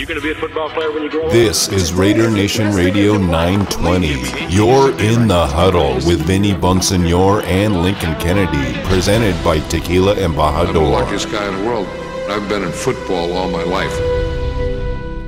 You 0.00 0.06
going 0.06 0.18
to 0.18 0.26
be 0.26 0.32
a 0.32 0.34
football 0.34 0.70
player 0.70 0.90
when 0.92 1.02
you 1.02 1.10
grow 1.10 1.26
up? 1.26 1.30
This 1.30 1.68
is 1.68 1.92
Raider 1.92 2.30
Nation 2.30 2.74
Radio 2.74 3.18
920. 3.18 4.48
You're 4.48 4.98
in 4.98 5.28
the 5.28 5.46
huddle 5.46 5.96
with 5.96 6.22
Vinny 6.22 6.54
Bonsignore 6.54 7.42
and 7.44 7.82
Lincoln 7.82 8.14
Kennedy, 8.14 8.80
presented 8.88 9.34
by 9.44 9.58
Tequila 9.68 10.12
I'm 10.12 10.32
the 10.32 10.40
Embajador. 10.40 10.90
luckiest 10.90 11.30
guy 11.30 11.46
in 11.46 11.54
the 11.58 11.64
world. 11.66 11.86
I've 12.30 12.48
been 12.48 12.62
in 12.62 12.72
football 12.72 13.30
all 13.34 13.50
my 13.50 13.62
life. 13.62 13.94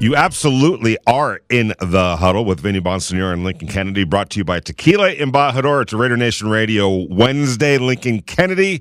You 0.00 0.17
absolutely 0.17 0.97
are 1.07 1.43
in 1.51 1.75
the 1.79 2.17
huddle 2.17 2.47
with 2.47 2.61
Vinny 2.61 2.81
Bonsignore 2.81 3.35
and 3.35 3.45
Lincoln 3.45 3.69
Kennedy, 3.69 4.04
brought 4.04 4.31
to 4.31 4.39
you 4.39 4.45
by 4.45 4.61
Tequila 4.61 5.15
Embajador. 5.15 5.83
It's 5.83 5.93
a 5.93 5.99
Raider 5.99 6.17
Nation 6.17 6.49
Radio 6.49 6.89
Wednesday. 7.11 7.77
Lincoln 7.77 8.23
Kennedy, 8.23 8.81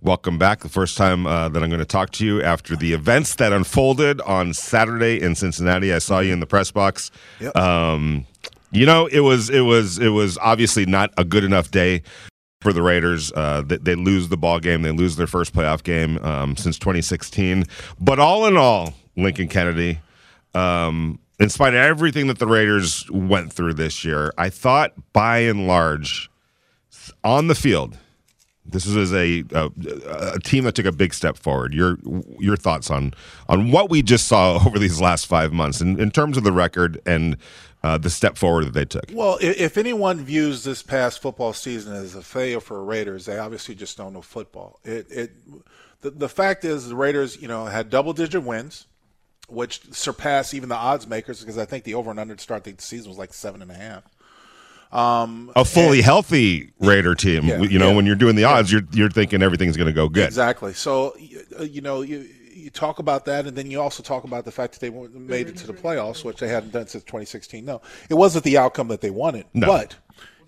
welcome 0.00 0.38
back. 0.38 0.60
The 0.60 0.68
first 0.68 0.96
time 0.96 1.26
uh, 1.26 1.48
that 1.48 1.62
I'm 1.62 1.68
going 1.70 1.78
to 1.78 1.84
talk 1.84 2.10
to 2.12 2.26
you 2.26 2.42
after 2.42 2.76
the 2.76 2.92
events 2.92 3.36
that 3.36 3.52
unfolded 3.52 4.20
on 4.22 4.52
Saturday 4.52 5.20
in 5.20 5.34
Cincinnati. 5.34 5.92
I 5.92 5.98
saw 5.98 6.20
you 6.20 6.32
in 6.32 6.40
the 6.40 6.46
press 6.46 6.70
box. 6.70 7.10
Um, 7.54 8.26
you 8.70 8.86
know, 8.86 9.06
it 9.06 9.20
was 9.20 9.50
it 9.50 9.60
was 9.60 9.98
it 9.98 10.08
was 10.10 10.36
obviously 10.38 10.84
not 10.86 11.12
a 11.16 11.24
good 11.24 11.44
enough 11.44 11.70
day 11.70 12.02
for 12.60 12.72
the 12.72 12.82
Raiders. 12.82 13.32
Uh, 13.32 13.62
they, 13.64 13.76
they 13.76 13.94
lose 13.94 14.28
the 14.28 14.36
ball 14.36 14.58
game. 14.58 14.82
They 14.82 14.90
lose 14.90 15.16
their 15.16 15.26
first 15.26 15.54
playoff 15.54 15.82
game 15.82 16.18
um, 16.18 16.56
since 16.56 16.78
2016. 16.78 17.64
But 18.00 18.18
all 18.18 18.46
in 18.46 18.56
all, 18.56 18.94
Lincoln 19.16 19.48
Kennedy, 19.48 20.00
um, 20.54 21.20
in 21.38 21.50
spite 21.50 21.74
of 21.74 21.80
everything 21.80 22.26
that 22.28 22.38
the 22.38 22.46
Raiders 22.46 23.08
went 23.10 23.52
through 23.52 23.74
this 23.74 24.04
year, 24.04 24.32
I 24.38 24.48
thought 24.50 24.92
by 25.12 25.40
and 25.40 25.66
large, 25.66 26.30
on 27.22 27.48
the 27.48 27.54
field, 27.54 27.98
this 28.66 28.86
was 28.86 29.12
a, 29.12 29.44
a 29.52 29.70
a 30.34 30.40
team 30.40 30.64
that 30.64 30.74
took 30.74 30.86
a 30.86 30.92
big 30.92 31.12
step 31.12 31.36
forward. 31.36 31.74
Your 31.74 31.98
your 32.38 32.56
thoughts 32.56 32.90
on 32.90 33.14
on 33.48 33.70
what 33.70 33.90
we 33.90 34.02
just 34.02 34.26
saw 34.26 34.54
over 34.66 34.78
these 34.78 35.00
last 35.00 35.26
five 35.26 35.52
months, 35.52 35.80
in, 35.80 36.00
in 36.00 36.10
terms 36.10 36.36
of 36.36 36.44
the 36.44 36.52
record 36.52 37.00
and 37.04 37.36
uh, 37.84 37.98
the 37.98 38.08
step 38.08 38.38
forward 38.38 38.64
that 38.64 38.72
they 38.72 38.86
took. 38.86 39.04
Well, 39.12 39.36
if 39.42 39.76
anyone 39.76 40.24
views 40.24 40.64
this 40.64 40.82
past 40.82 41.20
football 41.20 41.52
season 41.52 41.92
as 41.92 42.14
a 42.14 42.22
failure 42.22 42.60
for 42.60 42.82
Raiders, 42.82 43.26
they 43.26 43.36
obviously 43.38 43.74
just 43.74 43.98
don't 43.98 44.14
know 44.14 44.22
football. 44.22 44.80
It, 44.84 45.06
it, 45.10 45.32
the, 46.00 46.10
the 46.10 46.28
fact 46.30 46.64
is, 46.64 46.88
the 46.88 46.96
Raiders, 46.96 47.40
you 47.40 47.46
know, 47.46 47.66
had 47.66 47.90
double-digit 47.90 48.42
wins, 48.42 48.86
which 49.48 49.82
surpassed 49.92 50.54
even 50.54 50.70
the 50.70 50.74
odds 50.74 51.06
makers 51.06 51.40
because 51.40 51.58
I 51.58 51.66
think 51.66 51.84
the 51.84 51.92
over 51.92 52.10
and 52.10 52.18
under 52.18 52.34
to 52.34 52.42
start 52.42 52.64
the 52.64 52.74
season 52.78 53.10
was 53.10 53.18
like 53.18 53.34
seven 53.34 53.60
and 53.60 53.70
a 53.70 53.74
half. 53.74 54.04
Um, 54.94 55.50
a 55.56 55.64
fully 55.64 55.98
and- 55.98 56.04
healthy 56.04 56.70
Raider 56.78 57.14
team. 57.14 57.44
Yeah, 57.44 57.58
you 57.62 57.78
know, 57.78 57.90
yeah. 57.90 57.96
when 57.96 58.06
you're 58.06 58.14
doing 58.16 58.36
the 58.36 58.44
odds, 58.44 58.70
you're 58.72 58.82
you're 58.92 59.10
thinking 59.10 59.42
everything's 59.42 59.76
going 59.76 59.88
to 59.88 59.92
go 59.92 60.08
good. 60.08 60.24
Exactly. 60.26 60.72
So, 60.72 61.16
you 61.18 61.80
know, 61.80 62.02
you 62.02 62.28
you 62.52 62.70
talk 62.70 62.98
about 63.00 63.24
that, 63.26 63.46
and 63.46 63.56
then 63.56 63.70
you 63.70 63.80
also 63.80 64.02
talk 64.02 64.24
about 64.24 64.44
the 64.44 64.52
fact 64.52 64.72
that 64.72 64.80
they 64.80 64.90
made 64.90 65.48
it 65.48 65.56
to 65.56 65.66
the 65.66 65.72
playoffs, 65.72 66.24
which 66.24 66.38
they 66.38 66.48
hadn't 66.48 66.70
done 66.72 66.86
since 66.86 67.02
2016. 67.04 67.64
No, 67.64 67.82
it 68.08 68.14
wasn't 68.14 68.44
the 68.44 68.56
outcome 68.56 68.88
that 68.88 69.00
they 69.00 69.10
wanted, 69.10 69.46
No. 69.52 69.66
but 69.66 69.96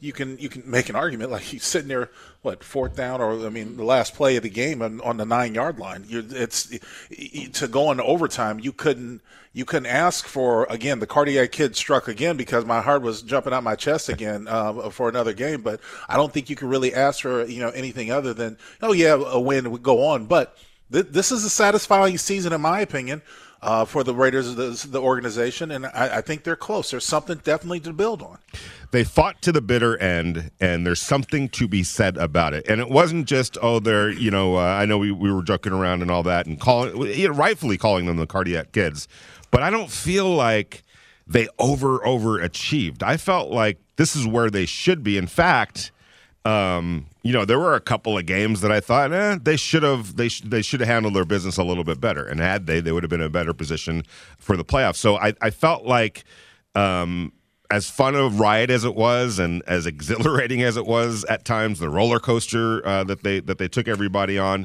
you 0.00 0.12
can 0.12 0.38
you 0.38 0.48
can 0.48 0.68
make 0.68 0.88
an 0.88 0.96
argument 0.96 1.30
like 1.30 1.42
he's 1.42 1.64
sitting 1.64 1.88
there, 1.88 2.10
what 2.42 2.62
fourth 2.62 2.96
down, 2.96 3.20
or 3.20 3.46
I 3.46 3.48
mean, 3.48 3.76
the 3.76 3.84
last 3.84 4.14
play 4.14 4.36
of 4.36 4.42
the 4.42 4.50
game 4.50 4.82
on, 4.82 5.00
on 5.00 5.16
the 5.16 5.24
nine 5.24 5.54
yard 5.54 5.78
line. 5.78 6.04
You're, 6.08 6.24
it's 6.28 6.78
to 7.58 7.68
go 7.68 7.90
into 7.90 8.04
overtime. 8.04 8.58
You 8.60 8.72
couldn't 8.72 9.22
you 9.52 9.64
couldn't 9.64 9.86
ask 9.86 10.26
for 10.26 10.66
again. 10.68 10.98
The 10.98 11.06
cardiac 11.06 11.52
kid 11.52 11.76
struck 11.76 12.08
again 12.08 12.36
because 12.36 12.64
my 12.64 12.82
heart 12.82 13.02
was 13.02 13.22
jumping 13.22 13.52
out 13.52 13.64
my 13.64 13.74
chest 13.74 14.08
again 14.08 14.46
uh, 14.48 14.90
for 14.90 15.08
another 15.08 15.32
game. 15.32 15.62
But 15.62 15.80
I 16.08 16.16
don't 16.16 16.32
think 16.32 16.50
you 16.50 16.56
can 16.56 16.68
really 16.68 16.94
ask 16.94 17.22
for 17.22 17.44
you 17.44 17.60
know 17.60 17.70
anything 17.70 18.10
other 18.10 18.34
than 18.34 18.58
oh 18.82 18.92
yeah, 18.92 19.14
a 19.14 19.40
win 19.40 19.70
would 19.70 19.82
go 19.82 20.04
on. 20.04 20.26
But 20.26 20.56
th- 20.92 21.06
this 21.10 21.32
is 21.32 21.44
a 21.44 21.50
satisfying 21.50 22.18
season 22.18 22.52
in 22.52 22.60
my 22.60 22.80
opinion. 22.80 23.22
Uh, 23.66 23.84
for 23.84 24.04
the 24.04 24.14
Raiders, 24.14 24.54
the, 24.54 24.86
the 24.88 25.00
organization, 25.00 25.72
and 25.72 25.86
I, 25.86 26.18
I 26.18 26.20
think 26.20 26.44
they're 26.44 26.54
close. 26.54 26.92
There's 26.92 27.04
something 27.04 27.38
definitely 27.38 27.80
to 27.80 27.92
build 27.92 28.22
on. 28.22 28.38
They 28.92 29.02
fought 29.02 29.42
to 29.42 29.50
the 29.50 29.60
bitter 29.60 29.98
end, 29.98 30.52
and 30.60 30.86
there's 30.86 31.02
something 31.02 31.48
to 31.48 31.66
be 31.66 31.82
said 31.82 32.16
about 32.16 32.54
it. 32.54 32.64
And 32.68 32.80
it 32.80 32.88
wasn't 32.88 33.26
just 33.26 33.58
oh, 33.60 33.80
they're 33.80 34.08
you 34.08 34.30
know 34.30 34.54
uh, 34.54 34.60
I 34.60 34.84
know 34.84 34.98
we, 34.98 35.10
we 35.10 35.32
were 35.32 35.42
joking 35.42 35.72
around 35.72 36.02
and 36.02 36.12
all 36.12 36.22
that, 36.22 36.46
and 36.46 36.60
calling 36.60 36.96
you 37.08 37.26
know, 37.26 37.34
rightfully 37.34 37.76
calling 37.76 38.06
them 38.06 38.18
the 38.18 38.26
cardiac 38.28 38.70
kids, 38.70 39.08
but 39.50 39.64
I 39.64 39.70
don't 39.70 39.90
feel 39.90 40.32
like 40.32 40.84
they 41.26 41.48
over 41.58 41.98
overachieved. 41.98 43.02
I 43.02 43.16
felt 43.16 43.50
like 43.50 43.80
this 43.96 44.14
is 44.14 44.28
where 44.28 44.48
they 44.48 44.66
should 44.66 45.02
be. 45.02 45.18
In 45.18 45.26
fact. 45.26 45.90
Um, 46.44 47.06
you 47.26 47.32
know, 47.32 47.44
there 47.44 47.58
were 47.58 47.74
a 47.74 47.80
couple 47.80 48.16
of 48.16 48.24
games 48.24 48.60
that 48.60 48.70
I 48.70 48.78
thought, 48.78 49.12
eh, 49.12 49.36
they 49.42 49.56
should 49.56 49.82
have 49.82 50.14
they 50.16 50.28
sh- 50.28 50.42
they 50.42 50.62
should 50.62 50.78
have 50.78 50.88
handled 50.88 51.14
their 51.14 51.24
business 51.24 51.56
a 51.56 51.64
little 51.64 51.82
bit 51.82 52.00
better, 52.00 52.24
and 52.24 52.38
had 52.38 52.66
they, 52.66 52.78
they 52.78 52.92
would 52.92 53.02
have 53.02 53.10
been 53.10 53.20
in 53.20 53.26
a 53.26 53.30
better 53.30 53.52
position 53.52 54.04
for 54.38 54.56
the 54.56 54.64
playoffs. 54.64 54.96
So 54.96 55.16
I, 55.16 55.34
I 55.40 55.50
felt 55.50 55.84
like, 55.84 56.22
um, 56.76 57.32
as 57.68 57.90
fun 57.90 58.14
a 58.14 58.28
ride 58.28 58.70
as 58.70 58.84
it 58.84 58.94
was, 58.94 59.40
and 59.40 59.60
as 59.66 59.86
exhilarating 59.86 60.62
as 60.62 60.76
it 60.76 60.86
was 60.86 61.24
at 61.24 61.44
times, 61.44 61.80
the 61.80 61.90
roller 61.90 62.20
coaster 62.20 62.86
uh, 62.86 63.02
that 63.04 63.24
they 63.24 63.40
that 63.40 63.58
they 63.58 63.66
took 63.66 63.88
everybody 63.88 64.38
on, 64.38 64.64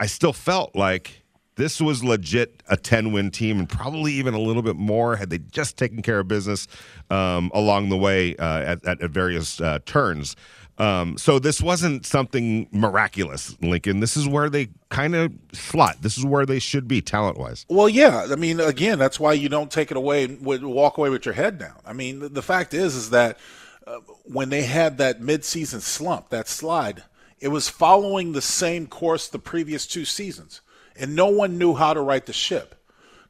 I 0.00 0.06
still 0.06 0.32
felt 0.32 0.74
like 0.74 1.22
this 1.60 1.80
was 1.80 2.02
legit 2.02 2.62
a 2.70 2.76
10 2.76 3.12
win 3.12 3.30
team 3.30 3.58
and 3.58 3.68
probably 3.68 4.14
even 4.14 4.32
a 4.32 4.38
little 4.38 4.62
bit 4.62 4.76
more 4.76 5.16
had 5.16 5.28
they 5.28 5.38
just 5.38 5.76
taken 5.76 6.00
care 6.00 6.20
of 6.20 6.26
business 6.26 6.66
um, 7.10 7.50
along 7.52 7.90
the 7.90 7.98
way 7.98 8.34
uh, 8.36 8.60
at, 8.60 8.86
at, 8.86 9.02
at 9.02 9.10
various 9.10 9.60
uh, 9.60 9.78
turns. 9.84 10.36
Um, 10.80 11.18
so 11.18 11.38
this 11.38 11.60
wasn't 11.60 12.06
something 12.06 12.66
miraculous, 12.72 13.54
Lincoln. 13.60 14.00
This 14.00 14.16
is 14.16 14.26
where 14.26 14.48
they 14.48 14.70
kind 14.88 15.14
of 15.14 15.30
slot. 15.52 16.00
This 16.00 16.16
is 16.16 16.24
where 16.24 16.46
they 16.46 16.58
should 16.58 16.88
be 16.88 17.02
talent 17.02 17.36
wise. 17.36 17.66
Well, 17.68 17.88
yeah. 17.88 18.28
I 18.30 18.36
mean, 18.36 18.60
again, 18.60 18.98
that's 18.98 19.20
why 19.20 19.34
you 19.34 19.50
don't 19.50 19.70
take 19.70 19.90
it 19.90 19.98
away 19.98 20.24
and 20.24 20.40
walk 20.42 20.96
away 20.96 21.10
with 21.10 21.26
your 21.26 21.34
head 21.34 21.58
down. 21.58 21.76
I 21.84 21.92
mean, 21.92 22.32
the, 22.32 22.40
fact 22.40 22.72
is, 22.72 22.94
is 22.94 23.10
that 23.10 23.38
uh, 23.86 23.98
when 24.24 24.48
they 24.48 24.62
had 24.62 24.96
that 24.96 25.20
midseason 25.20 25.82
slump, 25.82 26.30
that 26.30 26.48
slide, 26.48 27.02
it 27.40 27.48
was 27.48 27.68
following 27.68 28.32
the 28.32 28.40
same 28.40 28.86
course 28.86 29.28
the 29.28 29.38
previous 29.38 29.86
two 29.86 30.06
seasons, 30.06 30.62
and 30.96 31.14
no 31.14 31.26
one 31.26 31.58
knew 31.58 31.74
how 31.74 31.92
to 31.92 32.00
right 32.00 32.24
the 32.24 32.32
ship. 32.32 32.74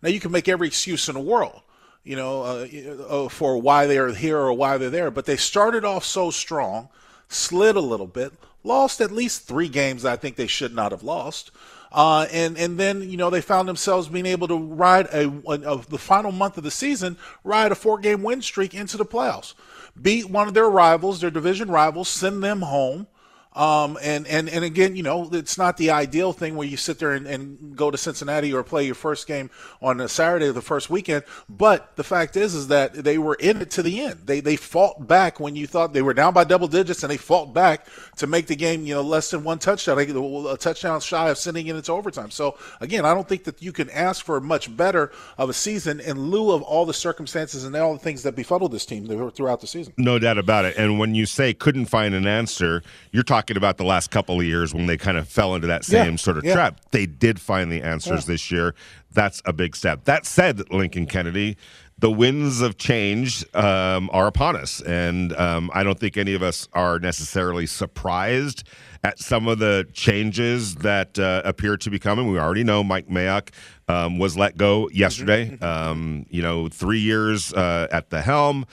Now 0.03 0.09
you 0.09 0.21
can 0.21 0.31
make 0.31 0.49
every 0.49 0.69
excuse 0.69 1.09
in 1.09 1.15
the 1.15 1.21
world, 1.21 1.63
you 2.05 2.15
know, 2.15 2.43
uh, 2.43 2.67
uh, 3.09 3.29
for 3.29 3.59
why 3.59 3.87
they're 3.87 4.13
here 4.15 4.39
or 4.39 4.53
why 4.53 4.79
they're 4.79 4.89
there, 4.89 5.11
but 5.11 5.27
they 5.27 5.37
started 5.37 5.85
off 5.85 6.05
so 6.05 6.31
strong, 6.31 6.89
slid 7.31 7.77
a 7.77 7.81
little 7.81 8.07
bit, 8.07 8.33
lost 8.63 9.01
at 9.01 9.11
least 9.11 9.47
three 9.47 9.69
games 9.69 10.05
I 10.05 10.17
think 10.17 10.37
they 10.37 10.47
should 10.47 10.75
not 10.75 10.93
have 10.93 11.03
lost. 11.03 11.51
Uh, 11.93 12.27
and 12.31 12.57
and 12.57 12.79
then 12.79 13.09
you 13.11 13.17
know 13.17 13.31
they 13.31 13.41
found 13.41 13.69
themselves 13.69 14.07
being 14.09 14.27
able 14.27 14.47
to 14.47 14.57
ride 14.57 15.07
a, 15.07 15.29
a, 15.49 15.61
of 15.63 15.89
the 15.91 15.99
final 15.99 16.31
month 16.31 16.57
of 16.57 16.63
the 16.63 16.71
season, 16.71 17.17
ride 17.43 17.73
a 17.73 17.75
four 17.75 17.99
game 17.99 18.23
win 18.23 18.43
streak 18.43 18.75
into 18.75 18.97
the 18.97 19.05
playoffs, 19.05 19.55
beat 20.01 20.31
one 20.31 20.47
of 20.47 20.55
their 20.55 20.71
rivals, 20.71 21.21
their 21.21 21.31
division 21.31 21.71
rivals, 21.71 22.09
send 22.09 22.45
them 22.45 22.63
home. 22.63 23.09
Um, 23.53 23.99
and, 24.01 24.29
and, 24.29 24.49
and 24.49 24.65
again, 24.65 24.95
you 24.95 25.03
know, 25.03 25.29
it's 25.33 25.59
not 25.59 25.77
the 25.77 25.91
ideal 25.91 26.33
thing 26.33 26.55
where 26.55 26.69
you 26.69 26.77
sit 26.77 27.01
there 27.01 27.13
and, 27.13 27.27
and 27.27 27.77
go 27.77 27.91
to 27.91 27.99
Cincinnati 27.99 28.53
or 28.53 28.63
play 28.63 28.87
your 28.87 28.95
first 28.95 29.27
game 29.27 29.51
on 29.83 30.01
a 30.01 30.09
Saturday 30.09 30.47
of 30.47 30.55
the 30.55 30.63
first 30.63 30.89
weekend. 30.89 31.25
But 31.49 31.97
the 31.97 32.05
fact 32.05 32.37
is, 32.37 32.55
is 32.55 32.69
that 32.69 32.95
they 32.95 33.19
were 33.19 33.35
in 33.35 33.61
it 33.61 33.71
to 33.73 33.83
the 33.83 34.01
end. 34.03 34.21
They, 34.25 34.39
they 34.39 34.55
fought 34.55 35.09
back 35.09 35.41
when 35.41 35.57
you 35.57 35.67
thought 35.67 35.93
they 35.93 36.03
were 36.03 36.15
down 36.15 36.33
by 36.33 36.45
double 36.45 36.69
digits 36.69 37.03
and 37.03 37.11
they 37.11 37.17
fought 37.17 37.53
back 37.53 37.87
to 38.19 38.29
make 38.29 38.47
the 38.47 38.55
game, 38.55 38.87
you 38.87 38.95
know, 38.95 39.03
less 39.03 39.33
than 39.33 39.43
one 39.43 39.59
touchdown, 39.59 39.99
a 39.99 40.57
touchdown 40.57 41.01
shy 41.01 41.29
of 41.29 41.37
sending 41.37 41.67
it 41.67 41.75
into 41.75 41.91
overtime. 41.91 42.31
So 42.31 42.57
again, 42.81 43.05
I 43.05 43.15
don't 43.15 43.29
think 43.29 43.45
that 43.45 43.61
you 43.61 43.73
can 43.73 43.91
ask 43.91 44.25
for 44.25 44.41
much 44.41 44.75
better 44.77 45.11
of 45.39 45.51
a 45.51 45.55
season 45.55 45.99
in 45.99 46.21
lieu 46.31 46.53
of 46.53 46.63
all 46.63 46.87
the 46.87 46.95
circumstances 46.95 47.65
and 47.65 47.75
all 47.75 47.95
the 47.95 47.99
things 47.99 48.23
that 48.23 48.37
befuddled 48.37 48.71
this 48.71 48.87
team 48.87 49.09
throughout 49.31 49.61
the 49.61 49.67
season. 49.67 49.93
No 49.97 50.21
doubt 50.21 50.39
about 50.39 50.67
it. 50.67 50.77
And 50.77 51.01
when 51.01 51.17
you 51.17 51.27
say 51.27 51.53
couldn't 51.53 51.87
find 51.87 52.15
an 52.15 52.29
answer, 52.29 52.85
you're 53.11 53.25
talking 53.25 53.40
about 53.57 53.79
the 53.79 53.85
last 53.85 54.11
couple 54.11 54.39
of 54.39 54.45
years 54.45 54.75
when 54.75 54.87
they 54.87 54.97
kind 54.99 55.17
of 55.17 55.27
fell 55.29 55.55
into 55.55 55.67
that 55.69 55.85
same 55.85 56.13
Yeah, 56.13 56.17
sort 56.17 56.37
of 56.37 56.45
yeah. 56.45 56.53
trap. 56.53 56.81
They 56.91 57.07
did 57.07 57.41
find 57.41 57.73
the 57.73 57.83
answers 57.83 58.27
Yeah. 58.29 58.33
this 58.35 58.51
year. 58.51 58.75
That's 59.13 59.41
a 59.47 59.53
big 59.53 59.75
step. 59.75 60.05
That 60.05 60.27
said, 60.27 60.71
Lincoln 60.71 61.07
Kennedy, 61.07 61.57
the 61.99 62.11
winds 62.11 62.61
of 62.61 62.77
change 62.79 63.45
um, 63.55 64.09
are 64.13 64.27
upon 64.27 64.57
us. 64.57 64.81
And 64.83 65.33
um, 65.37 65.71
I 65.75 65.83
don't 65.83 65.99
think 65.99 66.17
any 66.17 66.35
of 66.35 66.43
us 66.43 66.69
are 66.73 66.99
necessarily 66.99 67.67
surprised 67.67 68.65
at 69.03 69.19
some 69.19 69.49
of 69.49 69.59
the 69.59 69.87
changes 69.93 70.75
that 70.77 71.19
uh, 71.19 71.43
appear 71.45 71.77
to 71.79 71.91
be 71.91 71.99
coming. 71.99 72.31
We 72.31 72.39
already 72.39 72.65
know 72.65 72.85
Mike 72.85 73.09
Mayock 73.09 73.49
um, 73.89 74.19
was 74.19 74.37
let 74.37 74.57
go 74.57 74.89
yesterday. 74.91 75.59
Um, 75.61 76.27
you 76.31 76.43
know, 76.43 76.69
three 76.69 77.01
years 77.01 77.53
uh, 77.55 77.89
at 77.91 78.11
the 78.11 78.21
helm. 78.23 78.67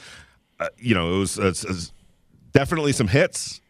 Uh, 0.60 0.68
you 0.78 0.94
know, 0.96 1.16
it 1.16 1.20
was, 1.20 1.38
it's, 1.40 1.64
it's 1.64 1.94
definitely 2.52 2.92
some 2.92 3.08
hits. 3.08 3.62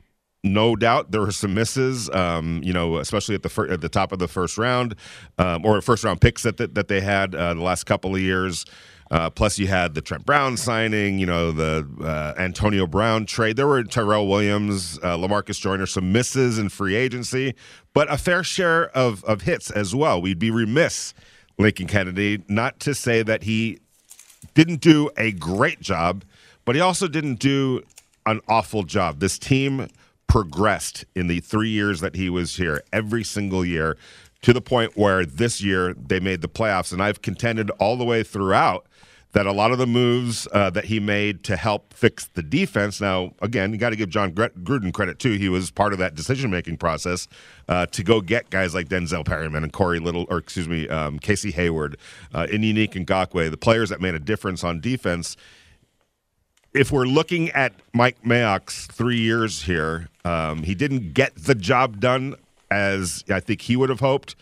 No 0.53 0.75
doubt 0.75 1.11
there 1.11 1.21
were 1.21 1.31
some 1.31 1.53
misses, 1.53 2.09
um, 2.09 2.61
you 2.63 2.73
know, 2.73 2.97
especially 2.97 3.35
at 3.35 3.43
the 3.43 3.49
fir- 3.49 3.71
at 3.71 3.81
the 3.81 3.89
top 3.89 4.11
of 4.11 4.19
the 4.19 4.27
first 4.27 4.57
round, 4.57 4.95
um, 5.37 5.65
or 5.65 5.81
first 5.81 6.03
round 6.03 6.21
picks 6.21 6.43
that 6.43 6.57
that, 6.57 6.75
that 6.75 6.87
they 6.87 7.01
had 7.01 7.35
uh, 7.35 7.53
the 7.53 7.61
last 7.61 7.85
couple 7.85 8.15
of 8.15 8.21
years. 8.21 8.65
Uh, 9.09 9.29
plus, 9.29 9.57
you 9.57 9.67
had 9.67 9.93
the 9.93 10.01
Trent 10.01 10.25
Brown 10.25 10.57
signing, 10.57 11.17
you 11.17 11.25
know, 11.25 11.51
the 11.51 11.87
uh, 12.01 12.33
Antonio 12.37 12.85
Brown 12.85 13.25
trade. 13.25 13.55
There 13.55 13.67
were 13.67 13.83
Tyrell 13.83 14.27
Williams, 14.27 14.99
uh, 15.01 15.15
Lamarcus 15.15 15.61
Joyner, 15.61 15.85
some 15.85 16.11
misses 16.11 16.57
in 16.59 16.67
free 16.67 16.95
agency, 16.95 17.55
but 17.93 18.11
a 18.11 18.17
fair 18.17 18.43
share 18.43 18.89
of 18.89 19.23
of 19.23 19.43
hits 19.43 19.71
as 19.71 19.95
well. 19.95 20.21
We'd 20.21 20.39
be 20.39 20.51
remiss, 20.51 21.13
Lincoln 21.57 21.87
Kennedy, 21.87 22.43
not 22.49 22.79
to 22.81 22.93
say 22.93 23.23
that 23.23 23.43
he 23.43 23.79
didn't 24.53 24.81
do 24.81 25.09
a 25.17 25.31
great 25.31 25.79
job, 25.79 26.25
but 26.65 26.75
he 26.75 26.81
also 26.81 27.07
didn't 27.07 27.39
do 27.39 27.81
an 28.25 28.41
awful 28.49 28.83
job. 28.83 29.19
This 29.19 29.39
team 29.39 29.87
progressed 30.27 31.05
in 31.15 31.27
the 31.27 31.39
three 31.39 31.69
years 31.69 32.01
that 32.01 32.15
he 32.15 32.29
was 32.29 32.57
here, 32.57 32.83
every 32.91 33.23
single 33.23 33.65
year, 33.65 33.97
to 34.41 34.53
the 34.53 34.61
point 34.61 34.95
where 34.95 35.25
this 35.25 35.61
year 35.61 35.93
they 35.93 36.19
made 36.19 36.41
the 36.41 36.49
playoffs. 36.49 36.93
And 36.93 37.01
I've 37.01 37.21
contended 37.21 37.69
all 37.71 37.97
the 37.97 38.05
way 38.05 38.23
throughout 38.23 38.85
that 39.33 39.45
a 39.45 39.51
lot 39.51 39.71
of 39.71 39.77
the 39.77 39.85
moves 39.85 40.47
uh, 40.51 40.69
that 40.69 40.85
he 40.85 40.99
made 40.99 41.43
to 41.43 41.55
help 41.55 41.93
fix 41.93 42.25
the 42.33 42.41
defense. 42.41 43.01
Now, 43.01 43.33
again, 43.41 43.71
you 43.71 43.77
got 43.77 43.89
to 43.89 43.95
give 43.95 44.09
John 44.09 44.31
Gruden 44.31 44.93
credit 44.93 45.19
too. 45.19 45.33
He 45.33 45.49
was 45.49 45.69
part 45.69 45.93
of 45.93 45.99
that 45.99 46.15
decision 46.15 46.49
making 46.49 46.77
process 46.77 47.27
uh, 47.67 47.85
to 47.87 48.03
go 48.03 48.21
get 48.21 48.49
guys 48.49 48.73
like 48.73 48.87
Denzel 48.87 49.25
Perryman 49.25 49.63
and 49.63 49.73
Corey 49.73 49.99
Little, 49.99 50.25
or 50.29 50.37
excuse 50.37 50.67
me, 50.67 50.87
um, 50.87 51.19
Casey 51.19 51.51
Hayward, 51.51 51.97
uh, 52.33 52.47
Yannick 52.49 52.93
Ngakoue, 52.93 53.51
the 53.51 53.57
players 53.57 53.89
that 53.89 54.01
made 54.01 54.15
a 54.15 54.19
difference 54.19 54.63
on 54.63 54.79
defense. 54.79 55.35
If 56.73 56.91
we're 56.91 57.05
looking 57.05 57.49
at 57.51 57.73
Mike 57.93 58.21
Mayock's 58.23 58.87
three 58.87 59.19
years 59.19 59.63
here, 59.63 60.09
um, 60.25 60.63
he 60.63 60.75
didn't 60.75 61.13
get 61.13 61.35
the 61.35 61.55
job 61.55 61.99
done 61.99 62.35
as 62.69 63.23
I 63.29 63.39
think 63.39 63.61
he 63.61 63.75
would 63.75 63.89
have 63.89 64.01
hoped, 64.01 64.35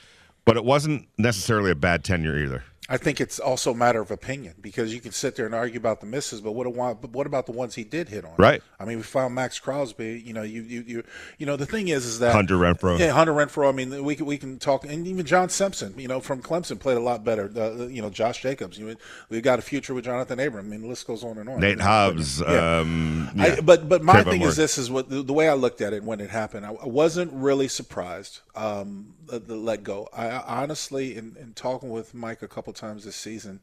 but 0.43 0.57
it 0.57 0.65
wasn't 0.65 1.07
necessarily 1.17 1.71
a 1.71 1.75
bad 1.75 2.03
tenure 2.03 2.37
either. 2.37 2.63
I 2.87 2.97
think 2.97 3.19
it's 3.19 3.39
also 3.39 3.71
a 3.71 3.75
matter 3.75 3.99
of 3.99 4.11
opinion 4.11 4.53
because 4.61 4.93
you 4.93 5.01
can 5.01 5.11
sit 5.11 5.35
there 5.35 5.47
and 5.47 5.55
argue 5.55 5.79
about 5.79 6.01
the 6.01 6.05
misses, 6.05 6.39
but 6.39 6.51
what, 6.51 6.67
what 6.67 7.25
about 7.25 7.47
the 7.47 7.51
ones 7.51 7.73
he 7.73 7.83
did 7.83 8.09
hit 8.09 8.23
on? 8.23 8.35
Right. 8.37 8.61
I 8.79 8.85
mean, 8.85 8.97
we 8.97 9.03
found 9.03 9.33
Maxx 9.33 9.59
Crosby. 9.59 10.21
You 10.23 10.33
know, 10.33 10.43
you 10.43 10.61
you 10.61 10.83
you, 10.85 11.03
you 11.39 11.45
know 11.47 11.55
the 11.55 11.65
thing 11.65 11.87
is 11.87 12.05
is 12.05 12.19
that 12.19 12.33
Hunter 12.33 12.57
Renfrow. 12.57 12.99
Yeah, 12.99 13.11
Hunter 13.11 13.33
Renfrow. 13.33 13.69
I 13.69 13.71
mean, 13.71 14.03
we 14.03 14.15
can 14.15 14.27
we 14.27 14.37
can 14.37 14.59
talk, 14.59 14.85
and 14.85 15.07
even 15.07 15.25
John 15.25 15.49
Simpson. 15.49 15.97
You 15.97 16.07
know, 16.07 16.19
from 16.19 16.43
Clemson 16.43 16.79
played 16.79 16.97
a 16.97 17.01
lot 17.01 17.23
better. 17.23 17.51
Uh, 17.55 17.87
you 17.87 18.03
know, 18.03 18.11
Josh 18.11 18.43
Jacobs. 18.43 18.77
You 18.77 18.95
we 19.29 19.41
got 19.41 19.57
a 19.57 19.63
future 19.63 19.95
with 19.95 20.05
Jonathan 20.05 20.39
Abram. 20.39 20.67
I 20.67 20.69
mean, 20.69 20.81
the 20.81 20.87
list 20.87 21.07
goes 21.07 21.23
on 21.23 21.39
and 21.39 21.49
on. 21.49 21.59
Nate 21.59 21.79
Hobbs. 21.79 22.39
Yeah. 22.41 22.79
Um, 22.79 23.31
yeah. 23.35 23.43
I, 23.43 23.61
but 23.61 23.89
but 23.89 24.03
my 24.03 24.21
Trayvon 24.21 24.31
thing 24.31 24.41
is 24.43 24.55
this 24.55 24.77
is 24.77 24.91
what 24.91 25.09
the, 25.09 25.23
the, 25.23 25.33
way 25.33 25.49
I 25.49 25.53
looked 25.53 25.81
at 25.81 25.93
it 25.93 26.03
when 26.03 26.19
it 26.19 26.29
happened. 26.29 26.65
I, 26.65 26.69
I 26.69 26.85
wasn't 26.85 27.33
really 27.33 27.67
surprised. 27.67 28.41
Um, 28.55 29.15
the, 29.25 29.39
the 29.39 29.55
let 29.55 29.83
go. 29.83 30.07
I, 30.13 30.27
I 30.27 30.61
honestly, 30.61 31.15
in, 31.15 31.35
in 31.39 31.53
talking 31.53 31.89
with 31.89 32.13
Mike 32.13 32.41
a 32.41 32.47
couple 32.47 32.73
times 32.75 33.05
this 33.05 33.15
season, 33.15 33.59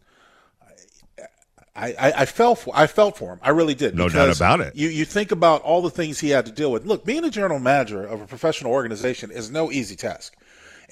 I, 1.74 1.94
I, 1.98 2.12
I, 2.18 2.24
fell 2.26 2.54
for 2.54 2.72
I 2.76 2.86
felt 2.86 3.16
for 3.16 3.32
him. 3.32 3.40
I 3.42 3.50
really 3.50 3.74
did. 3.74 3.94
No 3.96 4.08
doubt 4.08 4.36
about 4.36 4.60
it. 4.60 4.76
You 4.76 4.88
you 4.88 5.06
think 5.06 5.32
about 5.32 5.62
all 5.62 5.80
the 5.80 5.90
things 5.90 6.20
he 6.20 6.28
had 6.28 6.44
to 6.46 6.52
deal 6.52 6.70
with. 6.70 6.84
Look, 6.84 7.04
being 7.04 7.24
a 7.24 7.30
general 7.30 7.60
manager 7.60 8.04
of 8.04 8.20
a 8.20 8.26
professional 8.26 8.72
organization 8.72 9.30
is 9.30 9.50
no 9.50 9.72
easy 9.72 9.96
task. 9.96 10.36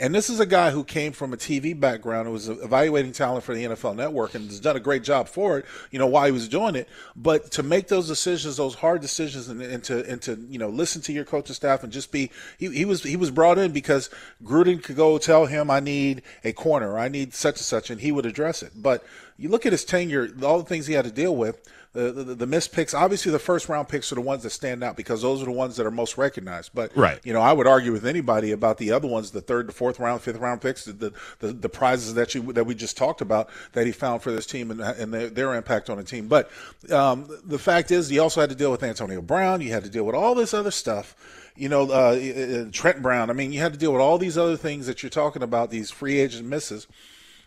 And 0.01 0.15
this 0.15 0.31
is 0.31 0.41
a 0.41 0.47
guy 0.47 0.71
who 0.71 0.83
came 0.83 1.13
from 1.13 1.35
a 1.35 1.37
TV 1.37 1.79
background, 1.79 2.27
who 2.27 2.33
was 2.33 2.49
evaluating 2.49 3.13
talent 3.13 3.45
for 3.45 3.55
the 3.55 3.65
NFL 3.65 3.97
Network, 3.97 4.35
and 4.35 4.47
has 4.47 4.59
done 4.59 4.75
a 4.75 4.81
great 4.81 5.03
job 5.03 5.29
for 5.29 5.59
it. 5.59 5.67
You 5.91 5.99
know 5.99 6.07
while 6.07 6.25
he 6.25 6.33
was 6.33 6.49
doing 6.49 6.75
it, 6.75 6.89
but 7.15 7.51
to 7.53 7.63
make 7.63 7.89
those 7.89 8.09
decisions, 8.09 8.57
those 8.57 8.75
hard 8.75 9.03
decisions, 9.03 9.49
and, 9.49 9.61
and 9.61 9.85
to 9.85 10.11
and 10.11 10.23
to 10.23 10.37
you 10.49 10.59
know 10.59 10.71
listen 10.71 11.03
to 11.03 11.13
your 11.13 11.27
coaching 11.27 11.55
staff 11.55 11.85
and 11.85 11.93
just 11.93 12.11
be 12.11 12.31
he, 12.59 12.71
he 12.71 12.87
was 12.87 13.03
he 13.03 13.17
was 13.17 13.31
brought 13.31 13.59
in 13.59 13.73
because 13.73 14.09
Gruden 14.43 14.83
could 14.83 14.97
go 14.97 15.19
tell 15.19 15.45
him 15.45 15.71
I 15.71 15.81
need 15.81 16.23
a 16.45 16.55
corner, 16.55 16.99
I 16.99 17.09
need 17.09 17.35
such 17.35 17.57
and 17.57 17.65
such, 17.65 17.91
and 17.91 18.01
he 18.01 18.11
would 18.11 18.25
address 18.25 18.63
it. 18.63 18.73
But 18.75 19.05
you 19.37 19.51
look 19.51 19.67
at 19.67 19.73
his 19.73 19.85
tenure, 19.85 20.31
all 20.43 20.59
the 20.59 20.65
things 20.65 20.87
he 20.87 20.95
had 20.95 21.05
to 21.05 21.11
deal 21.11 21.37
with 21.37 21.61
the, 21.93 22.13
the, 22.13 22.35
the 22.35 22.47
missed 22.47 22.73
picks. 22.73 22.95
Obviously, 22.95 23.33
the 23.33 23.39
first 23.39 23.69
round 23.69 23.89
picks 23.89 24.13
are 24.13 24.15
the 24.15 24.21
ones 24.21 24.43
that 24.45 24.51
stand 24.51 24.85
out 24.85 24.97
because 24.97 25.23
those 25.23 25.43
are 25.43 25.47
the 25.47 25.53
ones 25.53 25.77
that 25.77 25.87
are 25.87 25.91
most 25.91 26.17
recognized. 26.17 26.71
But 26.73 26.97
right. 26.97 27.19
you 27.25 27.33
know, 27.33 27.41
I 27.41 27.53
would 27.53 27.67
argue 27.67 27.93
with 27.93 28.07
anybody 28.07 28.53
about 28.53 28.79
the 28.79 28.93
other 28.93 29.09
ones, 29.09 29.33
the 29.33 29.41
third, 29.41 29.69
the 29.69 29.73
fourth 29.73 29.99
round, 29.99 30.23
fifth 30.23 30.39
round 30.39 30.61
picks, 30.61 30.85
the 30.85 31.13
the, 31.41 31.53
the 31.53 31.69
prizes 31.69 32.15
that 32.15 32.35
you 32.35 32.53
that 32.53 32.65
we 32.65 32.75
just 32.75 32.97
talked 32.97 33.21
about 33.21 33.49
that 33.73 33.87
he 33.87 33.93
found 33.93 34.23
for 34.23 34.31
this 34.31 34.47
team 34.47 34.71
and, 34.71 34.81
and 34.81 35.13
their, 35.13 35.29
their 35.31 35.55
impact 35.55 35.91
on 35.91 35.97
the 35.97 36.05
team. 36.05 36.29
But 36.29 36.51
um, 36.91 37.29
the 37.45 37.59
fact 37.59 37.91
is, 37.91 38.11
you 38.11 38.23
also 38.23 38.41
had 38.41 38.51
to 38.51 38.57
deal 38.57 38.71
with 38.71 38.83
Antonio 38.83 39.21
Brown. 39.21 39.61
You 39.61 39.73
had 39.73 39.85
to 39.85 39.91
deal 39.91 40.05
with 40.05 40.15
all 40.15 40.35
this 40.35 40.55
other 40.55 40.71
stuff 40.71 41.17
you 41.57 41.69
know, 41.69 41.91
uh, 41.91 42.15
uh, 42.15 42.71
Trent 42.73 43.03
Brown. 43.03 43.29
I 43.29 43.35
mean, 43.35 43.53
you 43.53 43.61
had 43.61 43.75
to 43.75 43.79
deal 43.79 43.93
with 43.93 44.01
all 44.01 44.17
these 44.17 44.39
other 44.39 44.57
things 44.57 44.87
that 44.87 45.03
you're 45.03 45.11
talking 45.11 45.43
about, 45.43 45.71
these 45.71 45.91
free 45.91 46.19
agent 46.19 46.47
misses, 46.49 46.87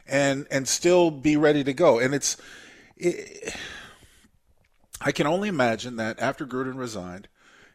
and 0.05 0.45
and 0.51 0.67
still 0.67 1.09
be 1.09 1.35
ready 1.35 1.63
to 1.63 1.73
go. 1.73 1.97
And 1.97 2.13
it's 2.13 2.37
it, 2.97 3.55
I 5.03 5.11
can 5.11 5.27
only 5.27 5.49
imagine 5.49 5.97
that 5.97 6.19
after 6.19 6.45
Gruden 6.45 6.77
resigned, 6.77 7.27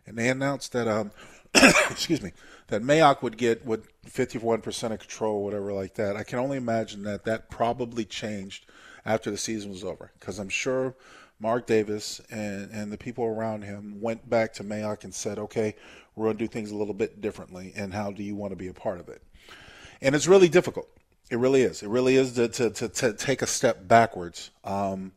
and 0.06 0.16
they 0.16 0.28
announced 0.28 0.72
that, 0.72 0.88
um, 0.88 1.10
excuse 1.90 2.22
me, 2.22 2.32
that 2.68 2.82
Mayock 2.82 3.22
would 3.22 3.36
get 3.36 3.64
what 3.66 3.82
51% 4.06 4.92
of 4.92 4.98
control, 4.98 5.36
or 5.36 5.44
whatever 5.44 5.72
like 5.72 5.94
that. 5.94 6.16
I 6.16 6.22
can 6.22 6.38
only 6.38 6.56
imagine 6.56 7.02
that 7.02 7.24
that 7.24 7.50
probably 7.50 8.04
changed 8.04 8.66
after 9.04 9.30
the 9.30 9.36
season 9.36 9.70
was 9.70 9.84
over, 9.84 10.10
because 10.18 10.38
I'm 10.38 10.48
sure 10.48 10.94
Mark 11.38 11.66
Davis 11.66 12.20
and 12.30 12.70
and 12.72 12.90
the 12.90 12.98
people 12.98 13.24
around 13.24 13.62
him 13.62 14.00
went 14.00 14.28
back 14.28 14.52
to 14.54 14.64
Mayock 14.64 15.04
and 15.04 15.14
said, 15.14 15.38
okay, 15.38 15.76
we're 16.16 16.26
going 16.26 16.38
to 16.38 16.44
do 16.44 16.48
things 16.48 16.70
a 16.70 16.76
little 16.76 16.94
bit 16.94 17.20
differently, 17.20 17.72
and 17.76 17.92
how 17.92 18.10
do 18.10 18.22
you 18.22 18.34
want 18.34 18.52
to 18.52 18.56
be 18.56 18.68
a 18.68 18.74
part 18.74 19.00
of 19.00 19.08
it? 19.08 19.22
And 20.00 20.14
it's 20.14 20.26
really 20.26 20.48
difficult. 20.48 20.88
It 21.30 21.38
really 21.38 21.62
is. 21.62 21.82
It 21.82 21.88
really 21.88 22.16
is 22.16 22.32
to 22.32 22.48
to, 22.48 22.70
to, 22.70 22.88
to 22.88 23.12
take 23.12 23.42
a 23.42 23.46
step 23.46 23.86
backwards. 23.86 24.50
Um, 24.64 25.12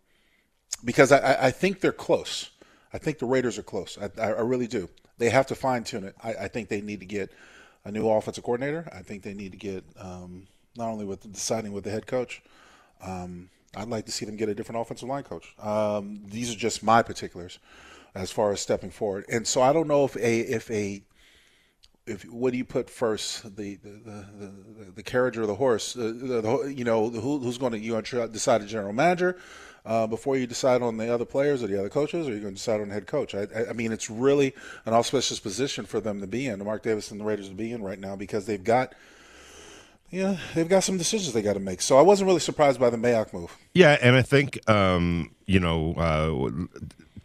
because 0.83 1.11
I, 1.11 1.47
I 1.47 1.51
think 1.51 1.81
they're 1.81 1.91
close. 1.91 2.49
I 2.93 2.97
think 2.97 3.19
the 3.19 3.25
Raiders 3.25 3.57
are 3.57 3.63
close. 3.63 3.97
I, 3.97 4.21
I 4.21 4.41
really 4.41 4.67
do. 4.67 4.89
They 5.17 5.29
have 5.29 5.47
to 5.47 5.55
fine 5.55 5.83
tune 5.83 6.03
it. 6.03 6.15
I, 6.23 6.33
I, 6.33 6.47
think 6.47 6.69
they 6.69 6.81
need 6.81 6.99
to 6.99 7.05
get 7.05 7.31
a 7.85 7.91
new 7.91 8.09
offensive 8.09 8.43
coordinator. 8.43 8.89
I 8.91 9.01
think 9.01 9.23
they 9.23 9.33
need 9.33 9.51
to 9.51 9.57
get 9.57 9.83
um, 9.99 10.47
not 10.75 10.89
only 10.89 11.05
with 11.05 11.31
deciding 11.31 11.73
with 11.73 11.83
the 11.83 11.91
head 11.91 12.07
coach. 12.07 12.41
Um, 13.01 13.49
I'd 13.75 13.87
like 13.87 14.05
to 14.07 14.11
see 14.11 14.25
them 14.25 14.35
get 14.35 14.49
a 14.49 14.55
different 14.55 14.81
offensive 14.81 15.07
line 15.07 15.23
coach. 15.23 15.55
Um, 15.59 16.21
these 16.25 16.53
are 16.53 16.57
just 16.57 16.83
my 16.83 17.01
particulars 17.01 17.59
as 18.13 18.31
far 18.31 18.51
as 18.51 18.59
stepping 18.59 18.89
forward. 18.89 19.25
And 19.29 19.47
so 19.47 19.61
I 19.61 19.71
don't 19.73 19.87
know 19.87 20.03
if 20.05 20.15
a 20.17 20.39
if 20.39 20.69
a 20.69 21.01
if 22.05 22.23
what 22.23 22.51
do 22.51 22.57
you 22.57 22.65
put 22.65 22.89
first 22.89 23.43
the 23.55 23.75
the 23.75 23.89
the, 23.89 24.25
the, 24.39 24.91
the 24.95 25.03
carriage 25.03 25.37
or 25.37 25.45
the 25.45 25.55
horse? 25.55 25.95
Uh, 25.95 26.01
the, 26.01 26.73
you 26.75 26.83
know 26.83 27.09
who, 27.09 27.39
who's 27.39 27.57
going 27.57 27.71
to 27.71 27.79
you 27.79 27.99
decide 28.01 28.61
a 28.61 28.65
general 28.65 28.93
manager 28.93 29.37
uh, 29.85 30.07
before 30.07 30.37
you 30.37 30.47
decide 30.47 30.81
on 30.81 30.97
the 30.97 31.13
other 31.13 31.25
players 31.25 31.63
or 31.63 31.67
the 31.67 31.79
other 31.79 31.89
coaches, 31.89 32.27
or 32.27 32.31
you're 32.31 32.41
going 32.41 32.53
to 32.53 32.57
decide 32.57 32.81
on 32.81 32.89
the 32.89 32.93
head 32.93 33.07
coach? 33.07 33.33
I, 33.33 33.47
I 33.69 33.73
mean, 33.73 33.91
it's 33.91 34.09
really 34.09 34.53
an 34.85 34.93
auspicious 34.93 35.39
position 35.39 35.85
for 35.85 35.99
them 35.99 36.21
to 36.21 36.27
be 36.27 36.47
in, 36.47 36.63
Mark 36.63 36.83
Davis 36.83 37.11
and 37.11 37.19
the 37.19 37.25
Raiders 37.25 37.49
to 37.49 37.55
be 37.55 37.71
in 37.71 37.81
right 37.81 37.99
now 37.99 38.15
because 38.15 38.45
they've 38.45 38.63
got. 38.63 38.93
Yeah, 40.09 40.35
they've 40.55 40.67
got 40.67 40.83
some 40.83 40.97
decisions 40.97 41.31
they 41.31 41.41
got 41.41 41.53
to 41.53 41.61
make. 41.61 41.81
So 41.81 41.97
I 41.97 42.01
wasn't 42.01 42.27
really 42.27 42.41
surprised 42.41 42.81
by 42.81 42.89
the 42.89 42.97
Mayock 42.97 43.31
move. 43.31 43.55
Yeah, 43.73 43.97
and 44.01 44.17
I 44.17 44.21
think 44.21 44.59
um, 44.69 45.31
you 45.45 45.61
know 45.61 45.93
uh, 45.93 46.65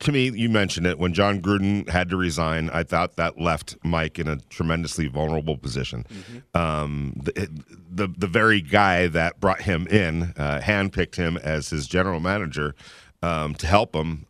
to 0.00 0.12
me, 0.12 0.31
you 0.31 0.49
mentioned 0.49 0.87
it 0.87 0.99
when 0.99 1.15
John 1.15 1.41
Gruden 1.41 1.88
had 1.88 2.11
to 2.11 2.17
resign. 2.17 2.71
I 2.71 2.83
thought 2.83 3.17
that 3.17 3.41
left 3.41 3.76
Mike 3.83 4.19
in 4.19 4.29
a 4.29 4.37
tremendously 4.37 5.07
vulnerable 5.07 5.57
position. 5.57 6.05
Mm-hmm. 6.09 6.61
Um, 6.61 7.15
the, 7.17 7.49
the, 7.91 8.09
the 8.09 8.26
very 8.26 8.61
guy 8.61 9.07
that 9.07 9.41
brought 9.41 9.62
him 9.62 9.87
in, 9.87 10.35
uh, 10.37 10.61
handpicked 10.62 11.17
him 11.17 11.37
as 11.38 11.71
his 11.71 11.87
general 11.87 12.21
manager 12.21 12.75
um, 13.23 13.55
to 13.55 13.67
help 13.67 13.95
him, 13.95 14.26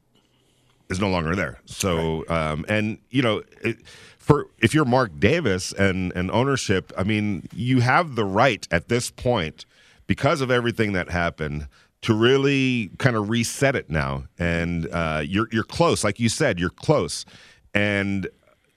is 0.88 1.00
no 1.00 1.08
longer 1.08 1.34
there. 1.34 1.58
So, 1.64 2.24
right. 2.28 2.50
um, 2.50 2.64
and 2.68 2.98
you 3.10 3.22
know, 3.22 3.42
it, 3.62 3.78
for 4.18 4.46
if 4.58 4.72
you're 4.72 4.84
Mark 4.84 5.18
Davis 5.18 5.72
and 5.72 6.12
and 6.14 6.30
ownership, 6.30 6.92
I 6.96 7.02
mean, 7.02 7.48
you 7.52 7.80
have 7.80 8.14
the 8.14 8.24
right 8.24 8.66
at 8.70 8.88
this 8.88 9.10
point 9.10 9.66
because 10.06 10.40
of 10.40 10.50
everything 10.50 10.92
that 10.92 11.10
happened 11.10 11.66
to 12.06 12.14
really 12.14 12.88
kind 12.98 13.16
of 13.16 13.28
reset 13.28 13.74
it 13.74 13.90
now. 13.90 14.22
And 14.38 14.88
uh, 14.92 15.22
you're 15.26 15.48
you're 15.50 15.64
close, 15.64 16.04
like 16.04 16.20
you 16.20 16.28
said, 16.28 16.60
you're 16.60 16.70
close. 16.70 17.24
And 17.74 18.28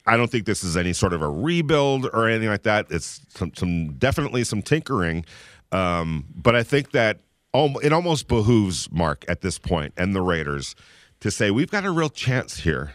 I 0.07 0.17
don't 0.17 0.31
think 0.31 0.45
this 0.45 0.63
is 0.63 0.75
any 0.75 0.93
sort 0.93 1.13
of 1.13 1.21
a 1.21 1.29
rebuild 1.29 2.07
or 2.11 2.27
anything 2.27 2.49
like 2.49 2.63
that. 2.63 2.87
It's 2.89 3.21
some, 3.29 3.51
some 3.55 3.93
definitely 3.93 4.43
some 4.45 4.63
tinkering, 4.63 5.25
um, 5.71 6.25
but 6.35 6.55
I 6.55 6.63
think 6.63 6.89
that 6.93 7.19
it 7.53 7.93
almost 7.93 8.27
behooves 8.27 8.91
Mark 8.91 9.25
at 9.27 9.41
this 9.41 9.59
point 9.59 9.93
and 9.95 10.15
the 10.15 10.21
Raiders 10.21 10.75
to 11.19 11.29
say 11.29 11.51
we've 11.51 11.69
got 11.69 11.85
a 11.85 11.91
real 11.91 12.09
chance 12.09 12.61
here 12.61 12.93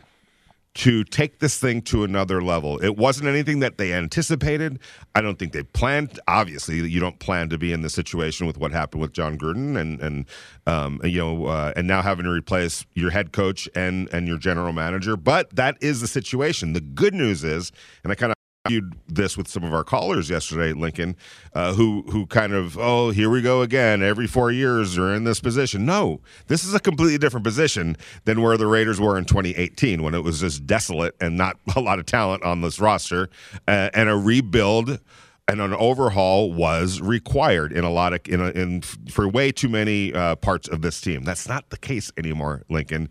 to 0.75 1.05
take 1.05 1.39
this 1.39 1.59
thing 1.59 1.83
to 1.83 2.03
another 2.03 2.43
level. 2.43 2.79
It 2.83 2.97
wasn't 2.97 3.29
anything 3.29 3.61
that 3.61 3.79
they 3.79 3.93
anticipated. 3.93 4.81
I 5.15 5.21
don't 5.21 5.39
think 5.39 5.53
they 5.53 5.63
planned. 5.63 6.19
Obviously, 6.27 6.77
you 6.77 6.99
don't 6.99 7.19
plan 7.21 7.49
to 7.51 7.59
be 7.59 7.73
in 7.73 7.83
the 7.83 7.91
situation 7.91 8.47
with 8.47 8.59
what 8.59 8.73
happened 8.73 9.01
with 9.01 9.13
John 9.13 9.39
Gruden 9.39 9.79
and 9.79 10.01
and 10.01 10.27
um, 10.67 11.01
you 11.05 11.19
know 11.19 11.47
uh, 11.47 11.73
and 11.77 11.87
now 11.87 12.03
having 12.03 12.25
to 12.25 12.31
replace 12.31 12.85
your 12.95 13.11
head 13.11 13.33
coach 13.33 13.69
and 13.75 14.09
and 14.13 14.27
your 14.27 14.39
general 14.39 14.73
manager. 14.73 15.17
But 15.17 15.55
that 15.55 15.77
is 15.81 16.01
the 16.01 16.09
situation. 16.09 16.73
The 16.73 16.81
good 16.81 17.15
news 17.15 17.45
is, 17.45 17.71
and 18.03 18.13
I 18.13 18.17
kind 18.17 18.31
of 18.31 18.35
argued 18.65 18.95
this 19.07 19.37
with 19.37 19.47
some 19.47 19.63
of 19.63 19.75
our 19.75 19.85
callers 19.85 20.31
yesterday, 20.31 20.73
Lincoln, 20.73 21.17
uh, 21.53 21.75
who 21.75 22.03
who 22.11 22.25
kind 22.27 22.55
of 22.55 22.79
oh 22.79 23.11
here 23.11 23.29
we 23.29 23.43
go 23.43 23.61
again. 23.61 24.03
Every 24.03 24.27
four 24.27 24.51
years 24.51 24.95
they're 24.95 25.13
in 25.15 25.25
this 25.25 25.39
position. 25.39 25.85
No, 25.85 26.21
this 26.47 26.65
is 26.65 26.73
a 26.73 26.81
completely 26.81 27.19
different 27.19 27.45
position 27.45 27.95
than 28.25 28.41
where 28.41 28.57
the 28.57 28.67
Raiders 28.67 28.99
were 28.99 29.19
in 29.19 29.27
2018 29.27 30.03
when 30.03 30.15
it 30.15 30.25
was 30.25 30.41
just 30.41 30.67
desolate 30.67 31.15
and 31.21 31.37
not 31.37 31.59
a 31.77 31.81
lot 31.81 31.99
of 31.99 32.07
talent 32.07 32.43
on 32.43 32.63
this 32.63 32.81
roster 32.81 33.29
uh, 33.69 33.91
and 33.93 34.09
a 34.09 34.17
rebuild 34.17 34.99
and 35.47 35.61
an 35.61 35.75
overhaul 35.75 36.51
was 36.51 37.03
required 37.03 37.71
in 37.71 37.85
a 37.85 37.91
lot 37.91 38.15
of 38.15 38.21
in, 38.27 38.41
a, 38.41 38.49
in 38.49 38.81
for 38.81 39.29
way 39.29 39.53
too 39.53 39.69
many 39.69 40.15
uh, 40.15 40.37
parts 40.37 40.69
of 40.69 40.81
this 40.81 41.03
team. 41.03 41.23
That's 41.25 41.47
not 41.47 41.69
the 41.69 41.77
case 41.77 42.11
anymore, 42.17 42.63
Lincoln. 42.71 43.11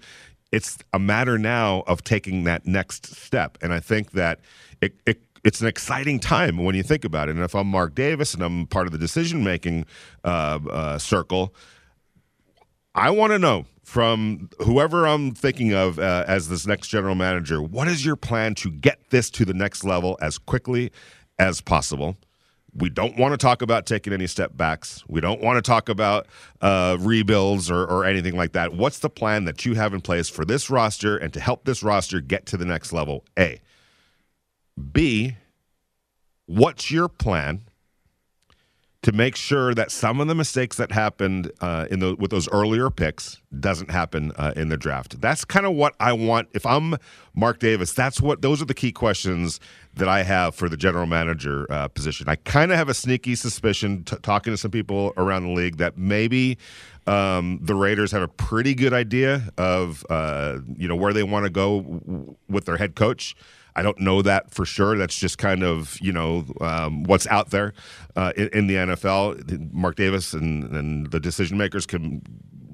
It's 0.52 0.78
a 0.94 1.00
matter 1.00 1.38
now 1.38 1.84
of 1.88 2.04
taking 2.04 2.44
that 2.44 2.66
next 2.66 3.16
step, 3.16 3.58
and 3.62 3.74
I 3.74 3.80
think 3.80 4.12
that 4.12 4.40
it, 4.82 4.96
it 5.06 5.23
it's 5.44 5.62
an 5.62 5.68
exciting 5.68 6.20
time 6.20 6.58
when 6.58 6.76
you 6.76 6.84
think 6.84 7.04
about 7.04 7.30
it. 7.30 7.36
And 7.36 7.44
if 7.44 7.54
I'm 7.54 7.68
Mark 7.68 7.96
Davis 7.96 8.34
and 8.34 8.42
I'm 8.42 8.66
part 8.68 8.86
of 8.86 8.92
the 8.92 8.98
decision 8.98 9.44
making 9.44 9.86
uh, 10.24 10.60
uh, 10.70 10.98
circle, 10.98 11.54
I 12.96 13.10
want 13.10 13.34
to 13.34 13.40
know 13.40 13.66
from 13.84 14.50
whoever 14.60 15.06
I'm 15.06 15.34
thinking 15.34 15.74
of 15.74 16.00
uh, 16.00 16.24
as 16.28 16.48
this 16.48 16.66
next 16.66 16.88
general 16.88 17.16
manager 17.16 17.62
what 17.62 17.88
is 17.88 18.06
your 18.06 18.16
plan 18.16 18.56
to 18.56 18.72
get 18.72 19.10
this 19.10 19.30
to 19.32 19.46
the 19.46 19.54
next 19.54 19.84
level 19.84 20.18
as 20.22 20.38
quickly 20.38 20.92
as 21.38 21.60
possible? 21.60 22.16
We 22.76 22.90
don't 22.90 23.18
want 23.18 23.34
to 23.34 23.38
talk 23.38 23.62
about 23.62 23.86
taking 23.86 24.14
any 24.14 24.26
step 24.26 24.58
backs. 24.58 25.04
We 25.08 25.22
don't 25.22 25.42
want 25.42 25.58
to 25.58 25.62
talk 25.62 25.90
about 25.90 26.26
uh, 26.60 26.98
rebuilds 27.00 27.70
or, 27.70 27.84
or 27.84 28.04
anything 28.04 28.36
like 28.36 28.54
that. 28.54 28.74
What's 28.74 28.98
the 29.00 29.12
plan 29.12 29.46
that 29.46 29.64
you 29.64 29.76
have 29.76 29.94
in 29.94 30.02
place 30.02 30.28
for 30.28 30.44
this 30.44 30.72
roster 30.72 31.16
and 31.16 31.32
to 31.34 31.40
help 31.40 31.66
this 31.66 31.84
roster 31.84 32.20
get 32.20 32.48
to 32.48 32.58
the 32.58 32.66
next 32.66 32.92
level? 32.92 33.26
A. 33.38 33.60
B, 34.94 35.36
what's 36.46 36.92
your 36.92 37.10
plan 37.10 37.62
to 39.02 39.12
make 39.12 39.36
sure 39.36 39.74
that 39.74 39.92
some 39.92 40.22
of 40.22 40.28
the 40.28 40.36
mistakes 40.36 40.78
that 40.78 40.94
happened 40.94 41.52
uh, 41.60 41.88
in 41.92 42.00
the, 42.00 42.16
with 42.16 42.32
those 42.32 42.48
earlier 42.50 42.90
picks 42.90 43.42
doesn't 43.60 43.92
happen 43.92 44.32
uh, 44.38 44.54
in 44.56 44.70
the 44.70 44.78
draft? 44.78 45.20
That's 45.20 45.44
kind 45.44 45.66
of 45.66 45.74
what 45.74 45.94
I 46.00 46.14
want. 46.14 46.48
If 46.54 46.66
I'm 46.66 46.96
Mark 47.36 47.60
Davis, 47.60 47.92
that's 47.92 48.22
what 48.22 48.42
those 48.42 48.62
are 48.62 48.66
the 48.66 48.74
key 48.74 48.94
questions 48.94 49.60
that 49.96 50.08
I 50.08 50.24
have 50.24 50.56
for 50.56 50.70
the 50.70 50.78
general 50.78 51.06
manager 51.06 51.66
uh, 51.70 51.90
position. 51.90 52.30
I 52.30 52.36
kind 52.36 52.72
of 52.72 52.78
have 52.78 52.88
a 52.88 52.94
sneaky 52.94 53.36
suspicion, 53.36 54.04
t- 54.04 54.16
talking 54.22 54.54
to 54.54 54.58
some 54.58 54.72
people 54.72 55.12
around 55.18 55.44
the 55.44 55.52
league, 55.54 55.78
that 55.78 55.98
maybe 55.98 56.58
um, 57.06 57.60
the 57.62 57.76
Raiders 57.76 58.12
have 58.14 58.22
a 58.22 58.28
pretty 58.30 58.74
good 58.74 58.94
idea 58.94 59.50
of 59.58 60.06
uh, 60.10 60.60
you 60.78 60.88
know 60.88 60.96
where 60.96 61.12
they 61.12 61.24
want 61.24 61.46
to 61.46 61.50
go 61.50 61.82
w- 61.82 62.36
with 62.48 62.66
their 62.66 62.78
head 62.78 62.96
coach. 62.96 63.36
I 63.76 63.82
don't 63.82 64.00
know 64.00 64.22
that 64.22 64.52
for 64.52 64.66
sure. 64.66 64.98
That's 64.98 65.18
just 65.18 65.38
kind 65.38 65.64
of 65.64 65.98
you 66.02 66.12
know 66.12 66.46
um, 66.62 67.04
what's 67.04 67.28
out 67.28 67.50
there 67.50 67.74
uh, 68.16 68.34
in, 68.36 68.50
in, 68.50 68.68
the 68.68 68.76
NFL. 68.76 69.74
Mark 69.74 69.96
Davis 69.96 70.34
and, 70.34 70.64
and 70.76 71.12
the 71.12 71.20
decision 71.20 71.58
makers 71.58 71.86
can 71.86 72.22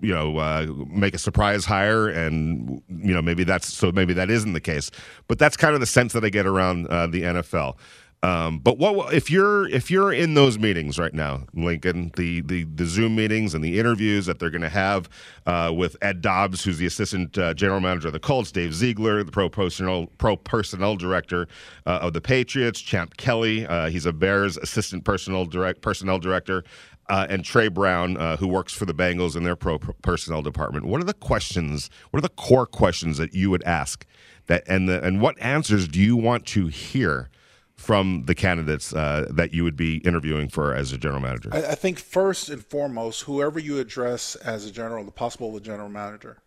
you 0.02 0.14
know 0.14 0.38
uh, 0.38 0.68
make 0.88 1.14
a 1.14 1.18
surprise 1.18 1.66
hire, 1.66 2.08
and 2.08 2.82
you 2.90 3.14
know 3.14 3.22
maybe 3.22 3.44
that's 3.44 3.72
so 3.72 3.92
maybe 3.92 4.14
that 4.14 4.30
isn't 4.30 4.54
the 4.54 4.62
case. 4.62 4.92
But 5.28 5.40
that's 5.40 5.58
kind 5.58 5.74
of 5.74 5.80
the 5.80 5.86
sense 5.86 6.14
that 6.14 6.24
I 6.24 6.30
get 6.30 6.46
around 6.46 6.88
uh, 6.88 7.08
the 7.08 7.24
NFL. 7.24 7.78
Um, 8.22 8.60
but 8.60 8.78
what 8.78 9.14
if 9.14 9.32
you're 9.32 9.70
if 9.70 9.90
you're 9.90 10.12
in 10.12 10.34
those 10.34 10.60
meetings 10.60 11.00
right 11.00 11.14
now, 11.14 11.46
Lincoln, 11.54 12.12
the 12.18 12.42
the, 12.42 12.66
the 12.66 12.86
Zoom 12.86 13.16
meetings 13.16 13.54
and 13.54 13.64
the 13.64 13.80
interviews 13.80 14.26
that 14.26 14.40
they're 14.40 14.50
going 14.50 14.62
to 14.62 14.68
have 14.68 15.10
uh, 15.46 15.72
with 15.74 15.96
Ed 16.02 16.22
Dodds, 16.22 16.64
who's 16.66 16.78
the 16.80 16.86
assistant 16.86 17.38
uh, 17.38 17.54
general 17.54 17.80
manager 17.80 18.08
of 18.08 18.14
the 18.14 18.20
Colts, 18.20 18.52
Dave 18.52 18.74
Ziegler, 18.74 19.24
the 19.24 19.32
pro 19.32 19.48
personnel 19.48 20.08
pro 20.18 20.36
personnel 20.36 20.98
director 20.98 21.48
uh, 21.86 22.00
of 22.02 22.12
the 22.12 22.20
Patriots, 22.20 22.82
Champ 22.82 23.16
Kelly, 23.16 23.66
uh, 23.66 23.90
he's 23.90 24.06
a 24.06 24.12
Bears 24.12 24.58
assistant 24.58 25.06
personnel 25.06 25.46
direct 25.46 25.82
personnel 25.82 26.20
director. 26.20 26.64
Uh, 27.08 27.26
and 27.28 27.44
Trey 27.44 27.70
Brown, 27.70 28.18
uh, 28.18 28.38
who 28.38 28.48
works 28.48 28.72
for 28.72 28.86
the 28.86 28.94
Bengals 28.94 29.36
in 29.36 29.44
their 29.44 29.56
pro 29.56 29.80
personnel 29.80 30.44
department. 30.44 30.86
What 30.86 31.02
are 31.02 31.06
the 31.06 31.16
questions? 31.16 31.90
What 32.12 32.20
are 32.20 32.22
the 32.22 32.30
core 32.30 32.68
questions 32.68 33.18
that 33.18 33.34
you 33.34 33.50
would 33.50 33.64
ask? 33.64 34.06
That 34.46 34.62
and 34.68 34.88
the, 34.88 35.04
and 35.04 35.20
what 35.20 35.36
answers 35.42 35.88
do 35.88 36.00
you 36.00 36.16
want 36.16 36.46
to 36.48 36.68
hear 36.68 37.32
from 37.80 38.26
the 38.26 38.36
candidates 38.36 38.94
uh, 38.94 39.26
that 39.30 39.54
you 39.54 39.64
would 39.64 39.78
be 39.78 40.00
interviewing 40.00 40.50
for 40.50 40.76
as 40.76 40.92
a 40.92 40.98
general 40.98 41.22
manager? 41.22 41.50
I, 41.54 41.60
I, 41.60 41.76
think 41.76 41.98
first 41.98 42.50
and 42.50 42.64
foremost, 42.64 43.22
whoever 43.22 43.58
you 43.58 43.80
address 43.80 44.36
as 44.36 44.66
a 44.66 44.72
general, 44.72 45.06
the 45.06 45.12
possible 45.12 45.54
the 45.54 45.62
general 45.62 45.88
manager, 45.88 46.42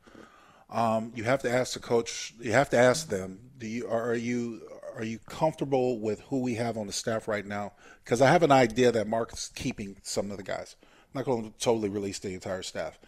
um, 0.69 1.11
you 1.17 1.25
have 1.25 1.41
to 1.43 1.51
ask 1.51 1.73
the 1.73 1.81
coach. 1.81 2.35
You 2.39 2.53
have 2.53 2.69
to 2.71 2.77
ask 2.77 3.09
them: 3.09 3.39
Do 3.57 3.67
you 3.67 3.89
are 3.89 4.15
you 4.15 4.61
are 4.95 5.05
you 5.05 5.19
comfortable 5.21 5.99
with 5.99 6.21
who 6.29 6.43
we 6.43 6.55
have 6.57 6.77
on 6.77 6.87
the 6.87 6.93
staff 6.93 7.27
right 7.27 7.47
now? 7.47 7.73
Because 8.05 8.21
I 8.21 8.31
have 8.31 8.43
an 8.43 8.53
idea 8.53 8.93
that 8.93 9.09
Mark's 9.09 9.49
keeping 9.55 9.97
some 10.03 10.31
of 10.31 10.37
the 10.37 10.43
guys. 10.43 10.77
I'm 10.83 11.21
not 11.21 11.25
going 11.25 11.51
to 11.51 11.59
totally 11.59 11.89
release 11.89 12.19
the 12.19 12.35
entire 12.35 12.63
staff. 12.63 12.99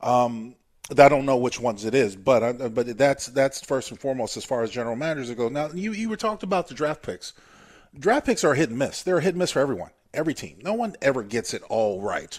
Um, 0.00 0.56
I 0.90 1.08
don't 1.08 1.24
know 1.24 1.36
which 1.36 1.60
ones 1.60 1.84
it 1.84 1.94
is, 1.94 2.16
but 2.16 2.42
I, 2.42 2.52
but 2.52 2.98
that's 2.98 3.26
that's 3.26 3.64
first 3.64 3.92
and 3.92 4.00
foremost 4.00 4.36
as 4.36 4.44
far 4.44 4.64
as 4.64 4.70
general 4.70 4.96
managers 4.96 5.32
go. 5.36 5.48
Now 5.48 5.68
you 5.72 5.92
you 5.92 6.08
were 6.08 6.16
talked 6.16 6.42
about 6.42 6.66
the 6.66 6.74
draft 6.74 7.02
picks 7.02 7.32
draft 7.98 8.26
picks 8.26 8.44
are 8.44 8.54
hit 8.54 8.70
and 8.70 8.78
miss. 8.78 9.02
They're 9.02 9.18
a 9.18 9.22
hit 9.22 9.30
and 9.30 9.38
miss 9.38 9.52
for 9.52 9.60
everyone, 9.60 9.90
every 10.14 10.34
team. 10.34 10.58
No 10.62 10.74
one 10.74 10.96
ever 11.02 11.22
gets 11.22 11.54
it 11.54 11.62
all 11.68 12.00
right. 12.00 12.38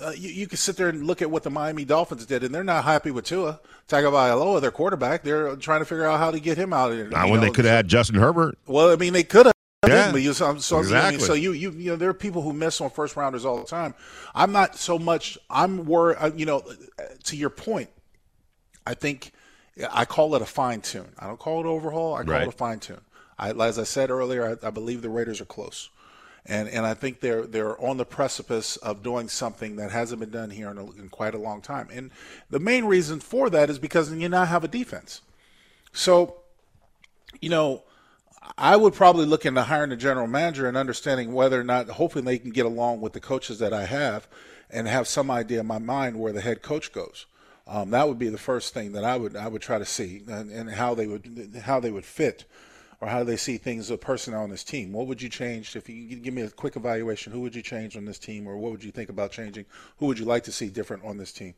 Uh, 0.00 0.12
you, 0.16 0.30
you, 0.30 0.46
can 0.46 0.56
sit 0.56 0.76
there 0.76 0.88
and 0.88 1.06
look 1.06 1.20
at 1.20 1.30
what 1.30 1.42
the 1.42 1.50
Miami 1.50 1.84
Dolphins 1.84 2.24
did, 2.24 2.42
and 2.42 2.54
they're 2.54 2.64
not 2.64 2.84
happy 2.84 3.10
with 3.10 3.26
Tua 3.26 3.60
Tagovailoa, 3.88 4.60
their 4.62 4.70
quarterback. 4.70 5.22
They're 5.22 5.54
trying 5.56 5.80
to 5.80 5.84
figure 5.84 6.06
out 6.06 6.18
how 6.18 6.30
to 6.30 6.40
get 6.40 6.56
him 6.56 6.72
out 6.72 6.92
of 6.92 6.96
there. 6.96 7.08
Not 7.08 7.28
when 7.28 7.40
know, 7.40 7.46
they 7.46 7.50
could 7.50 7.66
have 7.66 7.74
had 7.74 7.88
Justin 7.88 8.16
Herbert. 8.16 8.56
Well, 8.66 8.90
I 8.90 8.96
mean, 8.96 9.12
they 9.12 9.22
could 9.22 9.46
have. 9.46 9.52
Yeah, 9.86 10.12
so, 10.32 10.56
so, 10.58 10.78
exactly. 10.78 10.96
I 10.96 11.10
mean, 11.10 11.20
so 11.20 11.34
you, 11.34 11.52
you, 11.52 11.72
you 11.72 11.90
know, 11.90 11.96
there 11.96 12.08
are 12.08 12.14
people 12.14 12.40
who 12.40 12.52
miss 12.52 12.80
on 12.80 12.88
first 12.88 13.16
rounders 13.16 13.44
all 13.44 13.58
the 13.58 13.66
time. 13.66 13.94
I'm 14.32 14.52
not 14.52 14.76
so 14.76 14.96
much. 14.96 15.36
I'm 15.50 15.84
worried. 15.84 16.18
Uh, 16.20 16.30
you 16.36 16.46
know, 16.46 16.62
to 17.24 17.36
your 17.36 17.50
point, 17.50 17.90
I 18.86 18.94
think 18.94 19.32
I 19.92 20.04
call 20.04 20.34
it 20.36 20.42
a 20.42 20.46
fine 20.46 20.80
tune. 20.80 21.12
I 21.18 21.26
don't 21.26 21.38
call 21.38 21.60
it 21.60 21.66
overhaul. 21.66 22.14
I 22.14 22.22
call 22.22 22.34
right. 22.34 22.42
it 22.42 22.48
a 22.48 22.52
fine 22.52 22.78
tune. 22.78 23.00
I, 23.50 23.66
as 23.66 23.78
I 23.78 23.84
said 23.84 24.10
earlier, 24.10 24.58
I, 24.62 24.66
I 24.66 24.70
believe 24.70 25.02
the 25.02 25.08
Raiders 25.08 25.40
are 25.40 25.46
close 25.46 25.90
and 26.46 26.68
and 26.68 26.84
I 26.84 26.94
think 26.94 27.20
they're 27.20 27.46
they're 27.46 27.80
on 27.80 27.96
the 27.96 28.04
precipice 28.04 28.76
of 28.78 29.02
doing 29.02 29.28
something 29.28 29.76
that 29.76 29.90
hasn't 29.90 30.20
been 30.20 30.30
done 30.30 30.50
here 30.50 30.70
in, 30.70 30.78
a, 30.78 30.90
in, 30.92 31.08
quite 31.08 31.34
a 31.34 31.38
long 31.38 31.60
time. 31.60 31.88
And 31.92 32.10
the 32.50 32.58
main 32.58 32.84
reason 32.84 33.20
for 33.20 33.48
that 33.50 33.70
is 33.70 33.78
because 33.78 34.12
you 34.12 34.28
now 34.28 34.44
have 34.44 34.64
a 34.64 34.68
defense. 34.68 35.20
So, 35.92 36.36
you 37.40 37.48
know, 37.48 37.84
I 38.58 38.76
would 38.76 38.94
probably 38.94 39.26
look 39.26 39.46
into 39.46 39.62
hiring 39.62 39.92
a 39.92 39.96
general 39.96 40.26
manager 40.26 40.66
and 40.66 40.76
understanding 40.76 41.32
whether 41.32 41.60
or 41.60 41.64
not, 41.64 41.88
hoping 41.90 42.24
they 42.24 42.38
can 42.38 42.50
get 42.50 42.66
along 42.66 43.00
with 43.00 43.12
the 43.12 43.20
coaches 43.20 43.60
that 43.60 43.72
I 43.72 43.84
have, 43.84 44.26
and 44.68 44.88
have 44.88 45.06
some 45.06 45.30
idea 45.30 45.60
in 45.60 45.66
my 45.66 45.78
mind 45.78 46.18
where 46.18 46.32
the 46.32 46.40
head 46.40 46.62
coach 46.62 46.92
goes. 46.92 47.26
Um, 47.68 47.90
that 47.90 48.08
would 48.08 48.18
be 48.18 48.28
the 48.28 48.38
first 48.38 48.74
thing 48.74 48.92
that 48.92 49.04
I 49.04 49.16
would 49.16 49.36
I 49.36 49.46
would 49.46 49.62
try 49.62 49.78
to 49.78 49.84
see 49.84 50.22
and, 50.26 50.50
and 50.50 50.70
how 50.70 50.94
they 50.94 51.06
would 51.06 51.62
how 51.64 51.78
they 51.78 51.92
would 51.92 52.04
fit 52.04 52.44
or 53.02 53.08
how 53.08 53.18
do 53.18 53.24
they 53.24 53.36
see 53.36 53.58
things 53.58 53.90
a 53.90 53.98
personnel 53.98 54.44
on 54.44 54.50
this 54.50 54.62
team? 54.62 54.92
What 54.92 55.08
would 55.08 55.20
you 55.20 55.28
change 55.28 55.74
if 55.74 55.88
you 55.88 56.14
give 56.20 56.32
me 56.32 56.42
a 56.42 56.48
quick 56.48 56.76
evaluation? 56.76 57.32
Who 57.32 57.40
would 57.40 57.52
you 57.52 57.60
change 57.60 57.96
on 57.96 58.04
this 58.04 58.16
team, 58.16 58.46
or 58.46 58.56
what 58.56 58.70
would 58.70 58.84
you 58.84 58.92
think 58.92 59.10
about 59.10 59.32
changing? 59.32 59.66
Who 59.96 60.06
would 60.06 60.20
you 60.20 60.24
like 60.24 60.44
to 60.44 60.52
see 60.52 60.68
different 60.68 61.04
on 61.04 61.16
this 61.16 61.32
team? 61.32 61.54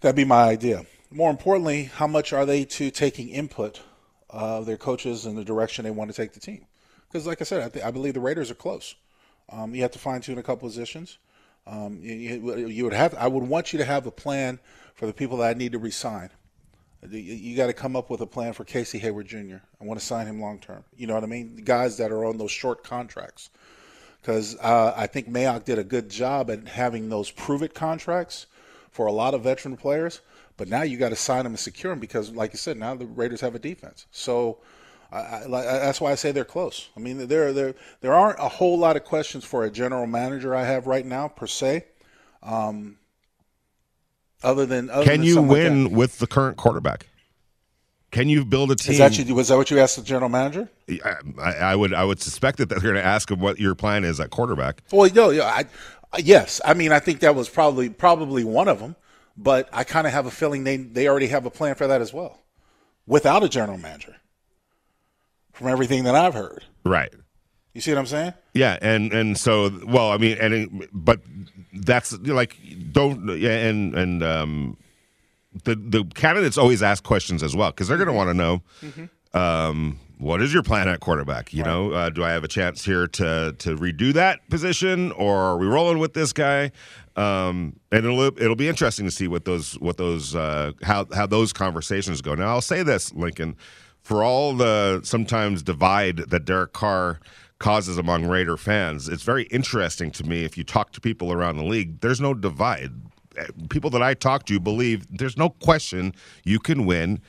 That'd 0.00 0.14
be 0.14 0.24
my 0.24 0.44
idea. 0.44 0.86
More 1.10 1.32
importantly, 1.32 1.90
how 1.96 2.06
much 2.06 2.32
are 2.32 2.46
they 2.46 2.64
to 2.64 2.92
taking 2.92 3.28
input 3.28 3.82
of 4.30 4.64
their 4.64 4.76
coaches 4.76 5.26
and 5.26 5.36
the 5.36 5.44
direction 5.44 5.82
they 5.84 5.90
want 5.90 6.12
to 6.12 6.16
take 6.16 6.32
the 6.32 6.38
team? 6.38 6.64
Because, 7.08 7.26
like 7.26 7.40
I 7.40 7.44
said, 7.44 7.62
I, 7.64 7.68
th- 7.68 7.84
I, 7.84 7.90
believe 7.90 8.14
the 8.14 8.20
Raiders 8.20 8.48
are 8.48 8.54
close. 8.54 8.94
Um, 9.50 9.74
you 9.74 9.82
have 9.82 9.90
to 9.90 9.98
fine 9.98 10.20
tune 10.20 10.38
a 10.38 10.44
couple 10.44 10.68
positions. 10.68 11.18
Um, 11.66 11.98
you, 12.00 12.56
you, 12.68 12.84
would 12.84 12.92
have. 12.92 13.16
I 13.16 13.26
would 13.26 13.42
want 13.42 13.72
you 13.72 13.80
to 13.80 13.84
have 13.84 14.06
a 14.06 14.12
plan 14.12 14.60
for 14.94 15.06
the 15.06 15.12
people 15.12 15.38
that 15.38 15.56
I 15.56 15.58
need 15.58 15.72
to 15.72 15.78
resign 15.78 16.30
you 17.10 17.56
got 17.56 17.66
to 17.66 17.72
come 17.72 17.96
up 17.96 18.10
with 18.10 18.20
a 18.20 18.26
plan 18.26 18.52
for 18.52 18.64
Casey 18.64 18.98
Hayward 18.98 19.26
Jr. 19.26 19.56
I 19.80 19.84
want 19.84 19.98
to 19.98 20.06
sign 20.06 20.26
him 20.26 20.40
long 20.40 20.58
term. 20.58 20.84
You 20.96 21.06
know 21.06 21.14
what 21.14 21.24
I 21.24 21.26
mean? 21.26 21.62
Guys 21.64 21.96
that 21.96 22.12
are 22.12 22.24
on 22.24 22.38
those 22.38 22.50
short 22.50 22.84
contracts. 22.84 23.50
Because 24.20 24.56
uh, 24.60 24.94
I 24.96 25.08
think 25.08 25.28
Mayock 25.28 25.64
did 25.64 25.80
a 25.80 25.84
good 25.84 26.08
job 26.08 26.48
at 26.48 26.68
having 26.68 27.08
those 27.08 27.30
prove 27.30 27.62
it 27.62 27.74
contracts 27.74 28.46
for 28.92 29.06
a 29.06 29.12
lot 29.12 29.34
of 29.34 29.42
veteran 29.42 29.76
players. 29.76 30.20
But 30.56 30.68
now 30.68 30.82
you 30.82 30.96
got 30.96 31.08
to 31.08 31.16
sign 31.16 31.42
them 31.44 31.54
and 31.54 31.58
secure 31.58 31.90
them 31.90 31.98
because, 31.98 32.30
like 32.30 32.52
you 32.52 32.58
said, 32.58 32.76
now 32.76 32.94
the 32.94 33.06
Raiders 33.06 33.40
have 33.40 33.56
a 33.56 33.58
defense. 33.58 34.06
So 34.12 34.58
I, 35.10 35.42
I, 35.44 35.46
that's 35.48 36.00
why 36.00 36.12
I 36.12 36.14
say 36.14 36.30
they're 36.30 36.44
close. 36.44 36.88
I 36.96 37.00
mean, 37.00 37.26
there 37.26 37.52
there 37.52 37.74
there 38.00 38.14
aren't 38.14 38.38
a 38.38 38.48
whole 38.48 38.78
lot 38.78 38.96
of 38.96 39.02
questions 39.04 39.44
for 39.44 39.64
a 39.64 39.70
general 39.70 40.06
manager 40.06 40.54
I 40.54 40.64
have 40.64 40.86
right 40.86 41.04
now 41.04 41.26
per 41.26 41.46
se. 41.46 41.86
Um, 42.42 42.98
other 44.44 44.66
than 44.66 44.90
other 44.90 45.04
can 45.04 45.20
than 45.20 45.22
you 45.24 45.42
win 45.42 45.84
like 45.84 45.92
with 45.92 46.18
the 46.18 46.26
current 46.26 46.56
quarterback? 46.56 47.06
Can 48.12 48.28
you 48.28 48.44
build 48.44 48.70
a 48.70 48.76
team? 48.76 48.98
That 48.98 49.18
you, 49.18 49.34
was 49.34 49.48
that 49.48 49.56
what 49.56 49.70
you 49.70 49.78
asked 49.80 49.96
the 49.96 50.02
general 50.02 50.28
manager? 50.28 50.68
I, 51.42 51.52
I, 51.52 51.76
would 51.76 51.94
I 51.94 52.04
would 52.04 52.20
suspect 52.20 52.58
that 52.58 52.68
they're 52.68 52.78
going 52.78 52.94
to 52.94 53.04
ask 53.04 53.30
him 53.30 53.40
what 53.40 53.58
your 53.58 53.74
plan 53.74 54.04
is 54.04 54.20
at 54.20 54.28
quarterback. 54.28 54.82
Well, 54.92 55.10
no, 55.14 55.30
yeah, 55.30 55.44
I, 55.44 55.64
uh, 56.12 56.20
yes. 56.22 56.60
I 56.62 56.74
mean, 56.74 56.92
I 56.92 56.98
think 56.98 57.20
that 57.20 57.34
was 57.34 57.48
probably 57.48 57.88
probably 57.88 58.44
one 58.44 58.68
of 58.68 58.80
them, 58.80 58.96
but 59.36 59.68
I 59.72 59.84
kind 59.84 60.06
of 60.06 60.12
have 60.12 60.26
a 60.26 60.30
feeling 60.30 60.64
they 60.64 60.76
they 60.76 61.08
already 61.08 61.28
have 61.28 61.46
a 61.46 61.50
plan 61.50 61.74
for 61.74 61.86
that 61.86 62.02
as 62.02 62.12
well, 62.12 62.38
without 63.06 63.42
a 63.42 63.48
general 63.48 63.78
manager. 63.78 64.16
From 65.52 65.68
everything 65.68 66.04
that 66.04 66.14
I've 66.14 66.34
heard, 66.34 66.64
right? 66.84 67.12
You 67.74 67.80
see 67.80 67.92
what 67.92 67.98
I'm 67.98 68.06
saying? 68.06 68.34
Yeah, 68.52 68.78
and 68.82 69.12
and 69.12 69.38
so 69.38 69.70
well, 69.86 70.10
I 70.10 70.18
mean, 70.18 70.36
and 70.38 70.86
but 70.92 71.20
that's 71.72 72.12
like 72.20 72.56
don't 72.92 73.38
yeah, 73.38 73.68
and 73.68 73.94
and 73.94 74.22
um, 74.22 74.76
the 75.64 75.74
the 75.74 76.04
candidates 76.14 76.58
always 76.58 76.82
ask 76.82 77.02
questions 77.04 77.42
as 77.42 77.56
well 77.56 77.70
because 77.70 77.88
they're 77.88 77.96
going 77.96 78.08
to 78.08 78.14
want 78.14 78.30
to 78.30 78.34
know. 78.34 78.62
Mm-hmm. 78.82 79.38
Um, 79.38 79.98
what 80.18 80.40
is 80.40 80.54
your 80.54 80.62
plan 80.62 80.86
at 80.88 81.00
quarterback? 81.00 81.52
You 81.52 81.64
right. 81.64 81.68
know, 81.68 81.90
uh, 81.90 82.10
do 82.10 82.22
I 82.22 82.30
have 82.30 82.44
a 82.44 82.48
chance 82.48 82.84
here 82.84 83.06
to 83.08 83.54
to 83.58 83.76
redo 83.76 84.12
that 84.12 84.48
position, 84.48 85.10
or 85.12 85.36
are 85.36 85.58
we 85.58 85.66
rolling 85.66 85.98
with 85.98 86.14
this 86.14 86.32
guy? 86.32 86.70
Um, 87.16 87.80
and 87.90 88.06
it'll 88.06 88.20
it'll 88.40 88.56
be 88.56 88.68
interesting 88.68 89.04
to 89.06 89.10
see 89.10 89.28
what 89.28 89.44
those 89.44 89.74
what 89.80 89.96
those 89.96 90.34
uh, 90.36 90.72
how 90.82 91.06
how 91.12 91.26
those 91.26 91.52
conversations 91.52 92.22
go. 92.22 92.34
Now, 92.34 92.48
I'll 92.48 92.60
say 92.60 92.82
this, 92.82 93.12
Lincoln, 93.14 93.56
for 94.00 94.22
all 94.22 94.54
the 94.54 95.00
sometimes 95.02 95.62
divide 95.62 96.18
that 96.18 96.44
Derek 96.44 96.72
Carr 96.72 97.18
causes 97.62 97.96
among 97.96 98.26
Raider 98.26 98.56
fans, 98.56 99.08
it's 99.08 99.22
very 99.22 99.44
interesting 99.44 100.10
to 100.12 100.24
me. 100.24 100.44
If 100.44 100.58
you 100.58 100.64
talk 100.64 100.92
to 100.92 101.00
people 101.00 101.32
around 101.32 101.56
the 101.56 101.64
league, 101.64 102.00
there's 102.00 102.20
no 102.20 102.34
divide. 102.34 102.90
People 103.70 103.88
that 103.90 104.02
I 104.02 104.12
talk 104.12 104.44
to 104.46 104.60
believe 104.60 105.06
there's 105.08 105.38
no 105.38 105.48
question 105.48 106.12
you 106.44 106.58
can 106.58 106.84
win 106.84 107.22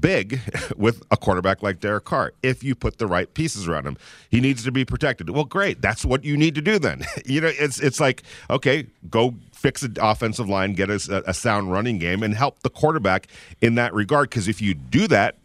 big 0.00 0.40
with 0.76 1.02
a 1.10 1.16
quarterback 1.16 1.62
like 1.62 1.78
Derek 1.78 2.04
Carr 2.04 2.32
if 2.42 2.64
you 2.64 2.74
put 2.74 2.98
the 2.98 3.06
right 3.06 3.32
pieces 3.34 3.68
around 3.68 3.86
him. 3.86 3.96
He 4.30 4.40
needs 4.40 4.64
to 4.64 4.72
be 4.72 4.84
protected. 4.84 5.30
Well, 5.30 5.44
great. 5.44 5.82
That's 5.82 6.04
what 6.04 6.24
you 6.24 6.36
need 6.36 6.54
to 6.54 6.62
do 6.62 6.78
then. 6.78 7.04
you 7.26 7.40
know, 7.40 7.50
it's 7.52 7.78
it's 7.80 8.00
like 8.00 8.22
okay, 8.48 8.86
go 9.10 9.34
fix 9.52 9.82
the 9.82 9.94
offensive 10.00 10.48
line, 10.48 10.72
get 10.72 10.90
a, 10.90 11.22
a 11.26 11.34
sound 11.34 11.70
running 11.70 11.98
game, 11.98 12.22
and 12.22 12.34
help 12.34 12.62
the 12.62 12.70
quarterback 12.70 13.26
in 13.60 13.74
that 13.74 13.92
regard. 13.92 14.30
Because 14.30 14.48
if 14.48 14.62
you 14.62 14.74
do 14.74 15.06
that, 15.08 15.36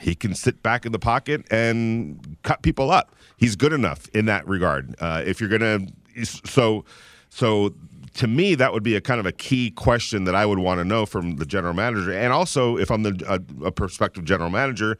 he 0.00 0.14
can 0.14 0.34
sit 0.34 0.62
back 0.62 0.86
in 0.86 0.92
the 0.92 0.98
pocket 0.98 1.44
and 1.50 2.36
cut 2.42 2.62
people 2.62 2.90
up. 2.90 3.14
He's 3.36 3.56
good 3.56 3.72
enough 3.72 4.08
in 4.14 4.26
that 4.26 4.46
regard. 4.46 4.94
Uh, 5.00 5.22
if 5.24 5.40
you're 5.40 5.50
gonna, 5.50 5.80
so 6.24 6.84
so 7.30 7.74
to 8.14 8.26
me, 8.28 8.54
that 8.54 8.72
would 8.72 8.82
be 8.82 8.94
a 8.94 9.00
kind 9.00 9.18
of 9.18 9.26
a 9.26 9.32
key 9.32 9.70
question 9.70 10.24
that 10.24 10.34
I 10.34 10.46
would 10.46 10.58
want 10.58 10.78
to 10.78 10.84
know 10.84 11.04
from 11.04 11.36
the 11.36 11.46
general 11.46 11.74
manager, 11.74 12.12
and 12.12 12.32
also 12.32 12.78
if 12.78 12.90
I'm 12.90 13.02
the 13.02 13.24
a, 13.28 13.66
a 13.66 13.72
prospective 13.72 14.24
general 14.24 14.50
manager, 14.50 14.98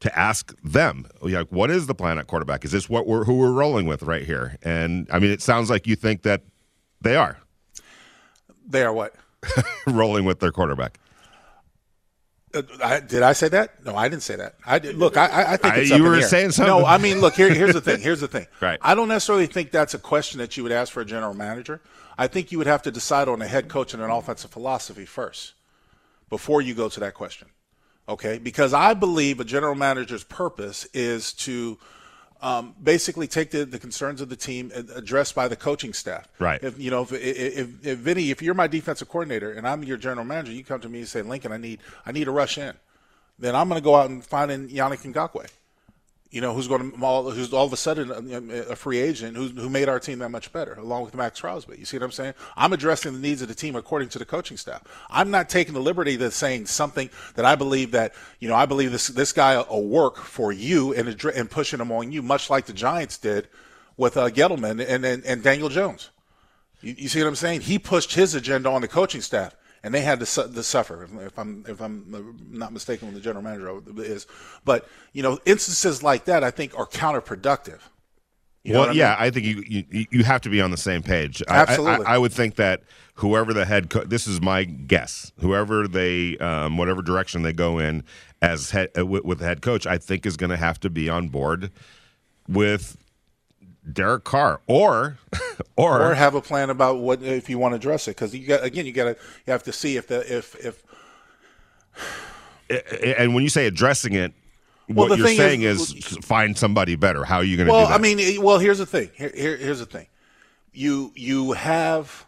to 0.00 0.18
ask 0.18 0.54
them, 0.62 1.06
like, 1.22 1.48
what 1.50 1.70
is 1.70 1.86
the 1.86 1.94
plan 1.94 2.18
at 2.18 2.26
quarterback? 2.26 2.64
Is 2.64 2.72
this 2.72 2.88
what 2.88 3.06
we're 3.06 3.24
who 3.24 3.38
we're 3.38 3.52
rolling 3.52 3.86
with 3.86 4.02
right 4.02 4.24
here? 4.24 4.56
And 4.62 5.08
I 5.10 5.18
mean, 5.18 5.30
it 5.30 5.42
sounds 5.42 5.70
like 5.70 5.86
you 5.86 5.96
think 5.96 6.22
that 6.22 6.42
they 7.00 7.16
are. 7.16 7.38
They 8.66 8.82
are 8.82 8.92
what? 8.92 9.14
rolling 9.86 10.24
with 10.24 10.40
their 10.40 10.50
quarterback. 10.50 10.98
I, 12.82 13.00
did 13.00 13.22
I 13.22 13.32
say 13.32 13.48
that? 13.48 13.84
No, 13.84 13.96
I 13.96 14.08
didn't 14.08 14.22
say 14.22 14.36
that. 14.36 14.54
I 14.64 14.78
did, 14.78 14.96
look. 14.96 15.16
I, 15.16 15.54
I 15.54 15.56
think 15.56 15.76
it's 15.76 15.90
you 15.90 16.02
were 16.02 16.20
saying 16.22 16.52
something. 16.52 16.74
No, 16.74 16.84
I 16.84 16.98
mean, 16.98 17.20
look. 17.20 17.34
Here, 17.34 17.52
here's 17.52 17.74
the 17.74 17.80
thing. 17.80 18.00
Here's 18.00 18.20
the 18.20 18.28
thing. 18.28 18.46
right. 18.60 18.78
I 18.82 18.94
don't 18.94 19.08
necessarily 19.08 19.46
think 19.46 19.70
that's 19.70 19.94
a 19.94 19.98
question 19.98 20.38
that 20.38 20.56
you 20.56 20.62
would 20.62 20.72
ask 20.72 20.92
for 20.92 21.00
a 21.00 21.04
general 21.04 21.34
manager. 21.34 21.80
I 22.18 22.26
think 22.26 22.52
you 22.52 22.58
would 22.58 22.66
have 22.66 22.82
to 22.82 22.90
decide 22.90 23.28
on 23.28 23.42
a 23.42 23.46
head 23.46 23.68
coach 23.68 23.94
and 23.94 24.02
an 24.02 24.10
offensive 24.10 24.50
philosophy 24.50 25.04
first 25.04 25.54
before 26.28 26.62
you 26.62 26.74
go 26.74 26.88
to 26.88 27.00
that 27.00 27.14
question. 27.14 27.48
Okay? 28.08 28.38
Because 28.38 28.72
I 28.72 28.94
believe 28.94 29.40
a 29.40 29.44
general 29.44 29.74
manager's 29.74 30.24
purpose 30.24 30.86
is 30.94 31.32
to 31.34 31.78
um, 32.42 32.74
basically 32.82 33.26
take 33.26 33.50
the, 33.50 33.64
the 33.64 33.78
concerns 33.78 34.20
of 34.20 34.28
the 34.28 34.36
team 34.36 34.70
addressed 34.74 35.34
by 35.34 35.48
the 35.48 35.56
coaching 35.56 35.92
staff. 35.92 36.28
Right. 36.38 36.62
If 36.62 36.78
you 36.78 36.90
know, 36.90 37.02
if, 37.02 37.12
if, 37.12 37.86
if 37.86 37.98
Vinny, 37.98 38.30
if 38.30 38.42
you're 38.42 38.54
my 38.54 38.66
defensive 38.66 39.08
coordinator 39.08 39.52
and 39.52 39.66
I'm 39.66 39.82
your 39.84 39.96
general 39.96 40.26
manager, 40.26 40.52
you 40.52 40.64
come 40.64 40.80
to 40.80 40.88
me 40.88 41.00
and 41.00 41.08
say, 41.08 41.22
Lincoln, 41.22 41.52
I 41.52 41.56
need 41.56 41.80
I 42.04 42.12
need 42.12 42.28
a 42.28 42.30
rush 42.32 42.58
in. 42.58 42.74
Then 43.38 43.54
I'm 43.54 43.68
going 43.68 43.80
to 43.80 43.84
go 43.84 43.94
out 43.94 44.08
and 44.08 44.24
find 44.24 44.50
in 44.50 44.68
Yannick 44.68 45.02
Ngakoue 45.12 45.46
you 46.30 46.40
know, 46.40 46.52
who's 46.52 46.66
going 46.68 46.90
to 46.90 47.04
all, 47.04 47.30
who's 47.30 47.52
all 47.52 47.66
of 47.66 47.72
a 47.72 47.76
sudden 47.76 48.10
a, 48.10 48.72
a 48.72 48.76
free 48.76 48.98
agent 48.98 49.36
who, 49.36 49.48
who 49.48 49.70
made 49.70 49.88
our 49.88 50.00
team 50.00 50.18
that 50.18 50.30
much 50.30 50.52
better, 50.52 50.74
along 50.74 51.04
with 51.04 51.14
Maxx 51.14 51.40
Crosby. 51.40 51.76
You 51.78 51.84
see 51.84 51.96
what 51.98 52.04
I'm 52.04 52.12
saying? 52.12 52.34
I'm 52.56 52.72
addressing 52.72 53.12
the 53.12 53.18
needs 53.18 53.42
of 53.42 53.48
the 53.48 53.54
team 53.54 53.76
according 53.76 54.08
to 54.10 54.18
the 54.18 54.24
coaching 54.24 54.56
staff. 54.56 54.82
I'm 55.08 55.30
not 55.30 55.48
taking 55.48 55.74
the 55.74 55.80
liberty 55.80 56.22
of 56.22 56.34
saying 56.34 56.66
something 56.66 57.10
that 57.36 57.44
I 57.44 57.54
believe 57.54 57.92
that 57.92 58.14
you 58.40 58.48
know 58.48 58.56
I 58.56 58.66
believe 58.66 58.92
this 58.92 59.08
this 59.08 59.32
guy 59.32 59.60
will 59.62 59.86
work 59.86 60.16
for 60.16 60.52
you 60.52 60.92
and 60.94 61.08
and 61.24 61.50
pushing 61.50 61.80
him 61.80 61.92
on 61.92 62.12
you, 62.12 62.22
much 62.22 62.50
like 62.50 62.66
the 62.66 62.72
Giants 62.72 63.18
did 63.18 63.48
with 63.96 64.16
uh, 64.16 64.28
Gettleman 64.30 64.84
and, 64.86 65.04
and 65.04 65.24
and 65.24 65.42
Daniel 65.42 65.68
Jones. 65.68 66.10
You, 66.80 66.94
you 66.98 67.08
see 67.08 67.20
what 67.20 67.28
I'm 67.28 67.36
saying? 67.36 67.62
He 67.62 67.78
pushed 67.78 68.14
his 68.14 68.34
agenda 68.34 68.68
on 68.68 68.80
the 68.80 68.88
coaching 68.88 69.20
staff 69.20 69.54
and 69.86 69.94
they 69.94 70.00
had 70.00 70.18
to, 70.18 70.26
su- 70.26 70.52
to 70.52 70.62
suffer. 70.64 71.08
If 71.24 71.38
I'm 71.38 71.64
if 71.68 71.80
I'm 71.80 72.36
not 72.50 72.72
mistaken, 72.72 73.06
when 73.06 73.14
the 73.14 73.20
general 73.20 73.44
manager 73.44 73.80
is, 73.98 74.26
but 74.64 74.88
you 75.12 75.22
know, 75.22 75.38
instances 75.46 76.02
like 76.02 76.24
that 76.24 76.42
I 76.42 76.50
think 76.50 76.76
are 76.76 76.86
counterproductive. 76.86 77.78
You 78.64 78.72
know 78.72 78.80
well, 78.80 78.96
yeah, 78.96 79.14
I, 79.14 79.20
mean? 79.20 79.26
I 79.26 79.30
think 79.30 79.46
you, 79.46 79.84
you 79.90 80.06
you 80.10 80.24
have 80.24 80.40
to 80.40 80.48
be 80.48 80.60
on 80.60 80.72
the 80.72 80.76
same 80.76 81.04
page. 81.04 81.40
Absolutely, 81.46 82.04
I, 82.04 82.10
I, 82.10 82.14
I 82.16 82.18
would 82.18 82.32
think 82.32 82.56
that 82.56 82.82
whoever 83.14 83.54
the 83.54 83.64
head 83.64 83.88
coach, 83.88 84.08
this 84.08 84.26
is 84.26 84.42
my 84.42 84.64
guess, 84.64 85.30
whoever 85.38 85.86
they, 85.86 86.36
um, 86.38 86.76
whatever 86.78 87.00
direction 87.00 87.42
they 87.42 87.52
go 87.52 87.78
in 87.78 88.02
as 88.42 88.72
head 88.72 88.90
uh, 88.98 89.06
with, 89.06 89.24
with 89.24 89.38
the 89.38 89.44
head 89.44 89.62
coach, 89.62 89.86
I 89.86 89.98
think 89.98 90.26
is 90.26 90.36
going 90.36 90.50
to 90.50 90.56
have 90.56 90.80
to 90.80 90.90
be 90.90 91.08
on 91.08 91.28
board 91.28 91.70
with 92.48 92.96
Derek 93.90 94.24
Carr, 94.24 94.60
or 94.66 95.18
or 95.76 96.02
or 96.02 96.14
have 96.14 96.34
a 96.34 96.40
plan 96.40 96.70
about 96.70 96.98
what 96.98 97.22
if 97.22 97.48
you 97.48 97.58
want 97.58 97.72
to 97.72 97.76
address 97.76 98.08
it 98.08 98.12
because 98.12 98.34
you 98.34 98.46
got 98.46 98.64
again 98.64 98.86
you 98.86 98.92
got 98.92 99.04
to 99.04 99.16
you 99.46 99.52
have 99.52 99.62
to 99.64 99.72
see 99.72 99.96
if 99.96 100.08
the 100.08 100.20
if 100.36 100.54
if 100.64 100.82
and 103.16 103.34
when 103.34 103.42
you 103.42 103.48
say 103.48 103.66
addressing 103.66 104.14
it 104.14 104.32
well, 104.88 105.08
what 105.08 105.18
you're 105.18 105.28
saying 105.28 105.62
is, 105.62 105.92
is, 105.92 106.18
find 106.18 106.56
somebody 106.56 106.94
better. 106.94 107.24
How 107.24 107.36
are 107.36 107.44
you 107.44 107.56
going 107.56 107.66
to 107.66 107.72
well 107.72 107.86
i 107.86 107.98
mean 107.98 108.42
well 108.42 108.58
here's 108.58 108.78
the 108.78 108.86
thing. 108.86 109.10
Here, 109.14 109.32
here, 109.34 109.56
here's 109.56 109.78
the 109.78 109.86
thing. 109.86 110.06
You 110.72 111.12
you 111.14 111.52
have 111.52 112.25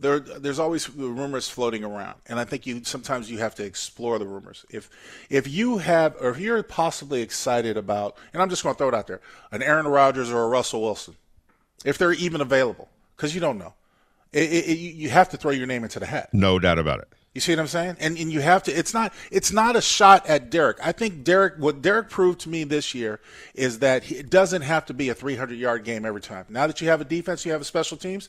there 0.00 0.18
there's 0.18 0.58
always 0.58 0.88
rumors 0.90 1.48
floating 1.48 1.84
around 1.84 2.18
and 2.26 2.40
i 2.40 2.44
think 2.44 2.66
you 2.66 2.82
sometimes 2.84 3.30
you 3.30 3.38
have 3.38 3.54
to 3.54 3.64
explore 3.64 4.18
the 4.18 4.26
rumors 4.26 4.64
if 4.70 4.90
if 5.28 5.46
you 5.46 5.78
have 5.78 6.16
or 6.20 6.30
if 6.30 6.38
you're 6.38 6.62
possibly 6.62 7.22
excited 7.22 7.76
about 7.76 8.16
and 8.32 8.42
i'm 8.42 8.48
just 8.48 8.62
going 8.62 8.74
to 8.74 8.78
throw 8.78 8.88
it 8.88 8.94
out 8.94 9.06
there 9.06 9.20
an 9.52 9.62
aaron 9.62 9.86
rodgers 9.86 10.30
or 10.30 10.42
a 10.42 10.48
russell 10.48 10.82
wilson 10.82 11.14
if 11.84 11.98
they're 11.98 12.12
even 12.12 12.40
available 12.40 12.88
because 13.16 13.34
you 13.34 13.40
don't 13.40 13.58
know 13.58 13.74
it, 14.32 14.50
it, 14.52 14.78
you 14.78 15.10
have 15.10 15.28
to 15.28 15.36
throw 15.36 15.50
your 15.50 15.66
name 15.66 15.84
into 15.84 16.00
the 16.00 16.06
hat 16.06 16.30
no 16.32 16.58
doubt 16.58 16.78
about 16.78 17.00
it 17.00 17.08
you 17.34 17.40
see 17.40 17.52
what 17.52 17.60
I'm 17.60 17.68
saying? 17.68 17.96
And 18.00 18.18
and 18.18 18.32
you 18.32 18.40
have 18.40 18.64
to. 18.64 18.72
It's 18.72 18.92
not. 18.92 19.12
It's 19.30 19.52
not 19.52 19.76
a 19.76 19.80
shot 19.80 20.26
at 20.26 20.50
Derek. 20.50 20.78
I 20.84 20.90
think 20.90 21.22
Derek. 21.22 21.54
What 21.58 21.80
Derek 21.80 22.10
proved 22.10 22.40
to 22.40 22.48
me 22.48 22.64
this 22.64 22.92
year 22.92 23.20
is 23.54 23.78
that 23.78 24.02
he, 24.02 24.16
it 24.16 24.30
doesn't 24.30 24.62
have 24.62 24.84
to 24.86 24.94
be 24.94 25.10
a 25.10 25.14
300 25.14 25.56
yard 25.56 25.84
game 25.84 26.04
every 26.04 26.20
time. 26.20 26.46
Now 26.48 26.66
that 26.66 26.80
you 26.80 26.88
have 26.88 27.00
a 27.00 27.04
defense, 27.04 27.46
you 27.46 27.52
have 27.52 27.60
a 27.60 27.64
special 27.64 27.96
teams 27.96 28.28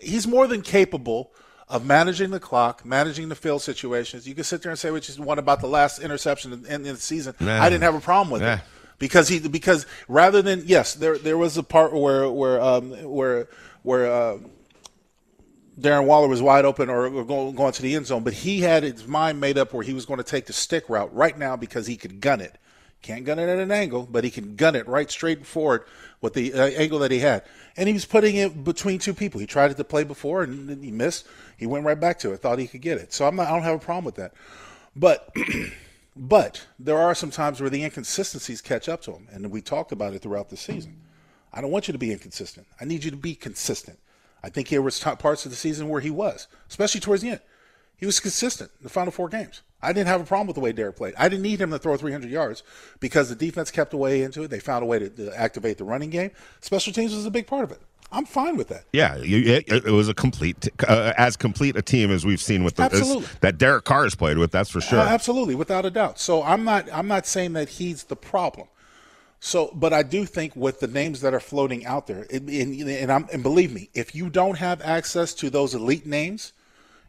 he's 0.00 0.26
more 0.26 0.46
than 0.46 0.62
capable 0.62 1.32
of 1.68 1.84
managing 1.86 2.30
the 2.30 2.40
clock, 2.40 2.84
managing 2.84 3.28
the 3.28 3.34
field 3.34 3.62
situations. 3.62 4.28
You 4.28 4.34
can 4.34 4.44
sit 4.44 4.62
there 4.62 4.70
and 4.70 4.78
say 4.78 4.90
which 4.90 5.08
is 5.08 5.18
one 5.18 5.38
about 5.38 5.60
the 5.60 5.66
last 5.66 5.98
interception 5.98 6.52
in, 6.52 6.66
in 6.66 6.82
the 6.82 6.96
season. 6.96 7.34
Nah. 7.40 7.62
I 7.62 7.70
didn't 7.70 7.82
have 7.82 7.94
a 7.94 8.00
problem 8.00 8.30
with 8.30 8.42
nah. 8.42 8.54
it 8.54 8.60
because 8.98 9.28
he 9.28 9.40
because 9.40 9.86
rather 10.08 10.42
than 10.42 10.62
yes, 10.66 10.94
there 10.94 11.18
there 11.18 11.38
was 11.38 11.56
a 11.56 11.62
part 11.62 11.92
where 11.92 12.30
where 12.30 12.60
um, 12.60 12.90
where 12.90 13.48
where. 13.82 14.10
Uh, 14.10 14.38
Darren 15.76 16.06
Waller 16.06 16.28
was 16.28 16.40
wide 16.40 16.64
open 16.64 16.88
or, 16.88 17.06
or 17.06 17.24
going, 17.24 17.52
going 17.56 17.72
to 17.72 17.82
the 17.82 17.96
end 17.96 18.06
zone, 18.06 18.22
but 18.22 18.32
he 18.32 18.60
had 18.60 18.84
his 18.84 19.08
mind 19.08 19.40
made 19.40 19.58
up 19.58 19.72
where 19.72 19.82
he 19.82 19.92
was 19.92 20.06
going 20.06 20.18
to 20.18 20.22
take 20.22 20.46
the 20.46 20.52
stick 20.52 20.88
route 20.88 21.12
right 21.12 21.36
now 21.36 21.56
because 21.56 21.88
he 21.88 21.96
could 21.96 22.20
gun 22.20 22.40
it. 22.40 22.56
Can't 23.04 23.26
gun 23.26 23.38
it 23.38 23.50
at 23.50 23.58
an 23.58 23.70
angle, 23.70 24.08
but 24.10 24.24
he 24.24 24.30
can 24.30 24.56
gun 24.56 24.74
it 24.74 24.88
right 24.88 25.10
straight 25.10 25.44
forward 25.44 25.84
with 26.22 26.32
the 26.32 26.54
uh, 26.54 26.68
angle 26.68 27.00
that 27.00 27.10
he 27.10 27.18
had. 27.18 27.44
And 27.76 27.86
he 27.86 27.92
was 27.92 28.06
putting 28.06 28.36
it 28.36 28.64
between 28.64 28.98
two 28.98 29.12
people. 29.12 29.40
He 29.40 29.46
tried 29.46 29.70
it 29.70 29.76
to 29.76 29.84
play 29.84 30.04
before 30.04 30.42
and 30.42 30.82
he 30.82 30.90
missed. 30.90 31.26
He 31.58 31.66
went 31.66 31.84
right 31.84 32.00
back 32.00 32.18
to 32.20 32.32
it. 32.32 32.38
Thought 32.38 32.60
he 32.60 32.66
could 32.66 32.80
get 32.80 32.96
it. 32.96 33.12
So 33.12 33.26
I'm 33.26 33.36
not. 33.36 33.48
I 33.48 33.50
don't 33.50 33.62
have 33.62 33.74
a 33.74 33.78
problem 33.78 34.06
with 34.06 34.14
that. 34.14 34.32
But 34.96 35.36
but 36.16 36.66
there 36.78 36.96
are 36.96 37.14
some 37.14 37.30
times 37.30 37.60
where 37.60 37.68
the 37.68 37.84
inconsistencies 37.84 38.62
catch 38.62 38.88
up 38.88 39.02
to 39.02 39.12
him, 39.12 39.28
and 39.30 39.50
we 39.50 39.60
talked 39.60 39.92
about 39.92 40.14
it 40.14 40.22
throughout 40.22 40.48
the 40.48 40.56
season. 40.56 40.96
I 41.52 41.60
don't 41.60 41.70
want 41.70 41.88
you 41.88 41.92
to 41.92 41.98
be 41.98 42.10
inconsistent. 42.10 42.66
I 42.80 42.86
need 42.86 43.04
you 43.04 43.10
to 43.10 43.18
be 43.18 43.34
consistent. 43.34 43.98
I 44.42 44.48
think 44.48 44.70
there 44.70 44.80
was 44.80 44.98
parts 44.98 45.44
of 45.44 45.50
the 45.50 45.58
season 45.58 45.90
where 45.90 46.00
he 46.00 46.10
was, 46.10 46.48
especially 46.70 47.02
towards 47.02 47.20
the 47.20 47.32
end. 47.32 47.40
He 48.04 48.06
was 48.06 48.20
consistent 48.20 48.70
in 48.80 48.82
the 48.82 48.90
final 48.90 49.10
four 49.10 49.30
games. 49.30 49.62
I 49.80 49.94
didn't 49.94 50.08
have 50.08 50.20
a 50.20 50.24
problem 50.24 50.46
with 50.46 50.56
the 50.56 50.60
way 50.60 50.72
Derek 50.72 50.96
played. 50.96 51.14
I 51.16 51.26
didn't 51.30 51.40
need 51.40 51.58
him 51.58 51.70
to 51.70 51.78
throw 51.78 51.96
300 51.96 52.30
yards 52.30 52.62
because 53.00 53.30
the 53.30 53.34
defense 53.34 53.70
kept 53.70 53.94
away 53.94 54.20
into 54.20 54.42
it. 54.42 54.48
They 54.48 54.60
found 54.60 54.82
a 54.82 54.86
way 54.86 54.98
to, 54.98 55.08
to 55.08 55.34
activate 55.34 55.78
the 55.78 55.84
running 55.84 56.10
game. 56.10 56.30
Special 56.60 56.92
teams 56.92 57.14
was 57.14 57.24
a 57.24 57.30
big 57.30 57.46
part 57.46 57.64
of 57.64 57.72
it. 57.72 57.80
I'm 58.12 58.26
fine 58.26 58.58
with 58.58 58.68
that. 58.68 58.84
Yeah, 58.92 59.16
it, 59.16 59.72
it 59.72 59.90
was 59.90 60.10
a 60.10 60.12
complete, 60.12 60.68
uh, 60.86 61.14
as 61.16 61.38
complete 61.38 61.78
a 61.78 61.80
team 61.80 62.10
as 62.10 62.26
we've 62.26 62.42
seen 62.42 62.62
with 62.62 62.76
the, 62.76 62.82
absolutely. 62.82 63.26
that 63.40 63.56
Derek 63.56 63.86
Carr 63.86 64.02
has 64.02 64.14
played 64.14 64.36
with. 64.36 64.50
That's 64.50 64.68
for 64.68 64.82
sure. 64.82 64.98
Uh, 64.98 65.08
absolutely, 65.08 65.54
without 65.54 65.86
a 65.86 65.90
doubt. 65.90 66.18
So 66.18 66.42
I'm 66.42 66.62
not, 66.62 66.92
I'm 66.92 67.08
not 67.08 67.24
saying 67.24 67.54
that 67.54 67.70
he's 67.70 68.04
the 68.04 68.16
problem. 68.16 68.68
So, 69.40 69.70
but 69.72 69.94
I 69.94 70.02
do 70.02 70.26
think 70.26 70.54
with 70.54 70.80
the 70.80 70.88
names 70.88 71.22
that 71.22 71.32
are 71.32 71.40
floating 71.40 71.86
out 71.86 72.06
there, 72.06 72.26
and, 72.30 72.50
and, 72.50 73.30
and 73.32 73.42
believe 73.42 73.72
me, 73.72 73.88
if 73.94 74.14
you 74.14 74.28
don't 74.28 74.58
have 74.58 74.82
access 74.82 75.32
to 75.36 75.48
those 75.48 75.74
elite 75.74 76.04
names, 76.04 76.52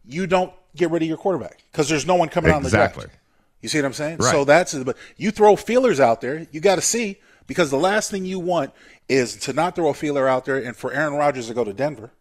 you 0.08 0.26
don't 0.26 0.54
get 0.76 0.92
rid 0.92 1.02
of 1.02 1.08
your 1.08 1.18
quarterback 1.18 1.64
because 1.72 1.90
there's 1.90 2.06
no 2.06 2.16
one 2.16 2.30
coming 2.30 2.54
exactly. 2.54 2.74
on 2.76 2.90
the 2.90 3.08
draft. 3.08 3.20
You 3.62 3.70
see 3.70 3.80
what 3.80 3.86
I'm 3.86 3.94
saying? 3.94 4.18
Right. 4.18 4.32
So 4.32 4.46
that's 4.46 4.76
but 4.76 4.98
you 5.18 5.32
throw 5.32 5.56
feelers 5.56 6.00
out 6.00 6.22
there, 6.22 6.46
you 6.52 6.60
got 6.60 6.76
to 6.76 6.82
see 6.82 7.18
because 7.48 7.72
the 7.72 7.78
last 7.78 8.12
thing 8.12 8.26
you 8.26 8.40
want 8.40 8.72
is 9.10 9.36
to 9.38 9.54
not 9.54 9.76
throw 9.76 9.90
a 9.90 9.94
feeler 9.94 10.28
out 10.28 10.46
there 10.46 10.58
and 10.58 10.76
for 10.76 10.92
Aaron 10.92 11.14
Rodgers 11.14 11.48
to 11.48 11.54
go 11.54 11.64
to 11.64 11.74
Denver. 11.74 12.12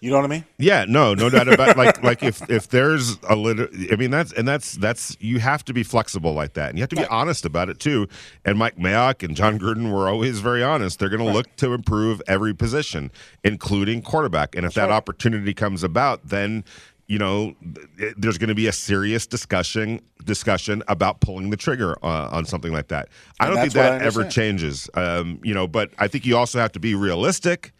You 0.00 0.10
know 0.12 0.16
what 0.18 0.26
I 0.26 0.28
mean? 0.28 0.44
Yeah, 0.58 0.84
no, 0.88 1.14
no 1.14 1.28
doubt 1.28 1.52
about 1.52 1.76
like 1.76 2.02
like 2.04 2.22
if 2.22 2.48
if 2.48 2.68
there's 2.68 3.18
a 3.28 3.34
little 3.34 3.66
I 3.90 3.96
mean 3.96 4.12
that's 4.12 4.32
and 4.32 4.46
that's 4.46 4.74
that's 4.74 5.16
you 5.20 5.40
have 5.40 5.64
to 5.64 5.72
be 5.72 5.82
flexible 5.82 6.32
like 6.32 6.52
that. 6.54 6.68
And 6.68 6.78
you 6.78 6.82
have 6.82 6.90
to 6.90 6.96
be 6.96 7.02
Right. 7.02 7.10
honest 7.10 7.44
about 7.44 7.68
it 7.68 7.80
too. 7.80 8.06
And 8.44 8.58
Mike 8.58 8.76
Mayock 8.76 9.24
and 9.24 9.34
John 9.34 9.58
Gruden 9.58 9.92
were 9.92 10.08
always 10.08 10.38
very 10.38 10.62
honest. 10.62 11.00
They're 11.00 11.08
going 11.08 11.26
to 11.26 11.32
look 11.32 11.54
to 11.56 11.72
improve 11.72 12.22
every 12.28 12.54
position, 12.54 13.10
including 13.42 14.02
quarterback. 14.02 14.54
And 14.54 14.64
if 14.64 14.74
that 14.74 14.82
right. 14.88 14.92
opportunity 14.92 15.52
comes 15.54 15.82
about, 15.82 16.28
then 16.28 16.64
you 17.08 17.18
know 17.18 17.54
th- 17.98 18.14
there's 18.16 18.38
going 18.38 18.48
to 18.48 18.54
be 18.54 18.68
a 18.68 18.72
serious 18.72 19.26
discussion 19.26 20.00
discussion 20.24 20.82
about 20.88 21.20
pulling 21.20 21.50
the 21.50 21.56
trigger 21.56 21.96
uh, 22.04 22.28
on 22.30 22.44
something 22.44 22.72
like 22.72 22.88
that. 22.88 23.08
I 23.40 23.46
And 23.46 23.54
don't 23.54 23.62
think 23.62 23.72
that's 23.72 23.84
what 23.84 23.94
I 23.94 23.98
that 23.98 24.06
ever 24.06 24.28
changes. 24.28 24.88
Um, 24.94 25.40
you 25.42 25.54
know, 25.54 25.66
but 25.66 25.90
I 25.98 26.06
think 26.06 26.26
you 26.26 26.36
also 26.36 26.58
have 26.58 26.72
to 26.72 26.80
be 26.80 26.94
realistic. 26.94 27.72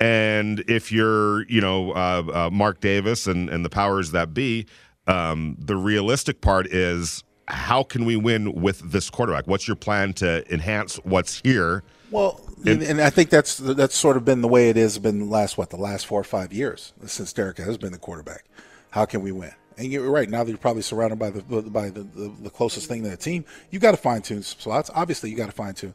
And 0.00 0.60
if 0.68 0.90
you're, 0.92 1.48
you 1.48 1.60
know, 1.60 1.92
uh, 1.92 2.22
uh, 2.32 2.50
Mark 2.50 2.80
Davis 2.80 3.26
and, 3.26 3.48
and 3.48 3.64
the 3.64 3.70
powers 3.70 4.10
that 4.10 4.34
be, 4.34 4.66
um, 5.06 5.56
the 5.58 5.76
realistic 5.76 6.40
part 6.40 6.66
is 6.66 7.24
how 7.48 7.82
can 7.82 8.04
we 8.04 8.16
win 8.16 8.52
with 8.60 8.80
this 8.90 9.08
quarterback? 9.08 9.46
What's 9.46 9.68
your 9.68 9.76
plan 9.76 10.12
to 10.14 10.50
enhance 10.52 10.96
what's 10.96 11.40
here? 11.40 11.82
Well, 12.10 12.40
and, 12.66 12.82
and 12.82 13.00
I 13.00 13.10
think 13.10 13.30
that's 13.30 13.56
that's 13.56 13.96
sort 13.96 14.16
of 14.16 14.24
been 14.24 14.40
the 14.40 14.48
way 14.48 14.68
it 14.68 14.76
has 14.76 14.98
been 14.98 15.20
the 15.20 15.24
last 15.24 15.56
what 15.58 15.70
the 15.70 15.76
last 15.76 16.06
four 16.06 16.20
or 16.20 16.24
five 16.24 16.52
years 16.52 16.92
since 17.06 17.32
Derek 17.32 17.58
has 17.58 17.78
been 17.78 17.92
the 17.92 17.98
quarterback. 17.98 18.44
How 18.90 19.04
can 19.04 19.22
we 19.22 19.32
win? 19.32 19.52
And 19.78 19.92
you're 19.92 20.10
right 20.10 20.28
now 20.28 20.42
that 20.42 20.50
you're 20.50 20.58
probably 20.58 20.82
surrounded 20.82 21.18
by 21.18 21.30
the 21.30 21.42
by 21.42 21.90
the, 21.90 22.02
the, 22.02 22.34
the 22.42 22.50
closest 22.50 22.88
thing 22.88 23.02
to 23.02 23.10
the 23.10 23.16
team. 23.16 23.44
You 23.70 23.78
got 23.78 23.90
to 23.92 23.96
fine 23.96 24.22
tune 24.22 24.42
some 24.42 24.60
slots. 24.60 24.90
Obviously, 24.94 25.30
you 25.30 25.36
got 25.36 25.46
to 25.46 25.52
fine 25.52 25.74
tune. 25.74 25.94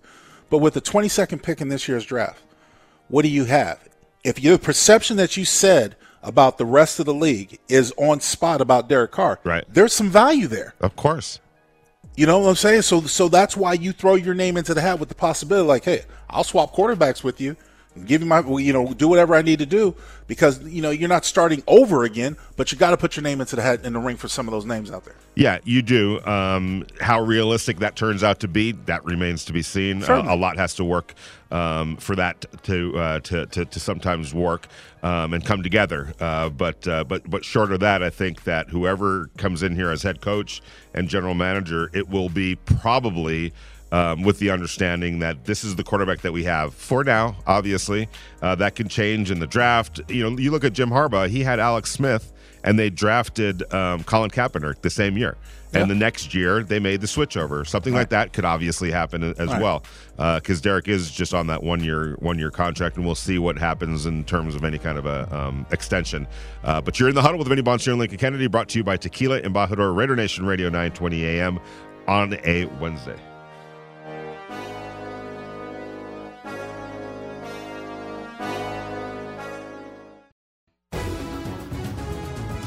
But 0.49 0.59
with 0.59 0.73
the 0.73 0.81
22nd 0.81 1.41
pick 1.41 1.61
in 1.61 1.69
this 1.69 1.87
year's 1.87 2.05
draft, 2.05 2.43
what 3.07 3.23
do 3.23 3.29
you 3.29 3.45
have? 3.45 3.87
If 4.23 4.39
your 4.39 4.57
perception 4.57 5.17
that 5.17 5.37
you 5.37 5.45
said 5.45 5.95
about 6.21 6.57
the 6.57 6.65
rest 6.65 6.99
of 6.99 7.05
the 7.05 7.13
league 7.13 7.57
is 7.67 7.93
on 7.97 8.19
spot 8.19 8.61
about 8.61 8.87
Derek 8.87 9.11
Carr, 9.11 9.39
Right. 9.43 9.65
There's 9.67 9.93
some 9.93 10.09
value 10.09 10.47
there. 10.47 10.75
Of 10.79 10.95
course. 10.95 11.39
You 12.15 12.25
know 12.25 12.39
what 12.39 12.49
I'm 12.49 12.55
saying? 12.55 12.81
So 12.83 13.01
so 13.01 13.29
that's 13.29 13.55
why 13.55 13.73
you 13.73 13.93
throw 13.93 14.15
your 14.15 14.33
name 14.33 14.57
into 14.57 14.73
the 14.73 14.81
hat 14.81 14.99
with 14.99 15.09
the 15.09 15.15
possibility, 15.15 15.67
like, 15.67 15.85
hey, 15.85 16.03
I'll 16.29 16.43
swap 16.43 16.73
quarterbacks 16.73 17.23
with 17.23 17.39
you, 17.39 17.55
give 18.05 18.21
you 18.21 18.27
my, 18.27 18.41
you 18.59 18.73
know, 18.73 18.93
do 18.93 19.07
whatever 19.07 19.35
I 19.35 19.41
need 19.41 19.59
to 19.59 19.65
do 19.65 19.95
because 20.27 20.61
you 20.63 20.81
know 20.81 20.91
you're 20.91 21.09
not 21.09 21.25
starting 21.25 21.63
over 21.67 22.03
again, 22.03 22.37
but 22.57 22.71
you 22.71 22.77
got 22.77 22.91
to 22.91 22.97
put 22.97 23.15
your 23.15 23.23
name 23.23 23.41
into 23.41 23.55
the 23.55 23.61
hat 23.61 23.83
in 23.83 23.93
the 23.93 23.99
ring 23.99 24.17
for 24.17 24.27
some 24.27 24.47
of 24.47 24.51
those 24.51 24.65
names 24.65 24.91
out 24.91 25.05
there. 25.05 25.15
Yeah, 25.35 25.59
you 25.63 25.81
do. 25.81 26.23
Um, 26.25 26.85
how 26.99 27.21
realistic 27.21 27.79
that 27.79 27.95
turns 27.95 28.23
out 28.23 28.39
to 28.41 28.47
be, 28.47 28.73
that 28.73 29.03
remains 29.05 29.45
to 29.45 29.53
be 29.53 29.61
seen. 29.61 30.03
Uh, 30.03 30.23
a 30.27 30.35
lot 30.35 30.57
has 30.57 30.73
to 30.75 30.83
work 30.83 31.13
um, 31.51 31.97
for 31.97 32.15
that 32.15 32.45
to, 32.63 32.97
uh, 32.97 33.19
to 33.19 33.45
to 33.47 33.65
to 33.65 33.79
sometimes 33.79 34.33
work 34.33 34.67
um, 35.03 35.33
and 35.33 35.45
come 35.45 35.63
together. 35.63 36.13
Uh, 36.19 36.49
but 36.49 36.87
uh, 36.87 37.03
but 37.03 37.29
but 37.29 37.43
short 37.45 37.71
of 37.71 37.79
that, 37.81 38.01
I 38.01 38.09
think 38.09 38.43
that 38.43 38.69
whoever 38.69 39.29
comes 39.37 39.63
in 39.63 39.75
here 39.75 39.91
as 39.91 40.03
head 40.03 40.21
coach 40.21 40.61
and 40.93 41.07
general 41.07 41.33
manager, 41.33 41.89
it 41.93 42.09
will 42.09 42.29
be 42.29 42.55
probably. 42.55 43.53
Um, 43.93 44.23
with 44.23 44.39
the 44.39 44.51
understanding 44.51 45.19
that 45.19 45.43
this 45.43 45.65
is 45.65 45.75
the 45.75 45.83
quarterback 45.83 46.21
that 46.21 46.31
we 46.31 46.45
have 46.45 46.73
for 46.73 47.03
now, 47.03 47.35
obviously, 47.45 48.07
uh, 48.41 48.55
that 48.55 48.73
can 48.73 48.87
change 48.87 49.29
in 49.31 49.41
the 49.41 49.47
draft. 49.47 49.99
You 50.07 50.29
know, 50.29 50.37
you 50.37 50.49
look 50.49 50.63
at 50.63 50.71
Jim 50.71 50.91
Harbaugh; 50.91 51.27
he 51.27 51.43
had 51.43 51.59
Alex 51.59 51.91
Smith, 51.91 52.31
and 52.63 52.77
they 52.77 52.89
drafted 52.89 53.71
um, 53.73 54.03
Colin 54.03 54.29
Kaepernick 54.29 54.81
the 54.81 54.89
same 54.89 55.17
year. 55.17 55.37
And 55.73 55.83
Yeah. 55.83 55.93
the 55.93 55.95
next 55.95 56.33
year, 56.33 56.63
they 56.63 56.79
made 56.79 56.99
the 56.99 57.07
switch 57.07 57.37
over. 57.37 57.63
Something 57.63 57.93
like 57.93 58.09
that 58.09 58.33
could 58.33 58.43
obviously 58.43 58.91
happen 58.91 59.23
as 59.23 59.47
Right. 59.47 59.61
well, 59.61 59.83
because 60.35 60.59
Derek 60.59 60.89
is 60.89 61.09
just 61.09 61.33
on 61.33 61.47
that 61.47 61.63
one 61.63 61.81
year 61.81 62.15
one 62.19 62.37
year 62.37 62.51
contract, 62.51 62.97
and 62.97 63.05
we'll 63.05 63.15
see 63.15 63.39
what 63.39 63.57
happens 63.57 64.05
in 64.05 64.25
terms 64.25 64.53
of 64.53 64.65
any 64.65 64.77
kind 64.77 64.97
of 64.97 65.05
a 65.05 65.33
um, 65.33 65.65
extension. 65.71 66.27
Uh, 66.65 66.81
but 66.81 66.99
you're 66.99 67.07
in 67.07 67.15
the 67.15 67.21
huddle 67.21 67.37
with 67.39 67.47
Vinny 67.47 67.61
Bonsignore 67.61 67.91
and 67.91 67.99
Lincoln 67.99 68.17
Kennedy, 68.17 68.47
brought 68.47 68.67
to 68.69 68.79
you 68.79 68.83
by 68.83 68.97
Tequila 68.97 69.39
Embajador 69.41 69.95
Raider 69.95 70.15
Nation 70.17 70.45
Radio 70.45 70.67
920 70.67 71.23
AM 71.25 71.57
on 72.07 72.33
a 72.43 72.65
Wednesday. 72.81 73.15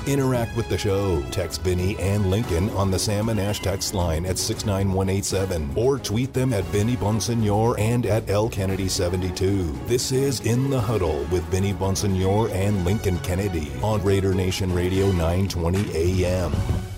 Interact 0.07 0.55
with 0.57 0.69
the 0.69 0.77
show. 0.77 1.23
Text 1.31 1.63
Vinny 1.63 1.97
and 1.99 2.31
Lincoln 2.31 2.69
on 2.71 2.91
the 2.91 2.99
Sam 2.99 3.31
and 3.31 3.41
Ash 3.41 3.61
text 3.61 3.95
line 3.95 4.27
at 4.27 4.39
69187 4.39 5.73
or 5.77 5.99
tweet 5.99 6.33
them 6.33 6.53
at 6.53 6.65
Vinny 6.65 6.97
Bonsignore 6.97 7.79
and 7.79 8.05
at 8.05 8.29
L 8.29 8.49
Kennedy 8.49 8.89
72. 8.89 9.73
This 9.87 10.13
is 10.13 10.41
In 10.41 10.69
the 10.69 10.81
Huddle 10.81 11.25
with 11.33 11.45
Vinny 11.45 11.73
Bonsignore 11.73 12.51
and 12.53 12.85
Lincoln 12.85 13.19
Kennedy 13.21 13.73
on 13.83 14.03
Raider 14.03 14.35
Nation 14.35 14.73
Radio 14.75 15.11
920 15.13 16.25
AM. 16.25 16.94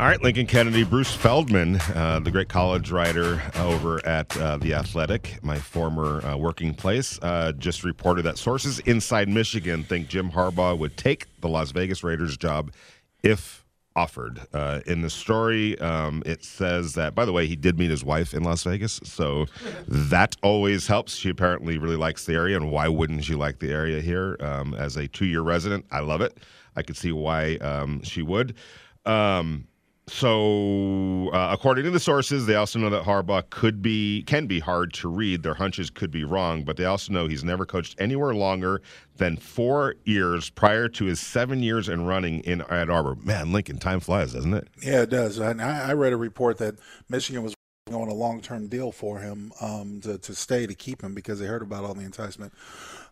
All 0.00 0.06
right, 0.06 0.22
Lincoln 0.22 0.46
Kennedy, 0.46 0.84
Bruce 0.84 1.12
Feldman, 1.12 1.80
uh, 1.92 2.20
the 2.22 2.30
great 2.30 2.48
college 2.48 2.92
writer 2.92 3.42
over 3.56 3.98
at 4.06 4.36
uh, 4.36 4.56
The 4.56 4.74
Athletic, 4.74 5.42
my 5.42 5.58
former 5.58 6.24
uh, 6.24 6.36
working 6.36 6.72
place, 6.72 7.18
uh, 7.20 7.50
just 7.58 7.82
reported 7.82 8.22
that 8.22 8.38
sources 8.38 8.78
inside 8.80 9.28
Michigan 9.28 9.82
think 9.82 10.06
Jim 10.06 10.30
Harbaugh 10.30 10.78
would 10.78 10.96
take 10.96 11.26
the 11.40 11.48
Las 11.48 11.72
Vegas 11.72 12.04
Raiders 12.04 12.36
job 12.36 12.70
if 13.24 13.64
offered. 13.96 14.40
Uh, 14.54 14.82
in 14.86 15.00
the 15.02 15.10
story, 15.10 15.76
um, 15.80 16.22
it 16.24 16.44
says 16.44 16.94
that, 16.94 17.16
by 17.16 17.24
the 17.24 17.32
way, 17.32 17.48
he 17.48 17.56
did 17.56 17.76
meet 17.76 17.90
his 17.90 18.04
wife 18.04 18.32
in 18.34 18.44
Las 18.44 18.62
Vegas, 18.62 19.00
so 19.02 19.46
that 19.88 20.36
always 20.44 20.86
helps. 20.86 21.16
She 21.16 21.28
apparently 21.28 21.76
really 21.76 21.96
likes 21.96 22.24
the 22.24 22.34
area, 22.34 22.56
and 22.56 22.70
why 22.70 22.86
wouldn't 22.86 23.24
she 23.24 23.34
like 23.34 23.58
the 23.58 23.72
area 23.72 24.00
here? 24.00 24.36
Um, 24.38 24.74
as 24.74 24.96
a 24.96 25.08
two 25.08 25.26
year 25.26 25.42
resident, 25.42 25.86
I 25.90 26.00
love 26.00 26.20
it. 26.20 26.38
I 26.76 26.82
could 26.82 26.96
see 26.96 27.10
why 27.10 27.56
um, 27.56 28.00
she 28.04 28.22
would. 28.22 28.54
Um, 29.04 29.66
so, 30.08 31.30
uh, 31.32 31.50
according 31.52 31.84
to 31.84 31.90
the 31.90 32.00
sources, 32.00 32.46
they 32.46 32.54
also 32.54 32.78
know 32.78 32.90
that 32.90 33.04
Harbaugh 33.04 33.48
could 33.50 33.82
be 33.82 34.22
can 34.22 34.46
be 34.46 34.60
hard 34.60 34.92
to 34.94 35.08
read. 35.08 35.42
Their 35.42 35.54
hunches 35.54 35.90
could 35.90 36.10
be 36.10 36.24
wrong, 36.24 36.64
but 36.64 36.76
they 36.76 36.84
also 36.84 37.12
know 37.12 37.26
he's 37.26 37.44
never 37.44 37.66
coached 37.66 37.94
anywhere 37.98 38.34
longer 38.34 38.82
than 39.16 39.36
four 39.36 39.96
years 40.04 40.50
prior 40.50 40.88
to 40.88 41.04
his 41.04 41.20
seven 41.20 41.62
years 41.62 41.88
in 41.88 42.04
running 42.04 42.40
in 42.40 42.62
Ann 42.62 42.90
Arbor. 42.90 43.16
Man, 43.16 43.52
Lincoln, 43.52 43.78
time 43.78 44.00
flies, 44.00 44.32
doesn't 44.32 44.54
it? 44.54 44.68
Yeah, 44.82 45.02
it 45.02 45.10
does. 45.10 45.40
I, 45.40 45.52
I 45.52 45.92
read 45.92 46.12
a 46.12 46.16
report 46.16 46.58
that 46.58 46.76
Michigan 47.08 47.42
was 47.42 47.54
on 47.94 48.08
a 48.08 48.14
long 48.14 48.40
term 48.40 48.68
deal 48.68 48.92
for 48.92 49.18
him 49.18 49.52
um, 49.60 50.00
to, 50.02 50.18
to 50.18 50.34
stay 50.34 50.66
to 50.66 50.74
keep 50.74 51.02
him 51.02 51.14
because 51.14 51.38
they 51.38 51.46
heard 51.46 51.62
about 51.62 51.84
all 51.84 51.94
the 51.94 52.04
enticement. 52.04 52.52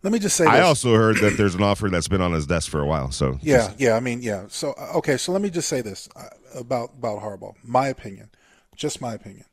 Let 0.02 0.12
me 0.12 0.18
just 0.18 0.36
say 0.36 0.46
I 0.46 0.60
also 0.60 0.94
heard 0.94 1.16
that 1.18 1.36
there's 1.36 1.54
an 1.54 1.62
offer 1.62 1.88
that's 1.88 2.08
been 2.08 2.20
on 2.20 2.32
his 2.32 2.46
desk 2.46 2.70
for 2.70 2.80
a 2.80 2.86
while. 2.86 3.10
So, 3.10 3.38
Yeah, 3.42 3.72
yeah. 3.78 3.96
I 3.96 4.00
mean, 4.00 4.22
yeah. 4.22 4.44
So 4.48 4.74
uh, 4.78 4.98
okay, 4.98 5.16
so 5.16 5.32
let 5.32 5.42
me 5.42 5.50
just 5.50 5.68
say 5.68 5.80
this 5.80 6.08
uh, 6.14 6.28
about 6.54 6.90
about 6.98 7.20
Harbaugh. 7.20 7.54
My 7.62 7.88
opinion, 7.88 8.30
just 8.76 9.00
my 9.00 9.14
opinion. 9.14 9.46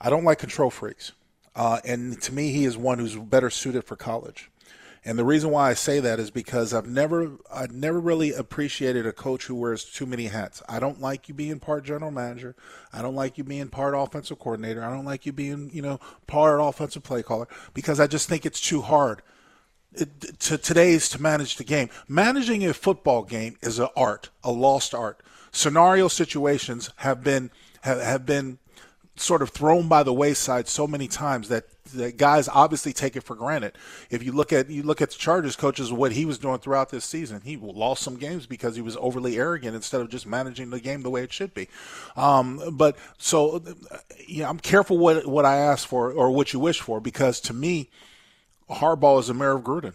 I 0.00 0.10
don't 0.10 0.24
like 0.24 0.38
control 0.38 0.70
freaks, 0.70 1.12
uh, 1.54 1.80
and 1.84 2.20
to 2.22 2.32
me, 2.32 2.52
he 2.52 2.64
is 2.64 2.76
one 2.76 2.98
who's 2.98 3.16
better 3.16 3.50
suited 3.50 3.84
for 3.84 3.96
college. 3.96 4.50
And 5.06 5.16
the 5.16 5.24
reason 5.24 5.50
why 5.50 5.70
I 5.70 5.74
say 5.74 6.00
that 6.00 6.18
is 6.18 6.32
because 6.32 6.74
I've 6.74 6.88
never 6.88 7.38
I've 7.50 7.70
never 7.70 8.00
really 8.00 8.32
appreciated 8.32 9.06
a 9.06 9.12
coach 9.12 9.46
who 9.46 9.54
wears 9.54 9.84
too 9.84 10.04
many 10.04 10.26
hats. 10.26 10.64
I 10.68 10.80
don't 10.80 11.00
like 11.00 11.28
you 11.28 11.34
being 11.34 11.60
part 11.60 11.84
general 11.84 12.10
manager. 12.10 12.56
I 12.92 13.02
don't 13.02 13.14
like 13.14 13.38
you 13.38 13.44
being 13.44 13.68
part 13.68 13.94
offensive 13.96 14.40
coordinator. 14.40 14.82
I 14.82 14.90
don't 14.90 15.04
like 15.04 15.24
you 15.24 15.32
being, 15.32 15.70
you 15.72 15.80
know, 15.80 16.00
part 16.26 16.60
offensive 16.60 17.04
play 17.04 17.22
caller 17.22 17.46
because 17.72 18.00
I 18.00 18.08
just 18.08 18.28
think 18.28 18.44
it's 18.44 18.60
too 18.60 18.82
hard 18.82 19.22
it, 19.92 20.40
to 20.40 20.58
today's 20.58 21.08
to 21.10 21.22
manage 21.22 21.54
the 21.56 21.64
game. 21.64 21.88
Managing 22.08 22.66
a 22.66 22.74
football 22.74 23.22
game 23.22 23.56
is 23.62 23.78
an 23.78 23.88
art, 23.96 24.30
a 24.42 24.50
lost 24.50 24.92
art. 24.92 25.22
Scenario 25.52 26.08
situations 26.08 26.90
have 26.96 27.22
been 27.22 27.52
have, 27.82 28.00
have 28.00 28.26
been 28.26 28.58
sort 29.16 29.42
of 29.42 29.48
thrown 29.50 29.88
by 29.88 30.02
the 30.02 30.12
wayside 30.12 30.68
so 30.68 30.86
many 30.86 31.08
times 31.08 31.48
that, 31.48 31.64
that 31.94 32.16
guys 32.18 32.48
obviously 32.48 32.92
take 32.92 33.16
it 33.16 33.22
for 33.22 33.34
granted. 33.34 33.72
If 34.10 34.22
you 34.22 34.32
look 34.32 34.52
at 34.52 34.68
you 34.68 34.82
look 34.82 35.00
at 35.00 35.10
the 35.10 35.16
Chargers 35.16 35.56
coaches, 35.56 35.92
what 35.92 36.12
he 36.12 36.24
was 36.24 36.38
doing 36.38 36.58
throughout 36.58 36.90
this 36.90 37.04
season, 37.04 37.40
he 37.42 37.56
lost 37.56 38.02
some 38.02 38.16
games 38.16 38.46
because 38.46 38.76
he 38.76 38.82
was 38.82 38.96
overly 38.98 39.38
arrogant 39.38 39.74
instead 39.74 40.00
of 40.00 40.10
just 40.10 40.26
managing 40.26 40.70
the 40.70 40.80
game 40.80 41.02
the 41.02 41.10
way 41.10 41.22
it 41.22 41.32
should 41.32 41.54
be. 41.54 41.68
Um, 42.16 42.60
but 42.72 42.96
so, 43.18 43.62
yeah, 44.28 44.48
I'm 44.48 44.60
careful 44.60 44.98
what 44.98 45.26
what 45.26 45.44
I 45.44 45.56
ask 45.56 45.88
for 45.88 46.12
or 46.12 46.30
what 46.30 46.52
you 46.52 46.60
wish 46.60 46.80
for 46.80 47.00
because 47.00 47.40
to 47.40 47.54
me, 47.54 47.90
Harbaugh 48.68 49.20
is 49.20 49.28
a 49.28 49.34
mayor 49.34 49.52
of 49.52 49.62
Gruden. 49.62 49.94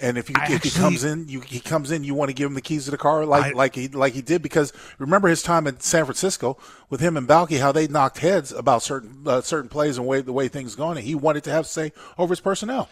And 0.00 0.18
if, 0.18 0.28
you, 0.28 0.34
I 0.36 0.52
if 0.52 0.64
he 0.64 0.70
comes 0.70 1.04
in, 1.04 1.28
you, 1.28 1.40
he 1.40 1.60
comes 1.60 1.92
in. 1.92 2.02
You 2.02 2.14
want 2.14 2.28
to 2.28 2.34
give 2.34 2.48
him 2.48 2.54
the 2.54 2.60
keys 2.60 2.86
to 2.86 2.90
the 2.90 2.98
car, 2.98 3.24
like 3.24 3.44
I- 3.54 3.56
like 3.56 3.74
he 3.76 3.86
like 3.88 4.14
he 4.14 4.22
did, 4.22 4.42
because 4.42 4.72
remember 4.98 5.28
his 5.28 5.42
time 5.42 5.66
in 5.68 5.78
San 5.78 6.04
Francisco 6.04 6.58
with 6.90 7.00
him 7.00 7.16
and 7.16 7.28
Baalke, 7.28 7.60
how 7.60 7.70
they 7.70 7.86
knocked 7.86 8.18
heads 8.18 8.50
about 8.50 8.82
certain 8.82 9.22
uh, 9.26 9.40
certain 9.42 9.68
plays 9.68 9.98
and 9.98 10.06
way 10.06 10.20
the 10.20 10.32
way 10.32 10.48
things 10.48 10.74
going, 10.74 10.96
and 10.98 11.06
he 11.06 11.14
wanted 11.14 11.44
to 11.44 11.50
have 11.50 11.66
say 11.68 11.92
over 12.18 12.32
his 12.32 12.40
personnel. 12.40 12.88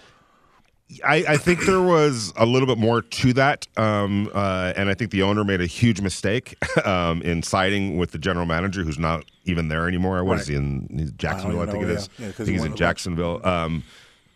I, 1.04 1.24
I 1.28 1.36
think 1.36 1.66
there 1.66 1.80
was 1.82 2.32
a 2.36 2.44
little 2.44 2.66
bit 2.66 2.76
more 2.78 3.00
to 3.00 3.32
that, 3.34 3.68
um, 3.76 4.28
uh, 4.34 4.72
and 4.76 4.88
I 4.88 4.94
think 4.94 5.12
the 5.12 5.22
owner 5.22 5.44
made 5.44 5.60
a 5.60 5.66
huge 5.66 6.00
mistake 6.00 6.56
um, 6.84 7.22
in 7.22 7.44
siding 7.44 7.96
with 7.96 8.10
the 8.10 8.18
general 8.18 8.44
manager, 8.44 8.82
who's 8.82 8.98
not 8.98 9.24
even 9.44 9.68
there 9.68 9.86
anymore. 9.86 10.22
What 10.24 10.40
is 10.40 10.48
Right. 10.48 10.52
he 10.52 10.56
in 10.56 10.88
he's 10.98 11.12
Jacksonville? 11.12 11.60
I, 11.60 11.62
even 11.62 11.72
think 11.74 11.84
know, 11.84 11.90
it 11.90 11.92
yeah. 11.92 11.98
is. 11.98 12.08
Yeah, 12.18 12.26
'cause 12.26 12.34
I 12.34 12.36
think 12.38 12.48
he 12.48 12.52
he's 12.54 12.64
in. 12.64 12.76
Jacksonville. 12.76 13.40
Um, 13.46 13.84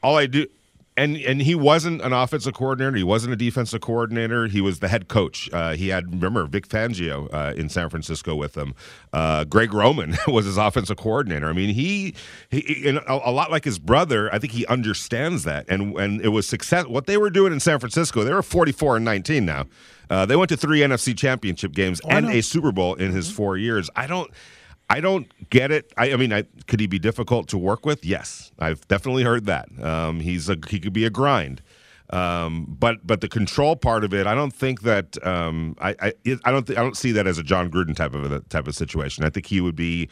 all 0.01 0.17
I 0.17 0.27
do, 0.27 0.47
and 0.97 1.17
and 1.17 1.43
he 1.43 1.55
wasn't 1.55 2.01
an 2.03 2.13
offensive 2.13 2.55
coordinator. 2.55 2.97
He 2.97 3.03
wasn't 3.03 3.33
a 3.33 3.37
defensive 3.37 3.81
coordinator. 3.81 4.47
He 4.47 4.61
was 4.61 4.79
the 4.79 4.89
head 4.89 5.09
coach. 5.09 5.51
Uh, 5.53 5.75
he 5.75 5.89
had 5.89 6.13
remember 6.13 6.47
Vic 6.47 6.69
Fangio 6.69 7.29
uh, 7.33 7.53
in 7.57 7.69
San 7.69 7.91
Francisco 7.91 8.35
with 8.37 8.57
him. 8.57 8.75
Uh, 9.13 9.45
Greg 9.45 9.75
Roman 9.75 10.17
was 10.29 10.45
his 10.45 10.57
offensive 10.57 10.97
coordinator. 10.97 11.49
I 11.49 11.53
mean, 11.53 11.75
he, 11.75 12.15
he 12.51 12.87
a, 12.89 13.01
a, 13.09 13.33
lot 13.33 13.51
like 13.51 13.65
his 13.65 13.79
brother. 13.79 14.33
I 14.33 14.39
think 14.39 14.53
he 14.53 14.65
understands 14.67 15.43
that, 15.45 15.69
and 15.69 15.97
and 15.99 16.21
it 16.21 16.29
was 16.29 16.47
success. 16.47 16.87
What 16.87 17.07
they 17.07 17.17
were 17.17 17.31
doing 17.31 17.53
in 17.53 17.61
San 17.61 17.81
Francisco, 17.81 18.23
they 18.23 18.33
were 18.33 18.43
forty 18.43 18.73
four 18.73 18.97
and 18.97 19.05
nineteen 19.05 19.45
now. 19.45 19.67
Uh, 20.11 20.27
they 20.27 20.37
went 20.37 20.49
to 20.51 20.57
three 20.57 20.81
NFC 20.81 21.17
Championship 21.17 21.73
games 21.73 22.01
oh, 22.05 22.11
and 22.11 22.31
a 22.31 22.41
Super 22.41 22.71
Bowl 22.71 22.95
in 22.95 23.11
his 23.11 23.27
mm-hmm. 23.27 23.37
four 23.37 23.57
years. 23.57 23.91
I 23.97 24.07
don't. 24.07 24.31
I 24.91 25.01
don't 25.01 25.29
get 25.51 25.71
it. 25.71 25.93
I, 25.97 26.13
I 26.13 26.17
mean, 26.17 26.33
I, 26.33 26.45
could 26.67 26.81
he 26.81 26.87
be 26.87 26.99
difficult 26.99 27.49
to 27.49 27.59
work 27.59 27.87
with? 27.87 28.05
Yes, 28.05 28.53
I've 28.59 28.87
definitely 28.89 29.25
heard 29.25 29.47
that. 29.47 29.69
Um, 29.83 30.21
he's 30.21 30.49
a 30.49 30.57
he 30.69 30.79
could 30.79 30.93
be 30.93 31.05
a 31.05 31.11
grind, 31.11 31.63
um, 32.11 32.67
but 32.69 33.07
but 33.07 33.21
the 33.21 33.29
control 33.29 33.77
part 33.77 34.05
of 34.05 34.13
it, 34.13 34.27
I 34.27 34.35
don't 34.35 34.53
think 34.53 34.83
that 34.83 35.25
um, 35.27 35.75
I 35.81 35.95
I, 36.01 36.13
I 36.45 36.51
don't 36.51 36.67
th- 36.67 36.79
I 36.79 36.83
don't 36.83 36.97
see 36.97 37.13
that 37.13 37.27
as 37.27 37.39
a 37.39 37.43
John 37.43 37.71
Gruden 37.71 37.97
type 37.97 38.15
of 38.15 38.31
a, 38.31 38.41
type 38.41 38.69
of 38.69 38.77
situation. 38.77 39.25
I 39.25 39.31
think 39.31 39.47
he 39.47 39.61
would 39.61 39.77
be 39.77 40.09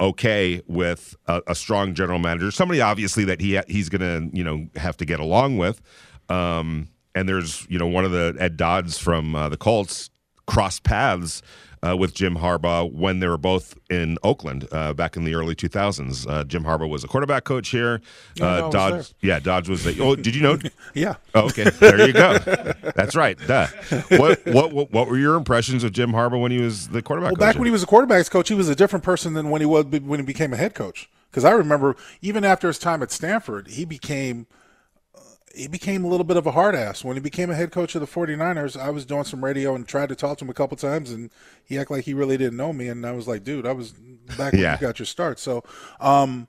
okay 0.00 0.60
with 0.66 1.16
a, 1.26 1.42
a 1.46 1.54
strong 1.54 1.94
general 1.94 2.18
manager, 2.18 2.50
somebody 2.50 2.80
obviously 2.80 3.24
that 3.24 3.40
he 3.40 3.60
he's 3.68 3.88
to 3.88 4.28
you 4.32 4.44
know 4.44 4.66
have 4.76 4.96
to 4.98 5.04
get 5.04 5.20
along 5.20 5.56
with. 5.58 5.80
Um, 6.28 6.88
and 7.14 7.28
there's 7.28 7.66
you 7.70 7.78
know 7.78 7.86
one 7.86 8.04
of 8.04 8.10
the 8.10 8.36
Ed 8.38 8.56
Dodds 8.56 8.98
from 8.98 9.34
uh, 9.34 9.48
the 9.48 9.56
Colts 9.56 10.10
crossed 10.46 10.84
paths 10.84 11.42
uh, 11.86 11.96
with 11.96 12.14
Jim 12.14 12.36
Harbaugh 12.36 12.90
when 12.90 13.20
they 13.20 13.28
were 13.28 13.38
both 13.38 13.78
in 13.90 14.18
Oakland 14.22 14.66
uh, 14.72 14.92
back 14.92 15.16
in 15.16 15.24
the 15.24 15.34
early 15.34 15.54
2000s. 15.54 16.28
Uh, 16.28 16.44
Jim 16.44 16.64
Harbaugh 16.64 16.88
was 16.88 17.04
a 17.04 17.08
quarterback 17.08 17.44
coach 17.44 17.68
here. 17.68 18.00
Uh, 18.40 18.68
Dodds, 18.70 19.14
yeah, 19.20 19.38
Dodds 19.38 19.68
was 19.68 19.84
the. 19.84 20.00
Oh, 20.00 20.16
did 20.16 20.34
you 20.34 20.42
know? 20.42 20.58
yeah. 20.94 21.16
Oh, 21.34 21.46
okay, 21.46 21.64
there 21.64 22.06
you 22.06 22.12
go. 22.12 22.38
That's 22.94 23.14
right. 23.14 23.38
Duh. 23.46 23.66
What, 24.10 24.44
what, 24.46 24.72
what 24.72 24.92
what 24.92 25.08
were 25.08 25.18
your 25.18 25.34
impressions 25.34 25.84
of 25.84 25.92
Jim 25.92 26.12
Harbaugh 26.12 26.40
when 26.40 26.52
he 26.52 26.60
was 26.60 26.88
the 26.88 27.02
quarterback? 27.02 27.32
Well, 27.32 27.40
back 27.48 27.56
when 27.56 27.66
he 27.66 27.72
was 27.72 27.82
a 27.82 27.86
quarterbacks 27.86 28.30
coach, 28.30 28.48
he 28.48 28.54
was 28.54 28.68
a 28.68 28.74
different 28.74 29.04
person 29.04 29.34
than 29.34 29.50
when 29.50 29.60
he 29.60 29.66
was 29.66 29.84
when 29.86 30.20
he 30.20 30.26
became 30.26 30.52
a 30.52 30.56
head 30.56 30.74
coach. 30.74 31.08
Because 31.30 31.44
I 31.44 31.50
remember 31.52 31.96
even 32.22 32.44
after 32.44 32.68
his 32.68 32.78
time 32.78 33.02
at 33.02 33.10
Stanford, 33.10 33.68
he 33.68 33.84
became 33.84 34.46
he 35.56 35.68
became 35.68 36.04
a 36.04 36.08
little 36.08 36.24
bit 36.24 36.36
of 36.36 36.46
a 36.46 36.50
hard 36.50 36.74
ass. 36.74 37.02
When 37.02 37.16
he 37.16 37.20
became 37.20 37.50
a 37.50 37.54
head 37.54 37.72
coach 37.72 37.94
of 37.94 38.02
the 38.02 38.06
49ers, 38.06 38.78
I 38.78 38.90
was 38.90 39.06
doing 39.06 39.24
some 39.24 39.42
radio 39.42 39.74
and 39.74 39.88
tried 39.88 40.10
to 40.10 40.14
talk 40.14 40.36
to 40.38 40.44
him 40.44 40.50
a 40.50 40.54
couple 40.54 40.76
times, 40.76 41.10
and 41.10 41.30
he 41.64 41.78
acted 41.78 41.94
like 41.94 42.04
he 42.04 42.12
really 42.12 42.36
didn't 42.36 42.58
know 42.58 42.74
me. 42.74 42.88
And 42.88 43.06
I 43.06 43.12
was 43.12 43.26
like, 43.26 43.42
dude, 43.42 43.66
I 43.66 43.72
was 43.72 43.92
back 44.36 44.52
when 44.52 44.62
yeah. 44.62 44.74
you 44.74 44.80
got 44.80 44.98
your 44.98 45.06
start. 45.06 45.38
So, 45.38 45.64
um, 45.98 46.46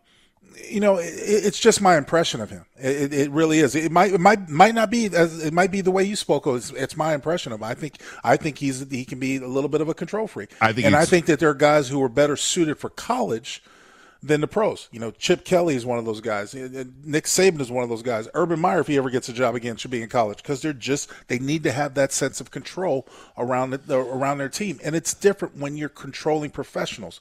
you 0.70 0.82
know, 0.82 0.98
it, 0.98 1.06
it's 1.06 1.58
just 1.58 1.82
my 1.82 1.98
impression 1.98 2.42
of 2.42 2.50
him. 2.50 2.66
It, 2.76 3.14
it, 3.14 3.32
really 3.32 3.60
is. 3.60 3.76
It 3.76 3.94
might, 3.94 4.12
it 4.12 4.20
might, 4.20 4.50
might 4.50 4.76
not 4.76 4.90
be 4.90 5.06
as 5.06 5.44
it 5.44 5.54
might 5.54 5.72
be 5.72 5.80
the 5.80 5.92
way 5.92 6.04
you 6.04 6.18
spoke. 6.18 6.46
It's, 6.46 6.72
it's 6.72 6.98
my 6.98 7.14
impression 7.14 7.54
of 7.54 7.60
him. 7.60 7.64
I 7.64 7.76
think, 7.76 8.02
I 8.26 8.36
think 8.36 8.58
he's 8.58 8.90
he 8.90 9.06
can 9.06 9.20
be 9.20 9.38
a 9.38 9.48
little 9.48 9.70
bit 9.70 9.80
of 9.80 9.88
a 9.88 9.94
control 9.94 10.28
freak. 10.28 10.50
I 10.60 10.74
think, 10.74 10.86
and 10.86 10.96
I 10.96 11.06
think 11.06 11.28
that 11.28 11.40
there 11.40 11.50
are 11.50 11.56
guys 11.56 11.88
who 11.88 12.04
are 12.04 12.10
better 12.10 12.36
suited 12.36 12.78
for 12.78 12.90
college 12.90 13.64
than 14.22 14.42
the 14.42 14.48
pros. 14.48 14.88
You 14.92 15.00
know, 15.00 15.12
Chip 15.12 15.46
Kelly 15.46 15.76
is 15.76 15.86
one 15.86 16.00
of 16.00 16.06
those 16.06 16.22
guys. 16.22 16.54
Nick 16.54 17.26
Saban 17.26 17.62
is 17.62 17.72
one 17.72 17.84
of 17.84 17.90
those 17.90 18.04
guys. 18.04 18.28
Urban 18.34 18.60
Meyer, 18.60 18.80
if 18.80 18.88
he 18.88 18.98
ever 18.98 19.10
gets 19.10 19.30
a 19.30 19.34
job 19.34 19.56
again, 19.56 19.76
should 19.76 19.92
be 19.92 20.02
in 20.02 20.10
college 20.10 20.38
because 20.38 20.62
they're 20.62 20.74
just 20.74 21.12
they 21.28 21.40
need 21.40 21.64
to 21.64 21.72
have 21.72 21.94
that 21.96 22.12
sense 22.12 22.42
of 22.42 22.52
control 22.52 23.08
around 23.38 23.74
it, 23.74 23.82
around 23.90 24.38
their 24.38 24.50
team, 24.50 24.80
and 24.84 24.96
it's 24.96 25.14
different 25.14 25.58
when 25.58 25.78
you're 25.78 25.90
controlling 25.90 26.50
professionals. 26.50 27.20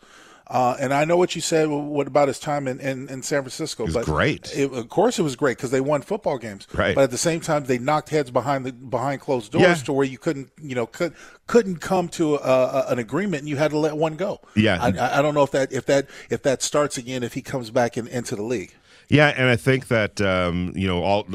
Uh, 0.48 0.76
and 0.78 0.94
I 0.94 1.04
know 1.04 1.16
what 1.16 1.34
you 1.34 1.40
said. 1.40 1.68
What 1.68 2.06
about 2.06 2.28
his 2.28 2.38
time 2.38 2.68
in, 2.68 2.78
in, 2.78 3.08
in 3.08 3.22
San 3.22 3.42
Francisco? 3.42 3.82
It 3.82 3.86
was 3.86 3.94
but 3.94 4.04
great. 4.04 4.52
It, 4.54 4.72
of 4.72 4.88
course, 4.88 5.18
it 5.18 5.22
was 5.22 5.34
great 5.34 5.56
because 5.56 5.72
they 5.72 5.80
won 5.80 6.02
football 6.02 6.38
games. 6.38 6.68
Right. 6.72 6.94
But 6.94 7.04
at 7.04 7.10
the 7.10 7.18
same 7.18 7.40
time, 7.40 7.64
they 7.64 7.78
knocked 7.78 8.10
heads 8.10 8.30
behind 8.30 8.64
the 8.64 8.72
behind 8.72 9.20
closed 9.20 9.50
doors 9.50 9.64
yeah. 9.64 9.74
to 9.74 9.92
where 9.92 10.06
you 10.06 10.18
couldn't, 10.18 10.50
you 10.60 10.76
know, 10.76 10.86
could 10.86 11.14
couldn't 11.48 11.78
come 11.78 12.08
to 12.10 12.36
a, 12.36 12.38
a, 12.38 12.86
an 12.90 13.00
agreement, 13.00 13.40
and 13.40 13.48
you 13.48 13.56
had 13.56 13.72
to 13.72 13.78
let 13.78 13.96
one 13.96 14.14
go. 14.14 14.40
Yeah. 14.54 14.78
I, 14.80 15.18
I, 15.18 15.22
don't 15.22 15.34
know 15.34 15.42
if 15.42 15.50
that 15.50 15.72
if 15.72 15.86
that 15.86 16.06
if 16.30 16.42
that 16.42 16.62
starts 16.62 16.96
again 16.96 17.24
if 17.24 17.34
he 17.34 17.42
comes 17.42 17.70
back 17.70 17.96
in, 17.96 18.06
into 18.06 18.36
the 18.36 18.42
league. 18.42 18.72
Yeah, 19.08 19.28
and 19.28 19.48
I 19.48 19.56
think 19.56 19.88
that 19.88 20.20
um, 20.20 20.72
you 20.76 20.86
know 20.86 21.02
all 21.02 21.26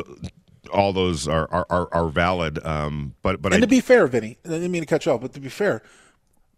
all 0.72 0.94
those 0.94 1.28
are 1.28 1.48
are, 1.52 1.90
are 1.92 2.10
valid. 2.10 2.66
Um, 2.66 3.16
but 3.22 3.42
but 3.42 3.54
and 3.54 3.62
I, 3.62 3.66
to 3.66 3.68
be 3.68 3.82
fair, 3.82 4.08
Vinny, 4.08 4.38
I 4.46 4.50
didn't 4.50 4.72
mean 4.72 4.84
to 4.84 4.88
cut 4.88 5.06
you 5.06 5.12
off, 5.12 5.20
but 5.20 5.34
to 5.34 5.42
be 5.42 5.50
fair, 5.50 5.82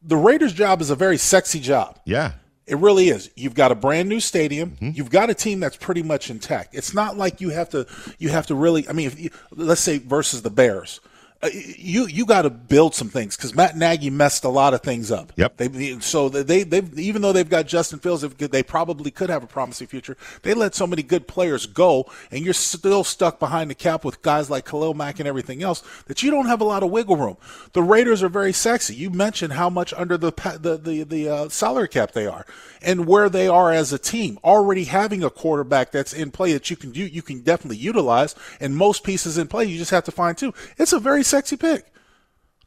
the 0.04 0.18
Raiders' 0.18 0.54
job 0.54 0.82
is 0.82 0.90
a 0.90 0.96
very 0.96 1.18
sexy 1.18 1.60
job. 1.60 2.00
Yeah. 2.06 2.34
It 2.66 2.78
really 2.78 3.10
is. 3.10 3.30
You've 3.36 3.56
got 3.56 3.72
a 3.72 3.76
brand 3.76 4.08
new 4.08 4.20
stadium. 4.20 4.72
Mm-hmm. 4.72 4.92
You've 4.94 5.10
got 5.10 5.30
a 5.30 5.34
team 5.34 5.60
that's 5.60 5.76
pretty 5.76 6.02
much 6.02 6.30
intact. 6.30 6.74
It's 6.74 6.94
not 6.94 7.18
like 7.18 7.42
you 7.42 7.50
have 7.50 7.70
to 7.70 7.86
you 8.20 8.30
have 8.30 8.48
to 8.48 8.56
really. 8.56 8.88
I 8.88 8.94
mean, 8.94 9.12
you, 9.18 9.30
let's 9.52 9.82
say 9.82 9.98
versus 9.98 10.42
the 10.44 10.50
Bears 10.50 11.02
you 11.52 12.08
you 12.08 12.26
got 12.26 12.44
to 12.44 12.50
build 12.50 12.96
some 12.96 13.10
things 13.10 13.36
because 13.36 13.56
Matt 13.56 13.76
Nagy 13.76 14.10
messed 14.10 14.44
a 14.44 14.50
lot 14.50 14.74
of 14.74 14.82
things 14.82 15.12
up. 15.12 15.34
Yep. 15.36 15.58
They, 15.58 16.00
so 16.00 16.30
they 16.30 16.64
they 16.64 16.82
even 16.96 17.22
though 17.22 17.34
they've 17.34 17.50
got 17.50 17.68
Justin 17.68 18.00
Fields, 18.00 18.22
they 18.22 18.64
probably 18.64 19.12
could 19.12 19.30
have 19.30 19.44
a 19.44 19.48
promising 19.48 19.88
future. 19.88 20.16
They 20.44 20.54
let 20.54 20.76
so 20.76 20.88
many 20.88 21.04
good 21.04 21.28
players 21.28 21.66
go, 21.66 22.10
and 22.32 22.46
you're 22.46 22.54
still 22.54 23.04
stuck 23.04 23.40
behind 23.40 23.70
the 23.70 23.76
cap 23.76 24.06
with 24.06 24.22
guys 24.22 24.50
like 24.50 24.66
Khalil 24.66 24.94
Mack 24.94 25.20
and 25.20 25.28
everything 25.28 25.64
else 25.64 25.84
that 26.06 26.24
you 26.24 26.32
don't 26.32 26.48
have 26.48 26.62
a 26.62 26.66
lot 26.66 26.84
of 26.84 26.92
wiggle 26.92 27.18
room. 27.18 27.38
The 27.74 27.84
Raiders 27.84 28.24
are 28.24 28.30
very 28.30 28.54
sexy. 28.54 28.96
You 28.96 29.10
mentioned 29.10 29.54
how 29.54 29.70
much 29.70 29.94
under 29.94 30.18
the 30.18 30.32
the 30.60 30.78
the, 30.78 31.04
the 31.04 31.30
uh, 31.30 31.50
salary 31.50 31.88
cap 31.90 32.12
they 32.14 32.28
are, 32.28 32.46
and 32.82 33.06
where 33.06 33.30
they 33.30 33.48
are 33.48 33.72
as 33.72 33.92
a 33.92 34.00
team. 34.00 34.40
Already 34.44 34.86
having 34.86 35.24
a 35.24 35.30
quarterback 35.30 35.92
that's 35.92 36.14
in 36.14 36.32
play 36.32 36.54
that 36.54 36.70
you 36.70 36.76
can 36.76 36.92
do, 36.92 37.06
you 37.06 37.22
can 37.22 37.42
definitely 37.42 37.78
utilize, 37.78 38.36
and 38.60 38.76
most 38.76 39.04
pieces 39.04 39.38
in 39.38 39.48
play 39.48 39.66
you 39.66 39.78
just 39.78 39.92
have 39.92 40.06
to 40.06 40.12
find 40.12 40.38
too. 40.38 40.54
It's 40.78 40.94
a 40.94 41.00
very 41.00 41.24
sexy 41.34 41.58
pick. 41.58 41.86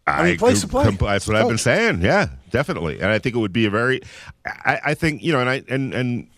I, 0.07 0.21
I 0.21 0.25
mean, 0.25 0.39
place 0.39 0.61
to 0.61 0.69
play. 0.69 0.85
Comp- 0.85 1.01
that's 1.01 1.27
what 1.27 1.37
I've 1.37 1.49
been 1.49 1.59
saying. 1.59 2.03
Yeah, 2.03 2.29
definitely. 2.51 3.01
And 3.01 3.07
I 3.07 3.19
think 3.19 3.35
it 3.35 3.39
would 3.39 3.53
be 3.53 3.67
a 3.67 3.71
very. 3.71 4.01
I, 4.45 4.81
I 4.87 4.95
think 4.95 5.23
you 5.23 5.33
know, 5.33 5.41
and 5.41 5.51
I 5.51 5.63
and 5.69 5.93
and 5.95 6.29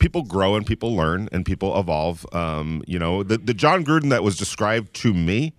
people 0.00 0.22
grow 0.22 0.56
and 0.56 0.66
people 0.66 0.94
learn 0.94 1.28
and 1.32 1.46
people 1.46 1.78
evolve. 1.78 2.26
Um, 2.32 2.82
you 2.86 2.98
know, 2.98 3.22
the 3.22 3.38
the 3.38 3.54
Jon 3.54 3.84
Gruden 3.84 4.10
that 4.10 4.22
was 4.22 4.36
described 4.36 4.94
to 4.94 5.14
me 5.14 5.52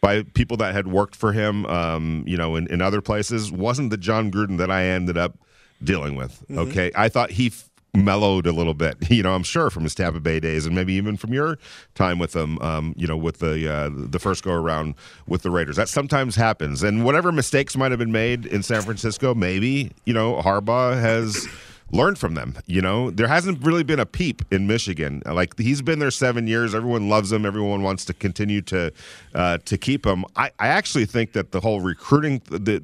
by 0.00 0.22
people 0.22 0.56
that 0.58 0.74
had 0.74 0.86
worked 0.86 1.16
for 1.16 1.32
him, 1.32 1.66
um, 1.66 2.22
you 2.26 2.36
know, 2.36 2.56
in, 2.56 2.66
in 2.68 2.80
other 2.80 3.00
places, 3.00 3.50
wasn't 3.50 3.90
the 3.90 3.96
John 3.96 4.30
Gruden 4.30 4.58
that 4.58 4.70
I 4.70 4.84
ended 4.84 5.18
up 5.18 5.38
dealing 5.82 6.16
with. 6.16 6.42
Mm-hmm. 6.44 6.58
Okay, 6.58 6.92
I 6.94 7.08
thought 7.08 7.32
he 7.32 7.52
mellowed 7.96 8.46
a 8.46 8.52
little 8.52 8.74
bit. 8.74 8.96
You 9.16 9.22
know, 9.22 9.34
I'm 9.34 9.44
sure 9.44 9.70
from 9.70 9.84
his 9.84 9.94
Tampa 9.94 10.20
Bay 10.20 10.40
days, 10.40 10.66
and 10.66 10.74
maybe 10.74 10.92
even 10.94 11.16
from 11.16 11.32
your 11.32 11.58
time 11.94 12.18
with 12.18 12.32
them. 12.32 12.58
Um, 12.60 12.92
you 12.98 13.06
know, 13.06 13.16
with 13.16 13.38
the 13.38 13.72
uh, 13.72 13.90
the 13.92 14.18
first 14.18 14.44
go 14.44 14.52
around 14.52 14.94
with 15.26 15.42
the 15.42 15.50
Raiders, 15.50 15.76
that 15.76 15.88
sometimes 15.88 16.36
happens. 16.36 16.82
And 16.82 17.02
whatever 17.04 17.32
mistakes 17.32 17.76
might 17.76 17.92
have 17.92 17.98
been 17.98 18.12
made 18.12 18.44
in 18.44 18.62
San 18.62 18.82
Francisco, 18.82 19.34
maybe 19.34 19.92
you 20.04 20.12
know 20.12 20.36
Harbaugh 20.42 21.00
has. 21.00 21.48
learned 21.92 22.18
from 22.18 22.34
them. 22.34 22.52
You 22.66 22.82
know, 22.82 23.12
there 23.12 23.28
hasn't 23.28 23.64
really 23.64 23.84
been 23.84 24.00
a 24.00 24.06
peep 24.06 24.42
in 24.50 24.66
Michigan. 24.66 25.22
Like 25.24 25.56
he's 25.56 25.82
been 25.82 26.00
there 26.00 26.10
seven 26.10 26.48
years. 26.48 26.74
Everyone 26.74 27.08
loves 27.08 27.30
him. 27.30 27.46
Everyone 27.46 27.84
wants 27.84 28.04
to 28.06 28.12
continue 28.12 28.60
to 28.62 28.92
uh, 29.36 29.58
to 29.64 29.78
keep 29.78 30.04
him. 30.04 30.24
I, 30.34 30.50
I 30.58 30.66
actually 30.66 31.06
think 31.06 31.32
that 31.34 31.52
the 31.52 31.60
whole 31.60 31.80
recruiting 31.80 32.42
the 32.50 32.82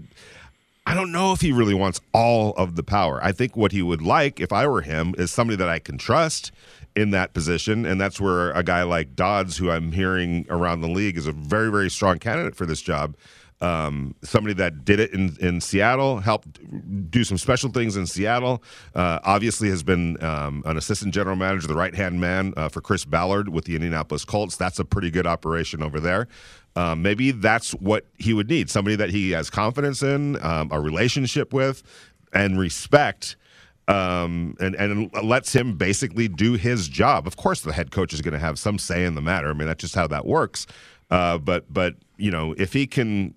I 0.84 0.94
don't 0.94 1.12
know 1.12 1.32
if 1.32 1.40
he 1.40 1.52
really 1.52 1.74
wants 1.74 2.00
all 2.12 2.52
of 2.54 2.74
the 2.74 2.82
power. 2.82 3.22
I 3.22 3.32
think 3.32 3.56
what 3.56 3.72
he 3.72 3.82
would 3.82 4.02
like, 4.02 4.40
if 4.40 4.52
I 4.52 4.66
were 4.66 4.82
him, 4.82 5.14
is 5.16 5.30
somebody 5.30 5.56
that 5.56 5.68
I 5.68 5.78
can 5.78 5.96
trust 5.96 6.50
in 6.96 7.10
that 7.10 7.32
position. 7.34 7.86
And 7.86 8.00
that's 8.00 8.20
where 8.20 8.50
a 8.50 8.62
guy 8.62 8.82
like 8.82 9.14
Dodds, 9.14 9.56
who 9.56 9.70
I'm 9.70 9.92
hearing 9.92 10.44
around 10.50 10.80
the 10.80 10.88
league, 10.88 11.16
is 11.16 11.26
a 11.26 11.32
very, 11.32 11.70
very 11.70 11.88
strong 11.88 12.18
candidate 12.18 12.56
for 12.56 12.66
this 12.66 12.82
job. 12.82 13.16
Um, 13.62 14.16
somebody 14.22 14.54
that 14.54 14.84
did 14.84 14.98
it 14.98 15.12
in, 15.12 15.36
in 15.40 15.60
Seattle, 15.60 16.18
helped 16.18 16.58
do 17.12 17.22
some 17.22 17.38
special 17.38 17.70
things 17.70 17.96
in 17.96 18.08
Seattle. 18.08 18.60
Uh, 18.92 19.20
obviously, 19.22 19.68
has 19.70 19.84
been 19.84 20.20
um, 20.22 20.64
an 20.66 20.76
assistant 20.76 21.14
general 21.14 21.36
manager, 21.36 21.68
the 21.68 21.76
right 21.76 21.94
hand 21.94 22.20
man 22.20 22.54
uh, 22.56 22.68
for 22.68 22.80
Chris 22.80 23.04
Ballard 23.04 23.48
with 23.48 23.64
the 23.66 23.76
Indianapolis 23.76 24.24
Colts. 24.24 24.56
That's 24.56 24.80
a 24.80 24.84
pretty 24.84 25.12
good 25.12 25.28
operation 25.28 25.80
over 25.80 26.00
there. 26.00 26.26
Um, 26.74 27.02
maybe 27.02 27.30
that's 27.30 27.70
what 27.72 28.06
he 28.18 28.34
would 28.34 28.48
need 28.48 28.68
somebody 28.68 28.96
that 28.96 29.10
he 29.10 29.30
has 29.30 29.48
confidence 29.48 30.02
in, 30.02 30.42
um, 30.44 30.68
a 30.72 30.80
relationship 30.80 31.52
with, 31.52 31.84
and 32.32 32.58
respect. 32.58 33.36
Um, 33.88 34.56
and, 34.60 34.74
and 34.76 35.12
lets 35.22 35.52
him 35.52 35.76
basically 35.76 36.28
do 36.28 36.54
his 36.54 36.88
job. 36.88 37.26
Of 37.26 37.36
course, 37.36 37.60
the 37.62 37.72
head 37.72 37.90
coach 37.90 38.12
is 38.12 38.22
going 38.22 38.32
to 38.32 38.38
have 38.38 38.58
some 38.58 38.78
say 38.78 39.04
in 39.04 39.16
the 39.16 39.20
matter. 39.20 39.50
I 39.50 39.52
mean, 39.54 39.66
that's 39.66 39.80
just 39.80 39.94
how 39.96 40.06
that 40.06 40.24
works. 40.24 40.66
Uh, 41.10 41.36
but 41.38 41.70
but 41.70 41.96
you 42.16 42.30
know, 42.30 42.54
if 42.56 42.72
he 42.72 42.86
can 42.86 43.34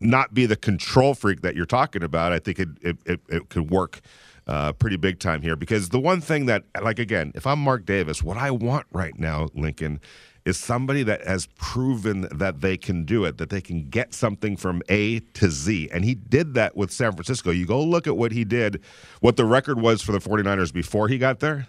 not 0.00 0.34
be 0.34 0.46
the 0.46 0.56
control 0.56 1.14
freak 1.14 1.42
that 1.42 1.56
you're 1.56 1.66
talking 1.66 2.02
about, 2.02 2.32
I 2.32 2.38
think 2.38 2.58
it 2.58 2.68
it, 2.80 2.96
it, 3.06 3.20
it 3.28 3.48
could 3.48 3.70
work 3.70 4.00
uh, 4.46 4.72
pretty 4.72 4.96
big 4.96 5.18
time 5.18 5.42
here. 5.42 5.56
Because 5.56 5.88
the 5.88 6.00
one 6.00 6.20
thing 6.20 6.46
that, 6.46 6.64
like 6.80 6.98
again, 6.98 7.32
if 7.34 7.46
I'm 7.46 7.58
Mark 7.58 7.84
Davis, 7.84 8.22
what 8.22 8.36
I 8.36 8.50
want 8.50 8.86
right 8.92 9.18
now, 9.18 9.48
Lincoln, 9.54 10.00
is 10.44 10.56
somebody 10.56 11.02
that 11.02 11.26
has 11.26 11.48
proven 11.58 12.28
that 12.30 12.60
they 12.60 12.76
can 12.76 13.04
do 13.04 13.24
it, 13.24 13.36
that 13.38 13.50
they 13.50 13.60
can 13.60 13.88
get 13.88 14.14
something 14.14 14.56
from 14.56 14.80
A 14.88 15.18
to 15.18 15.50
Z. 15.50 15.88
And 15.92 16.04
he 16.04 16.14
did 16.14 16.54
that 16.54 16.76
with 16.76 16.92
San 16.92 17.12
Francisco. 17.12 17.50
You 17.50 17.66
go 17.66 17.82
look 17.82 18.06
at 18.06 18.16
what 18.16 18.30
he 18.30 18.44
did, 18.44 18.80
what 19.20 19.36
the 19.36 19.44
record 19.44 19.80
was 19.80 20.02
for 20.02 20.12
the 20.12 20.20
49ers 20.20 20.72
before 20.72 21.08
he 21.08 21.18
got 21.18 21.40
there. 21.40 21.66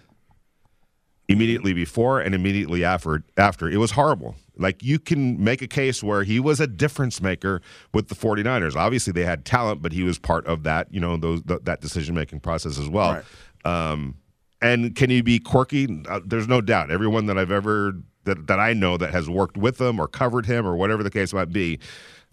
Immediately 1.30 1.74
before 1.74 2.20
and 2.20 2.34
immediately 2.34 2.84
after 2.84 3.24
after. 3.36 3.70
It 3.70 3.78
was 3.78 3.92
horrible. 3.92 4.36
Like 4.58 4.82
you 4.82 4.98
can 4.98 5.44
make 5.44 5.62
a 5.62 5.68
case 5.68 6.02
where 6.02 6.24
he 6.24 6.40
was 6.40 6.60
a 6.60 6.68
difference 6.68 7.22
maker 7.22 7.62
with 7.94 8.08
the 8.08 8.16
49ers. 8.16 8.76
Obviously 8.76 9.14
they 9.14 9.24
had 9.24 9.46
talent 9.46 9.82
but 9.82 9.92
he 9.92 10.04
was 10.04 10.18
part 10.18 10.46
of 10.48 10.64
that 10.64 10.88
you 10.92 11.00
know 11.00 11.18
those 11.18 11.44
th- 11.44 11.62
that 11.64 11.82
decision 11.82 12.16
making 12.16 12.40
process 12.40 12.80
as 12.80 12.90
well. 12.90 13.22
Right. 13.66 13.92
um, 13.92 14.16
and 14.60 14.96
can 14.96 15.12
he 15.12 15.22
be 15.22 15.38
quirky? 15.38 16.04
Uh, 16.10 16.20
there's 16.26 16.48
no 16.48 16.62
doubt. 16.62 16.90
Everyone 16.90 17.28
that 17.28 17.38
i've 17.38 17.52
ever 17.52 17.94
that, 18.24 18.48
that 18.48 18.60
i 18.60 18.74
know 18.74 18.98
that 18.98 19.12
has 19.12 19.30
worked 19.30 19.58
with 19.58 19.80
him 19.80 20.00
or 20.00 20.08
covered 20.08 20.46
him 20.46 20.66
or 20.68 20.76
whatever 20.76 21.04
the 21.04 21.10
case 21.12 21.34
might 21.34 21.52
be 21.52 21.80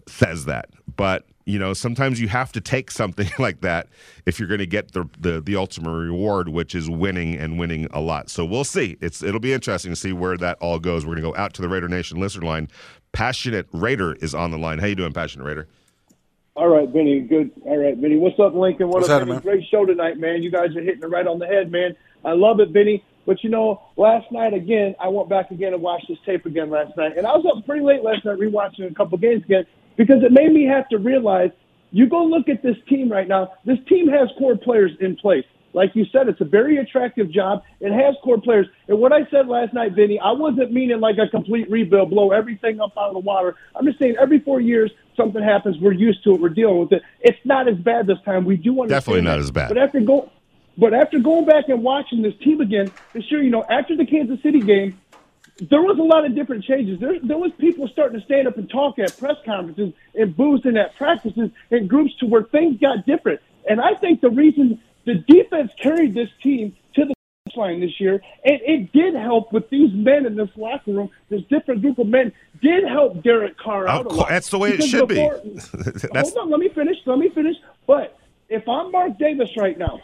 says 0.07 0.45
that 0.45 0.69
but 0.95 1.25
you 1.45 1.59
know 1.59 1.73
sometimes 1.73 2.19
you 2.19 2.27
have 2.27 2.51
to 2.51 2.61
take 2.61 2.91
something 2.91 3.29
like 3.39 3.61
that 3.61 3.87
if 4.25 4.39
you're 4.39 4.47
going 4.47 4.59
to 4.59 4.65
get 4.65 4.91
the, 4.91 5.07
the, 5.19 5.41
the 5.41 5.55
ultimate 5.55 5.91
reward 5.91 6.49
which 6.49 6.75
is 6.75 6.89
winning 6.89 7.35
and 7.35 7.57
winning 7.57 7.87
a 7.91 8.01
lot 8.01 8.29
so 8.29 8.45
we'll 8.45 8.63
see 8.63 8.97
it's 9.01 9.23
it'll 9.23 9.39
be 9.39 9.53
interesting 9.53 9.91
to 9.91 9.95
see 9.95 10.13
where 10.13 10.37
that 10.37 10.57
all 10.59 10.79
goes 10.79 11.05
we're 11.05 11.13
going 11.13 11.23
to 11.23 11.31
go 11.31 11.35
out 11.35 11.53
to 11.53 11.61
the 11.61 11.69
raider 11.69 11.87
nation 11.87 12.19
listener 12.19 12.45
line 12.45 12.67
passionate 13.11 13.67
raider 13.71 14.13
is 14.15 14.35
on 14.35 14.51
the 14.51 14.57
line 14.57 14.79
how 14.79 14.87
you 14.87 14.95
doing 14.95 15.13
passionate 15.13 15.45
raider 15.45 15.67
all 16.57 16.69
right, 16.69 16.91
Benny. 16.91 17.19
Good. 17.19 17.51
All 17.65 17.77
right, 17.77 18.01
Benny. 18.01 18.15
What's 18.15 18.39
up, 18.39 18.55
Lincoln? 18.55 18.87
What 18.87 19.01
what's 19.01 19.09
up, 19.09 19.27
Benny? 19.27 19.41
Great 19.41 19.65
show 19.69 19.85
tonight, 19.85 20.17
man. 20.17 20.41
You 20.41 20.49
guys 20.49 20.73
are 20.77 20.81
hitting 20.81 21.03
it 21.03 21.09
right 21.09 21.27
on 21.27 21.37
the 21.37 21.45
head, 21.45 21.69
man. 21.69 21.97
I 22.23 22.31
love 22.31 22.61
it, 22.61 22.71
Benny. 22.71 23.03
But 23.25 23.43
you 23.43 23.49
know, 23.49 23.81
last 23.97 24.31
night 24.31 24.53
again, 24.53 24.95
I 24.97 25.09
went 25.09 25.27
back 25.27 25.51
again 25.51 25.73
and 25.73 25.81
watched 25.81 26.07
this 26.07 26.17
tape 26.25 26.45
again 26.45 26.69
last 26.69 26.95
night, 26.95 27.17
and 27.17 27.27
I 27.27 27.31
was 27.31 27.45
up 27.45 27.65
pretty 27.65 27.83
late 27.83 28.03
last 28.03 28.23
night 28.23 28.37
rewatching 28.37 28.89
a 28.89 28.93
couple 28.93 29.17
games 29.17 29.43
again 29.43 29.65
because 29.97 30.23
it 30.23 30.31
made 30.31 30.51
me 30.51 30.65
have 30.65 30.87
to 30.89 30.97
realize 30.97 31.51
you 31.91 32.07
go 32.07 32.23
look 32.23 32.49
at 32.49 32.61
this 32.61 32.75
team 32.89 33.11
right 33.11 33.27
now. 33.27 33.53
This 33.65 33.77
team 33.87 34.07
has 34.09 34.29
core 34.37 34.57
players 34.57 34.91
in 34.99 35.15
place. 35.15 35.45
Like 35.75 35.91
you 35.93 36.05
said, 36.11 36.29
it's 36.29 36.39
a 36.39 36.45
very 36.45 36.77
attractive 36.77 37.29
job. 37.29 37.63
It 37.81 37.91
has 37.91 38.15
core 38.23 38.39
players. 38.39 38.65
And 38.87 38.97
what 38.97 39.11
I 39.11 39.29
said 39.29 39.47
last 39.47 39.73
night, 39.73 39.91
Vinny, 39.91 40.17
I 40.17 40.31
wasn't 40.31 40.71
meaning 40.71 41.01
like 41.01 41.17
a 41.17 41.27
complete 41.27 41.69
rebuild, 41.69 42.11
blow 42.11 42.31
everything 42.31 42.79
up 42.79 42.93
out 42.97 43.09
of 43.09 43.13
the 43.13 43.19
water. 43.19 43.55
I'm 43.75 43.85
just 43.85 43.99
saying 43.99 44.15
every 44.19 44.39
four 44.39 44.61
years 44.61 44.89
something 45.17 45.43
happens. 45.43 45.77
We're 45.81 45.91
used 45.91 46.23
to 46.23 46.35
it. 46.35 46.39
We're 46.39 46.49
dealing 46.49 46.79
with 46.79 46.93
it. 46.93 47.03
It's 47.19 47.37
not 47.43 47.67
as 47.67 47.75
bad 47.75 48.07
this 48.07 48.17
time. 48.23 48.45
We 48.45 48.55
do 48.55 48.71
understand. 48.71 48.89
Definitely 48.89 49.21
not 49.23 49.31
that. 49.31 49.39
as 49.39 49.51
bad. 49.51 49.67
But 49.67 49.77
after 49.77 49.99
go, 49.99 50.31
but 50.77 50.93
after 50.93 51.19
going 51.19 51.45
back 51.45 51.65
and 51.67 51.83
watching 51.83 52.21
this 52.21 52.33
team 52.41 52.61
again, 52.61 52.89
this 53.13 53.29
year, 53.29 53.41
you 53.43 53.51
know, 53.51 53.65
after 53.69 53.97
the 53.97 54.05
Kansas 54.05 54.41
City 54.43 54.61
game, 54.61 54.97
there 55.57 55.81
was 55.81 55.97
a 55.97 56.03
lot 56.03 56.25
of 56.25 56.35
different 56.35 56.65
changes. 56.65 56.99
There, 56.99 57.19
there 57.21 57.37
was 57.37 57.51
people 57.57 57.87
starting 57.87 58.19
to 58.19 58.25
stand 58.25 58.47
up 58.47 58.57
and 58.57 58.69
talk 58.69 58.99
at 58.99 59.17
press 59.17 59.37
conferences 59.45 59.93
and 60.13 60.35
booths 60.35 60.65
and 60.65 60.77
at 60.77 60.95
practices 60.95 61.49
and 61.71 61.89
groups 61.89 62.13
to 62.19 62.25
where 62.25 62.43
things 62.43 62.79
got 62.79 63.05
different. 63.05 63.39
And 63.69 63.79
I 63.79 63.93
think 63.95 64.21
the 64.21 64.29
reason 64.29 64.81
the 65.05 65.15
defense 65.15 65.71
carried 65.81 66.13
this 66.13 66.29
team 66.43 66.75
to 66.95 67.05
the 67.05 67.15
line 67.55 67.79
this 67.79 68.01
year, 68.01 68.21
and 68.43 68.59
it 68.63 68.91
did 68.91 69.15
help 69.15 69.53
with 69.53 69.69
these 69.69 69.93
men 69.93 70.25
in 70.25 70.35
this 70.35 70.49
locker 70.57 70.91
room, 70.91 71.09
this 71.29 71.41
different 71.43 71.81
group 71.81 71.99
of 71.99 72.07
men, 72.07 72.33
did 72.61 72.85
help 72.85 73.23
Derek 73.23 73.57
Carr 73.57 73.87
out. 73.87 74.09
Course, 74.09 74.27
that's 74.27 74.49
the 74.49 74.57
way 74.57 74.71
it 74.71 74.83
should 74.83 75.07
before, 75.07 75.37
be. 75.37 75.59
hold 76.19 76.37
on, 76.37 76.49
let 76.49 76.59
me 76.59 76.69
finish. 76.69 76.97
Let 77.05 77.17
me 77.17 77.29
finish. 77.29 77.55
But 77.87 78.17
if 78.49 78.67
I'm 78.67 78.91
Mark 78.91 79.17
Davis 79.17 79.49
right 79.55 79.77
now, 79.77 80.01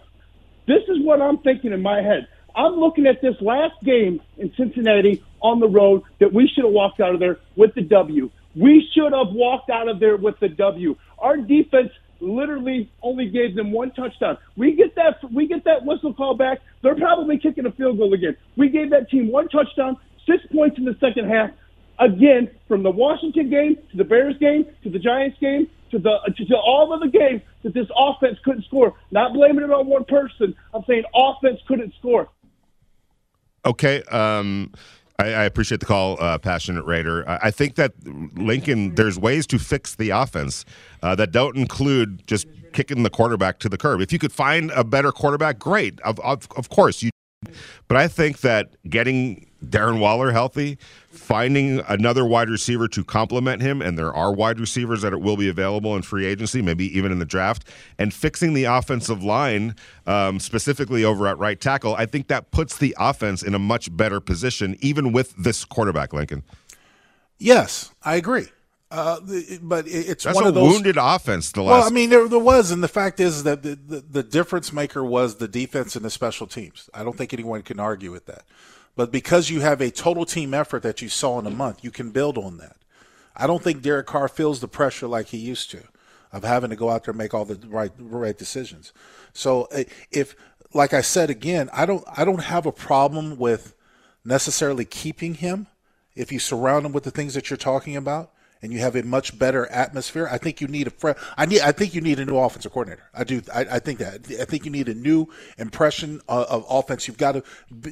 this 0.68 0.84
is 0.88 1.04
what 1.04 1.22
I'm 1.22 1.40
thinking 1.40 1.74
in 1.74 1.82
my 1.82 2.02
head. 2.02 2.28
I'm 2.56 2.74
looking 2.74 3.08
at 3.08 3.22
this 3.22 3.36
last 3.42 3.76
game 3.84 4.22
in 4.38 4.52
Cincinnati 4.58 5.24
on 5.42 5.60
the 5.60 5.68
road 5.68 6.04
that 6.20 6.34
we 6.34 6.50
should 6.54 6.66
have 6.66 6.74
walked 6.74 7.00
out 7.00 7.14
of 7.14 7.20
there 7.20 7.40
with 7.56 7.74
the 7.76 7.82
W. 7.82 8.30
We 8.56 8.88
should 8.94 9.14
have 9.14 9.34
walked 9.34 9.70
out 9.70 9.88
of 9.88 10.00
there 10.00 10.18
with 10.18 10.40
the 10.40 10.50
W. 10.50 10.96
Our 11.20 11.38
defense 11.38 11.92
literally 12.20 12.92
only 13.02 13.30
gave 13.30 13.56
them 13.56 13.72
one 13.72 13.92
touchdown. 13.92 14.38
We 14.56 14.74
get 14.76 14.96
that 14.96 15.20
we 15.34 15.48
get 15.48 15.64
that 15.66 15.86
whistle 15.86 16.14
call 16.14 16.36
back. 16.36 16.60
They're 16.82 16.96
probably 16.96 17.38
kicking 17.38 17.66
a 17.66 17.72
field 17.72 17.98
goal 17.98 18.14
again. 18.14 18.36
We 18.58 18.70
gave 18.70 18.90
that 18.92 19.10
team 19.10 19.32
one 19.32 19.48
touchdown, 19.50 19.98
six 20.28 20.46
points 20.54 20.78
in 20.78 20.86
the 20.86 20.96
second 21.00 21.30
half. 21.30 21.52
Again, 22.00 22.50
from 22.68 22.84
the 22.84 22.92
Washington 22.92 23.50
game 23.50 23.78
to 23.92 23.98
the 23.98 24.04
Bears 24.04 24.38
game 24.40 24.66
to 24.84 24.90
the 24.90 25.00
Giants 25.00 25.38
game 25.40 25.70
to 25.92 26.00
the 26.00 26.18
to, 26.36 26.46
to 26.46 26.56
all 26.56 26.94
of 26.94 27.00
the 27.02 27.08
games 27.08 27.42
that 27.64 27.74
this 27.74 27.88
offense 27.96 28.38
couldn't 28.44 28.66
score. 28.66 28.96
Not 29.12 29.34
blaming 29.34 29.64
it 29.64 29.72
on 29.72 29.88
one 29.88 30.06
person. 30.06 30.56
I'm 30.74 30.84
saying 30.88 31.04
offense 31.16 31.60
couldn't 31.68 31.94
score. 32.00 32.30
Okay. 33.66 34.04
Um, 34.04 34.72
I, 35.20 35.26
I, 35.34 35.44
appreciate 35.44 35.80
the 35.80 35.86
call, 35.86 36.22
uh, 36.22 36.38
passionate 36.40 36.84
Raider. 36.84 37.28
I, 37.30 37.40
I, 37.44 37.52
think 37.52 37.76
that 37.76 37.94
Lincoln, 38.36 38.96
there's 38.96 39.20
ways 39.20 39.46
to 39.48 39.60
fix 39.60 39.96
the 39.96 40.10
offense 40.10 40.66
uh, 41.04 41.14
that 41.16 41.32
don't 41.32 41.56
include 41.56 42.26
just 42.26 42.48
kicking 42.74 43.04
the 43.04 43.10
quarterback 43.10 43.60
to 43.60 43.70
the 43.70 43.78
curb. 43.78 44.02
If 44.02 44.12
you 44.12 44.20
could 44.20 44.32
find 44.32 44.72
a 44.72 44.84
better 44.84 45.12
quarterback, 45.12 45.60
great. 45.60 46.00
Of, 46.02 46.20
of, 46.22 46.48
of 46.58 46.70
course, 46.70 47.04
you. 47.04 47.12
But 47.88 47.98
I 47.98 48.08
think 48.08 48.42
that 48.42 48.76
getting 48.90 49.48
Darren 49.66 50.00
Waller 50.00 50.32
healthy, 50.32 50.78
finding 51.10 51.80
another 51.88 52.26
wide 52.26 52.50
receiver 52.50 52.88
to 52.90 53.04
complement 53.04 53.62
him, 53.62 53.82
and 53.82 53.98
there 53.98 54.14
are 54.14 54.34
wide 54.34 54.60
receivers 54.60 55.02
that 55.02 55.14
it 55.14 55.22
will 55.22 55.38
be 55.38 55.50
available 55.50 55.96
in 55.96 56.02
free 56.02 56.26
agency, 56.26 56.62
maybe 56.62 56.86
even 56.98 57.12
in 57.12 57.20
the 57.20 57.26
draft, 57.26 57.66
and 58.00 58.14
fixing 58.14 58.54
the 58.54 58.64
offensive 58.64 59.24
line, 59.24 59.76
um, 60.08 60.40
specifically 60.40 61.04
over 61.04 61.28
at 61.28 61.38
right 61.38 61.60
tackle, 61.60 61.96
I 61.96 62.06
think 62.06 62.28
that 62.28 62.52
puts 62.52 62.78
the 62.78 62.96
offense 63.00 63.44
in 63.44 63.54
a 63.54 63.60
much 63.60 63.96
better 63.96 64.20
position, 64.20 64.78
even 64.80 65.12
with 65.12 65.36
this 65.36 65.66
quarterback, 65.66 66.14
Lincoln. 66.14 66.44
Yes, 67.38 67.92
I 68.04 68.16
agree. 68.16 68.48
Uh, 68.92 69.22
but 69.62 69.88
it's 69.88 70.26
That's 70.26 70.36
one 70.36 70.46
of 70.46 70.54
those 70.54 70.74
wounded 70.74 70.98
offense. 71.00 71.54
The 71.54 71.64
last. 71.64 71.72
Well, 71.72 71.88
I 71.88 71.92
mean, 71.92 72.10
there, 72.10 72.28
there 72.28 72.40
was, 72.40 72.72
and 72.72 72.84
the 72.84 72.90
fact 72.90 73.22
is 73.22 73.44
that 73.44 73.64
the, 73.64 73.76
the, 73.76 74.02
the 74.02 74.24
difference 74.24 74.74
maker 74.74 75.02
was 75.02 75.36
the 75.36 75.48
defense 75.48 75.96
and 75.96 76.04
the 76.04 76.10
special 76.10 76.46
teams. 76.46 76.90
I 76.94 77.06
don't 77.06 77.18
think 77.18 77.32
anyone 77.32 77.62
can 77.62 77.80
argue 77.80 78.12
with 78.12 78.26
that. 78.26 78.44
But 78.98 79.10
because 79.10 79.50
you 79.50 79.62
have 79.62 79.80
a 79.80 79.92
total 79.92 80.26
team 80.26 80.54
effort 80.54 80.84
that 80.84 81.02
you 81.02 81.08
saw 81.08 81.40
in 81.40 81.48
a 81.48 81.52
month, 81.52 81.86
you 81.86 81.92
can 81.92 82.12
build 82.12 82.38
on 82.38 82.58
that. 82.58 82.76
I 83.34 83.48
don't 83.48 83.64
think 83.64 83.82
Derek 83.82 84.08
Carr 84.08 84.28
feels 84.28 84.60
the 84.60 84.68
pressure 84.68 85.08
like 85.08 85.28
he 85.28 85.38
used 85.38 85.72
to 85.72 85.84
of 86.34 86.44
having 86.44 86.70
to 86.70 86.76
go 86.76 86.90
out 86.90 87.06
there 87.06 87.12
and 87.12 87.18
make 87.18 87.34
all 87.34 87.46
the 87.46 87.66
right 87.68 87.92
right 87.98 88.38
decisions. 88.38 88.92
So 89.32 89.70
eh, 89.72 89.86
if 90.12 90.36
like 90.74 90.94
I 90.94 91.02
said 91.02 91.30
again, 91.30 91.70
I 91.72 91.86
don't 91.86 92.04
I 92.16 92.26
don't 92.26 92.44
have 92.44 92.66
a 92.66 92.72
problem 92.72 93.38
with 93.38 93.74
necessarily 94.26 94.84
keeping 94.86 95.36
him 95.36 95.68
if 96.14 96.32
you 96.32 96.40
surround 96.40 96.86
him 96.86 96.92
with 96.92 97.04
the 97.06 97.12
things 97.12 97.34
that 97.34 97.50
you're 97.50 97.58
talking 97.58 97.96
about 97.96 98.32
and 98.62 98.72
you 98.72 98.80
have 98.80 98.96
a 98.96 99.04
much 99.04 99.38
better 99.40 99.66
atmosphere. 99.68 100.28
I 100.32 100.38
think 100.38 100.62
you 100.62 100.68
need 100.68 100.88
a 100.88 100.92
fresh. 100.92 101.18
I 101.38 101.46
need. 101.46 101.62
I 101.62 101.72
think 101.72 101.96
you 101.96 102.02
need 102.02 102.20
a 102.20 102.26
new 102.26 102.38
offensive 102.38 102.72
coordinator. 102.72 103.04
I 103.14 103.24
do. 103.24 103.42
I, 103.54 103.62
I 103.62 103.80
think 103.80 104.00
that. 104.00 104.22
I 104.40 104.46
think 104.46 104.66
you 104.66 104.72
need 104.72 104.88
a 104.88 104.94
new 104.94 105.28
impression 105.58 106.22
of, 106.28 106.46
of 106.46 106.66
offense. 106.70 107.08
You've 107.08 107.18
got 107.18 107.34
to. 107.34 107.44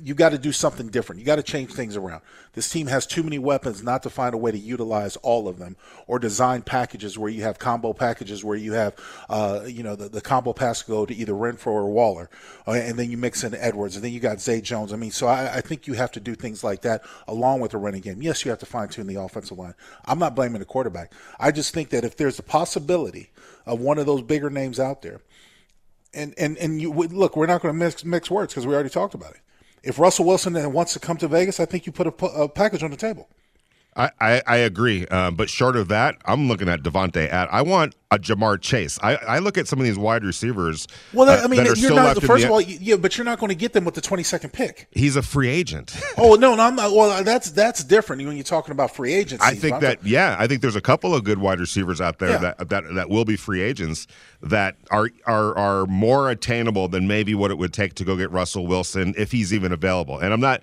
You've 0.04 0.18
got 0.18 0.30
to 0.30 0.38
do 0.38 0.52
something 0.52 0.90
different. 0.90 1.20
You 1.20 1.26
got 1.26 1.38
to 1.38 1.44
change 1.44 1.74
things 1.74 1.96
around. 1.96 2.22
This 2.54 2.70
team 2.70 2.88
has 2.88 3.06
too 3.06 3.24
many 3.24 3.40
weapons 3.40 3.84
not 3.84 4.04
to 4.04 4.10
find 4.10 4.34
a 4.34 4.38
way 4.38 4.52
to 4.52 4.58
utilize 4.58 5.16
all 5.18 5.48
of 5.48 5.60
them, 5.60 5.76
or 6.08 6.20
design 6.20 6.62
packages 6.62 7.18
where 7.18 7.30
you 7.30 7.44
have 7.44 7.60
combo 7.60 7.94
packages 7.94 8.44
where 8.44 8.58
you 8.58 8.74
have, 8.74 8.96
uh, 9.30 9.62
you 9.68 9.84
know, 9.84 9.96
the, 9.96 10.10
the 10.10 10.22
combo 10.22 10.54
pass 10.54 10.82
go 10.82 11.06
to 11.06 11.16
either 11.16 11.34
Renfrow 11.34 11.68
or 11.68 11.90
Waller, 11.90 12.30
uh, 12.68 12.72
and 12.72 12.98
then 12.98 13.10
you 13.12 13.18
mix 13.18 13.44
in 13.44 13.56
Edwards, 13.56 13.96
and 13.96 14.04
then 14.04 14.12
you 14.12 14.20
got 14.20 14.40
Zay 14.40 14.62
Jones. 14.62 14.94
I 14.94 14.98
mean, 14.98 15.12
so 15.12 15.28
I, 15.28 15.58
I 15.58 15.62
think 15.62 15.88
you 15.88 15.94
have 15.94 16.12
to 16.12 16.20
do 16.20 16.36
things 16.36 16.64
like 16.64 16.82
that 16.82 17.04
along 17.28 17.60
with 17.60 17.72
the 17.72 17.78
running 17.78 18.02
game. 18.02 18.22
Yes, 18.22 18.44
you 18.46 18.52
have 18.52 18.60
to 18.60 18.66
fine 18.66 18.90
tune 18.90 19.08
the 19.08 19.16
offensive 19.16 19.58
line. 19.58 19.76
I'm 20.06 20.20
not 20.20 20.36
blaming 20.36 20.59
the 20.60 20.66
quarterback. 20.66 21.14
I 21.40 21.52
just 21.52 21.74
think 21.74 21.90
that 21.90 22.04
if 22.04 22.18
there's 22.18 22.40
a 22.40 22.44
possibility 22.44 23.30
of 23.66 23.80
one 23.80 23.98
of 23.98 24.06
those 24.06 24.22
bigger 24.22 24.50
names 24.50 24.80
out 24.80 25.02
there, 25.02 25.22
and 26.14 26.34
and 26.38 26.58
and 26.58 26.82
you 26.82 26.92
look, 26.92 27.36
we're 27.36 27.46
not 27.46 27.62
going 27.62 27.74
to 27.74 27.78
mix 27.78 28.04
mix 28.04 28.32
words 28.32 28.54
because 28.54 28.66
we 28.66 28.74
already 28.74 28.90
talked 28.90 29.14
about 29.14 29.32
it. 29.32 29.42
If 29.84 30.00
Russell 30.00 30.26
Wilson 30.26 30.74
wants 30.74 30.94
to 30.94 31.00
come 31.00 31.18
to 31.18 31.28
Vegas, 31.28 31.60
I 31.60 31.66
think 31.66 31.86
you 31.86 31.92
put 31.92 32.08
a, 32.08 32.26
a 32.26 32.50
package 32.50 32.84
on 32.84 32.92
the 32.92 32.98
table. 32.98 33.30
I, 33.96 34.12
I, 34.20 34.42
I 34.48 34.58
agree, 34.58 35.06
uh, 35.08 35.32
but 35.32 35.50
short 35.50 35.76
of 35.76 35.88
that, 35.90 36.18
I'm 36.26 36.48
looking 36.48 36.70
at 36.70 36.84
Davante. 36.84 37.32
At 37.32 37.52
I 37.52 37.62
want 37.64 37.96
a 38.12 38.18
Ja'Marr 38.18 38.60
Chase. 38.62 38.98
I, 39.04 39.16
I 39.16 39.40
look 39.40 39.58
at 39.58 39.68
some 39.68 39.80
of 39.80 39.86
these 39.86 39.98
wide 39.98 40.24
receivers. 40.24 40.88
Well, 41.14 41.30
uh, 41.30 41.44
I 41.44 41.48
mean, 41.48 41.64
you're 41.76 41.94
not. 41.94 42.22
First 42.22 42.46
of 42.46 42.52
all, 42.52 42.62
yeah, 42.62 42.96
but 42.96 43.18
you're 43.18 43.26
not 43.26 43.40
going 43.40 43.50
to 43.50 43.56
get 43.56 43.74
them 43.74 43.86
with 43.86 43.96
the 43.96 44.02
22nd 44.02 44.52
pick. 44.52 44.88
He's 44.92 45.16
a 45.16 45.22
free 45.22 45.50
agent. 45.50 46.00
oh 46.18 46.36
no, 46.36 46.56
no, 46.56 46.64
I'm 46.64 46.76
not. 46.76 46.92
Well, 46.92 47.24
that's 47.24 47.52
that's 47.52 47.84
different 47.84 48.26
when 48.26 48.36
you're 48.36 48.44
talking 48.44 48.72
about 48.72 48.96
free 48.96 49.14
agents. 49.14 49.44
I 49.44 49.54
think 49.54 49.80
that 49.82 49.98
talking, 49.98 50.12
yeah, 50.12 50.36
I 50.40 50.48
think 50.48 50.62
there's 50.62 50.76
a 50.76 50.82
couple 50.82 51.14
of 51.14 51.24
good 51.24 51.40
wide 51.40 51.60
receivers 51.60 52.00
out 52.02 52.20
there 52.20 52.32
yeah. 52.32 52.38
that, 52.58 52.70
that 52.70 52.94
that 52.96 53.10
will 53.10 53.26
be 53.26 53.36
free 53.36 53.62
agents 53.62 54.08
that 54.42 54.76
are 54.92 55.10
are 55.26 55.58
are 55.58 55.86
more 55.86 56.30
attainable 56.30 56.88
than 56.88 57.08
maybe 57.08 57.36
what 57.36 57.52
it 57.52 57.58
would 57.58 57.74
take 57.74 57.94
to 57.96 58.06
go 58.06 58.16
get 58.16 58.32
Russell 58.32 58.66
Wilson 58.66 59.14
if 59.18 59.32
he's 59.32 59.54
even 59.54 59.72
available. 59.72 60.20
And 60.20 60.34
I'm 60.34 60.42
not 60.42 60.62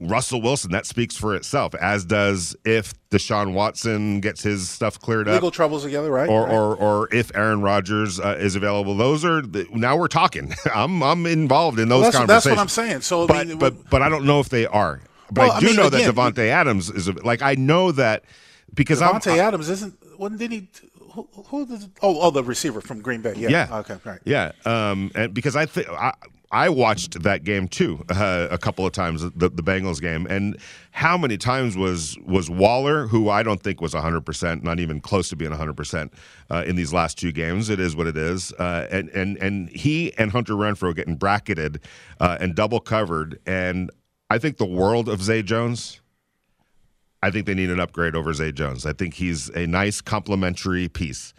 Russell 0.00 0.42
Wilson, 0.42 0.72
that 0.72 0.84
speaks 0.84 1.16
for 1.16 1.34
itself, 1.34 1.74
as 1.76 2.04
does 2.04 2.54
if 2.64 2.92
Deshaun 3.10 3.54
Watson 3.54 4.20
gets 4.20 4.42
his 4.42 4.68
stuff 4.68 5.00
cleared 5.00 5.26
up. 5.26 5.34
Legal 5.34 5.50
troubles 5.50 5.84
together, 5.84 6.10
right? 6.10 6.28
Or, 6.28 6.44
right. 6.44 6.52
or, 6.52 6.76
or 6.76 7.14
if 7.14 7.34
Aaron 7.34 7.62
Rodgers 7.62 8.20
uh, 8.20 8.36
is 8.38 8.56
available. 8.56 8.94
Those 8.94 9.24
are, 9.24 9.40
the, 9.40 9.66
now 9.72 9.96
we're 9.96 10.08
talking. 10.08 10.52
I'm, 10.74 11.02
I'm 11.02 11.24
involved 11.26 11.78
in 11.78 11.88
those 11.88 12.02
well, 12.02 12.10
that's, 12.10 12.16
conversations. 12.16 12.44
That's 12.44 12.56
what 12.56 12.62
I'm 12.62 12.90
saying. 12.90 13.00
So, 13.00 13.26
but, 13.26 13.36
I 13.36 13.44
mean, 13.44 13.58
but, 13.58 13.88
but 13.88 14.02
I 14.02 14.08
don't 14.10 14.26
know 14.26 14.40
if 14.40 14.50
they 14.50 14.66
are. 14.66 15.00
But 15.30 15.48
well, 15.48 15.52
I 15.52 15.60
do 15.60 15.66
I 15.66 15.68
mean, 15.70 15.76
know 15.76 15.86
again, 15.86 16.14
that 16.14 16.14
Davante 16.14 16.48
Adams 16.48 16.90
is, 16.90 17.08
like, 17.24 17.40
I 17.40 17.54
know 17.54 17.90
that 17.92 18.24
because 18.74 19.00
Davante 19.00 19.38
Adams 19.38 19.70
isn't, 19.70 19.94
wasn't, 20.18 20.40
did 20.40 20.52
he, 20.52 20.68
who, 21.12 21.26
who 21.46 21.66
oh, 22.02 22.20
oh, 22.20 22.30
the 22.30 22.44
receiver 22.44 22.82
from 22.82 23.00
Green 23.00 23.22
Bay. 23.22 23.34
Yeah. 23.36 23.48
yeah. 23.48 23.78
Okay. 23.78 23.96
Right. 24.04 24.20
Yeah. 24.24 24.52
Um, 24.66 25.10
and 25.14 25.32
because 25.32 25.56
I 25.56 25.64
think 25.64 25.88
I 26.52 26.68
watched 26.68 27.22
that 27.22 27.44
game 27.44 27.66
too 27.66 28.04
uh, 28.08 28.48
a 28.50 28.58
couple 28.58 28.86
of 28.86 28.92
times, 28.92 29.22
the, 29.22 29.48
the 29.48 29.62
Bengals 29.62 30.00
game, 30.00 30.26
and 30.26 30.56
how 30.92 31.18
many 31.18 31.36
times 31.36 31.76
was 31.76 32.16
was 32.24 32.48
Waller, 32.48 33.06
who 33.06 33.28
I 33.28 33.42
don't 33.42 33.62
think 33.62 33.80
was 33.80 33.94
100 33.94 34.24
percent, 34.24 34.62
not 34.62 34.78
even 34.78 35.00
close 35.00 35.28
to 35.30 35.36
being 35.36 35.50
100 35.50 35.70
uh, 35.70 35.74
percent 35.74 36.14
in 36.66 36.76
these 36.76 36.92
last 36.92 37.18
two 37.18 37.32
games. 37.32 37.68
It 37.68 37.80
is 37.80 37.96
what 37.96 38.06
it 38.06 38.16
is, 38.16 38.52
uh, 38.54 38.86
and 38.90 39.08
and 39.10 39.36
and 39.38 39.68
he 39.70 40.12
and 40.18 40.30
Hunter 40.30 40.54
Renfrow 40.54 40.94
getting 40.94 41.16
bracketed 41.16 41.80
uh, 42.20 42.38
and 42.40 42.54
double 42.54 42.80
covered, 42.80 43.40
and 43.46 43.90
I 44.30 44.38
think 44.38 44.58
the 44.58 44.66
world 44.66 45.08
of 45.08 45.22
Zay 45.22 45.42
Jones. 45.42 46.00
I 47.22 47.30
think 47.30 47.46
they 47.46 47.54
need 47.54 47.70
an 47.70 47.80
upgrade 47.80 48.14
over 48.14 48.32
Zay 48.34 48.52
Jones. 48.52 48.86
I 48.86 48.92
think 48.92 49.14
he's 49.14 49.48
a 49.48 49.66
nice 49.66 50.00
complementary 50.00 50.86
piece. 50.86 51.32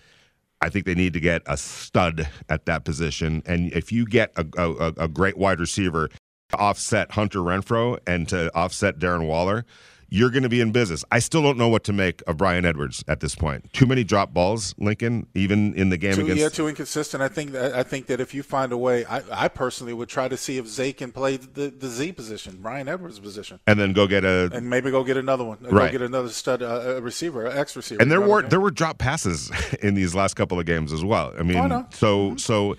I 0.62 0.70
think 0.70 0.86
they 0.86 0.96
need 0.96 1.14
to 1.14 1.20
get 1.20 1.44
a 1.46 1.58
stud 1.58 2.28
at 2.50 2.66
that 2.66 2.84
position. 2.84 3.44
And 3.46 3.72
if 3.74 3.92
you 3.92 4.06
get 4.06 4.32
a, 4.36 4.46
a, 4.58 4.94
a 5.04 5.08
great 5.08 5.38
wide 5.38 5.60
receiver 5.60 6.10
to 6.50 6.58
offset 6.58 7.12
Hunter 7.12 7.40
Renfrow 7.40 8.00
and 8.08 8.28
to 8.30 8.54
offset 8.56 9.00
Darren 9.00 9.28
Waller, 9.28 9.66
you're 10.10 10.30
going 10.30 10.44
to 10.44 10.50
be 10.50 10.62
in 10.62 10.72
business. 10.72 11.04
I 11.12 11.20
still 11.20 11.42
don't 11.42 11.58
know 11.58 11.68
what 11.68 11.84
to 11.86 11.94
make 11.94 12.22
of 12.28 12.38
Bryan 12.38 12.66
Edwards 12.66 13.04
at 13.08 13.20
this 13.20 13.36
point. 13.36 13.72
Too 13.74 13.86
many 13.86 14.04
drop 14.04 14.34
balls, 14.34 14.74
Lincoln, 14.78 15.28
even 15.34 15.74
in 15.74 15.90
the 15.90 15.98
game 15.98 16.16
too, 16.16 16.22
against. 16.22 16.42
Yeah, 16.42 16.50
too 16.50 16.68
inconsistent. 16.68 17.22
I 17.22 17.28
think 17.28 17.52
that 17.52 17.74
I 17.74 17.84
think 17.84 18.08
that 18.08 18.20
if 18.20 18.34
you 18.34 18.44
find 18.44 18.72
a 18.72 18.78
way, 18.78 19.06
I, 19.06 19.22
I 19.32 19.48
personally 19.48 19.94
would 19.94 20.10
try 20.10 20.28
to 20.28 20.38
see 20.38 20.58
if 20.58 20.68
Zay 20.68 20.94
can 20.94 21.12
play 21.12 21.38
the, 21.38 21.70
the 21.70 21.88
Z 21.88 22.14
position, 22.14 22.58
Bryan 22.62 22.88
Edwards' 22.88 23.20
position, 23.20 23.60
and 23.68 23.80
then 23.80 23.94
go 23.94 24.08
get 24.08 24.24
a 24.24 24.50
and 24.54 24.70
maybe 24.70 24.92
go 24.92 25.04
get 25.04 25.18
another 25.18 25.44
one, 25.44 25.58
right. 25.62 25.92
go 25.92 25.92
get 25.92 26.02
another 26.02 26.30
stud 26.30 26.62
uh, 26.62 27.02
receiver, 27.02 27.48
X 27.48 27.76
receiver. 27.76 28.02
And 28.02 28.12
there 28.12 28.22
were 28.22 28.42
there 28.42 28.62
were 28.62 28.72
drop 28.72 28.98
passes 28.98 29.52
in 29.82 29.96
these 29.96 30.16
last 30.16 30.36
couple 30.36 30.60
of 30.60 30.66
games 30.66 30.94
as 30.94 31.04
well. 31.04 31.34
I 31.38 31.44
mean, 31.44 31.58
oh, 31.58 31.86
so 31.92 32.30
mm-hmm. 32.30 32.38
so 32.38 32.76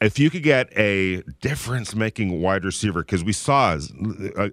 if 0.00 0.18
you 0.18 0.30
could 0.30 0.42
get 0.42 0.72
a 0.78 1.22
difference 1.40 1.94
making 1.94 2.40
wide 2.40 2.64
receiver, 2.64 3.02
because 3.02 3.22
we 3.22 3.32
saw, 3.32 3.78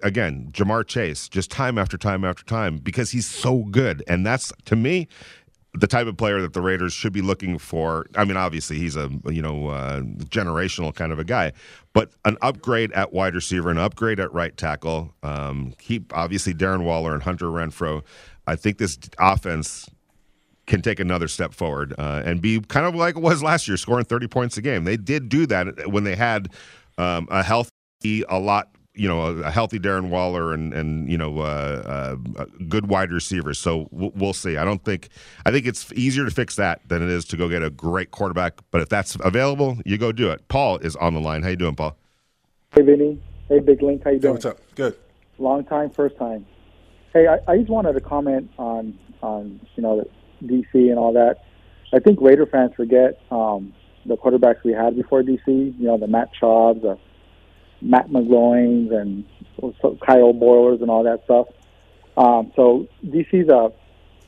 again, 0.02 0.50
Ja'Marr 0.52 0.86
Chase 0.86 1.28
just 1.28 1.50
time 1.50 1.78
after 1.78 1.96
time 1.96 2.24
after 2.24 2.44
time 2.44 2.78
because 2.78 3.12
he's 3.12 3.26
so 3.26 3.64
good. 3.64 4.02
And 4.06 4.26
that's, 4.26 4.52
to 4.66 4.76
me, 4.76 5.08
the 5.74 5.86
type 5.86 6.06
of 6.06 6.16
player 6.16 6.40
that 6.40 6.52
the 6.52 6.60
Raiders 6.60 6.92
should 6.92 7.12
be 7.12 7.22
looking 7.22 7.58
for. 7.58 8.06
I 8.14 8.24
mean, 8.24 8.36
obviously 8.36 8.78
he's 8.78 8.96
a 8.96 9.10
you 9.26 9.42
know 9.42 9.68
uh, 9.68 10.00
generational 10.00 10.94
kind 10.94 11.12
of 11.12 11.18
a 11.18 11.24
guy, 11.24 11.52
but 11.92 12.10
an 12.24 12.36
upgrade 12.42 12.92
at 12.92 13.12
wide 13.12 13.34
receiver, 13.34 13.70
an 13.70 13.78
upgrade 13.78 14.18
at 14.18 14.32
right 14.32 14.56
tackle. 14.56 15.14
Um, 15.22 15.74
keep 15.78 16.14
obviously 16.16 16.54
Darren 16.54 16.84
Waller 16.84 17.14
and 17.14 17.22
Hunter 17.22 17.46
Renfrow. 17.46 18.02
I 18.46 18.56
think 18.56 18.78
this 18.78 18.98
offense 19.18 19.88
can 20.68 20.82
take 20.82 21.00
another 21.00 21.26
step 21.26 21.52
forward 21.52 21.94
uh, 21.98 22.22
and 22.24 22.40
be 22.40 22.60
kind 22.60 22.86
of 22.86 22.94
like 22.94 23.16
it 23.16 23.22
was 23.22 23.42
last 23.42 23.66
year, 23.66 23.76
scoring 23.76 24.04
30 24.04 24.28
points 24.28 24.56
a 24.56 24.62
game. 24.62 24.84
They 24.84 24.96
did 24.96 25.28
do 25.28 25.46
that 25.46 25.90
when 25.90 26.04
they 26.04 26.14
had 26.14 26.48
um, 26.98 27.26
a 27.30 27.42
healthy, 27.42 28.22
a 28.28 28.38
lot, 28.38 28.68
you 28.94 29.08
know, 29.08 29.22
a, 29.22 29.36
a 29.42 29.50
healthy 29.50 29.78
Darren 29.78 30.08
Waller 30.08 30.52
and 30.52 30.74
and 30.74 31.10
you 31.10 31.16
know, 31.16 31.38
uh, 31.38 32.16
uh, 32.38 32.44
good 32.68 32.88
wide 32.88 33.10
receivers. 33.12 33.58
So 33.58 33.88
we'll, 33.90 34.12
we'll 34.14 34.32
see. 34.32 34.56
I 34.56 34.64
don't 34.64 34.84
think 34.84 35.08
I 35.46 35.50
think 35.50 35.66
it's 35.66 35.92
easier 35.92 36.24
to 36.24 36.30
fix 36.30 36.56
that 36.56 36.80
than 36.88 37.02
it 37.02 37.08
is 37.08 37.24
to 37.26 37.36
go 37.36 37.48
get 37.48 37.62
a 37.62 37.70
great 37.70 38.10
quarterback. 38.10 38.60
But 38.70 38.82
if 38.82 38.88
that's 38.88 39.16
available, 39.20 39.78
you 39.84 39.98
go 39.98 40.12
do 40.12 40.30
it. 40.30 40.46
Paul 40.48 40.78
is 40.78 40.96
on 40.96 41.14
the 41.14 41.20
line. 41.20 41.42
How 41.42 41.48
you 41.48 41.56
doing, 41.56 41.76
Paul? 41.76 41.96
Hey, 42.74 42.82
Vinny. 42.82 43.20
Hey, 43.48 43.60
Big 43.60 43.82
Link. 43.82 44.02
How 44.04 44.10
you 44.10 44.18
doing? 44.18 44.34
Hey, 44.34 44.34
what's 44.34 44.44
up? 44.44 44.58
Good. 44.74 44.96
Long 45.38 45.64
time, 45.64 45.90
first 45.90 46.18
time. 46.18 46.44
Hey, 47.14 47.26
I, 47.28 47.38
I 47.50 47.56
just 47.56 47.70
wanted 47.70 47.92
to 47.94 48.00
comment 48.00 48.50
on 48.58 48.98
on 49.22 49.60
you 49.76 49.82
know 49.82 50.04
DC 50.42 50.74
and 50.74 50.98
all 50.98 51.12
that. 51.14 51.44
I 51.92 52.00
think 52.00 52.20
Raider 52.20 52.46
fans 52.46 52.72
forget 52.76 53.20
um, 53.30 53.72
the 54.04 54.16
quarterbacks 54.16 54.62
we 54.64 54.72
had 54.72 54.96
before 54.96 55.22
DC. 55.22 55.46
You 55.46 55.74
know, 55.78 55.98
the 55.98 56.06
Matt 56.06 56.30
Schaubs, 56.40 56.82
the 56.82 56.98
Matt 57.80 58.08
McGloins, 58.08 58.92
and 58.92 59.24
Kyle 60.00 60.34
Bollers 60.34 60.80
and 60.82 60.90
all 60.90 61.04
that 61.04 61.24
stuff. 61.24 61.46
Um, 62.16 62.52
so 62.56 62.88
DC's 63.04 63.48
a 63.48 63.72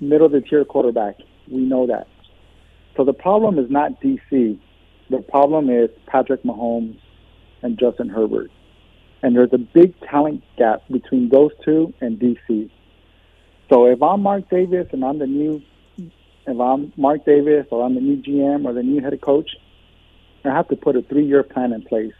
middle 0.02 0.26
of 0.26 0.32
the 0.32 0.40
tier 0.40 0.64
quarterback. 0.64 1.16
We 1.50 1.60
know 1.60 1.86
that. 1.88 2.06
So 2.96 3.04
the 3.04 3.12
problem 3.12 3.58
is 3.58 3.70
not 3.70 4.00
DC. 4.00 4.58
The 5.10 5.18
problem 5.18 5.70
is 5.70 5.90
Patrick 6.06 6.42
Mahomes 6.44 6.98
and 7.62 7.78
Justin 7.78 8.08
Herbert. 8.08 8.50
And 9.22 9.36
there's 9.36 9.52
a 9.52 9.58
big 9.58 9.98
talent 10.00 10.42
gap 10.56 10.82
between 10.90 11.28
those 11.28 11.50
two 11.64 11.92
and 12.00 12.18
DC. 12.18 12.70
So 13.70 13.86
if 13.86 14.02
I'm 14.02 14.22
Mark 14.22 14.48
Davis 14.48 14.86
and 14.92 15.04
I'm 15.04 15.18
the 15.18 15.26
new 15.26 15.62
if 16.46 16.60
I'm 16.60 16.92
Mark 16.96 17.24
Davis 17.24 17.66
or 17.70 17.84
I'm 17.84 17.94
the 17.94 18.00
new 18.00 18.22
GM 18.22 18.64
or 18.64 18.72
the 18.72 18.82
new 18.82 19.00
head 19.00 19.18
coach, 19.20 19.50
I 20.44 20.48
have 20.48 20.68
to 20.68 20.76
put 20.76 20.96
a 20.96 21.02
three-year 21.02 21.42
plan 21.42 21.72
in 21.72 21.82
place 21.82 22.12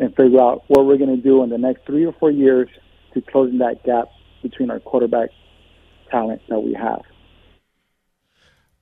and 0.00 0.14
figure 0.14 0.40
out 0.40 0.64
what 0.68 0.86
we're 0.86 0.96
going 0.96 1.14
to 1.14 1.22
do 1.22 1.42
in 1.42 1.50
the 1.50 1.58
next 1.58 1.86
three 1.86 2.04
or 2.04 2.12
four 2.12 2.30
years 2.30 2.68
to 3.14 3.20
closing 3.20 3.58
that 3.58 3.82
gap 3.84 4.08
between 4.42 4.70
our 4.70 4.80
quarterback 4.80 5.30
talent 6.10 6.40
that 6.48 6.60
we 6.60 6.74
have. 6.74 7.02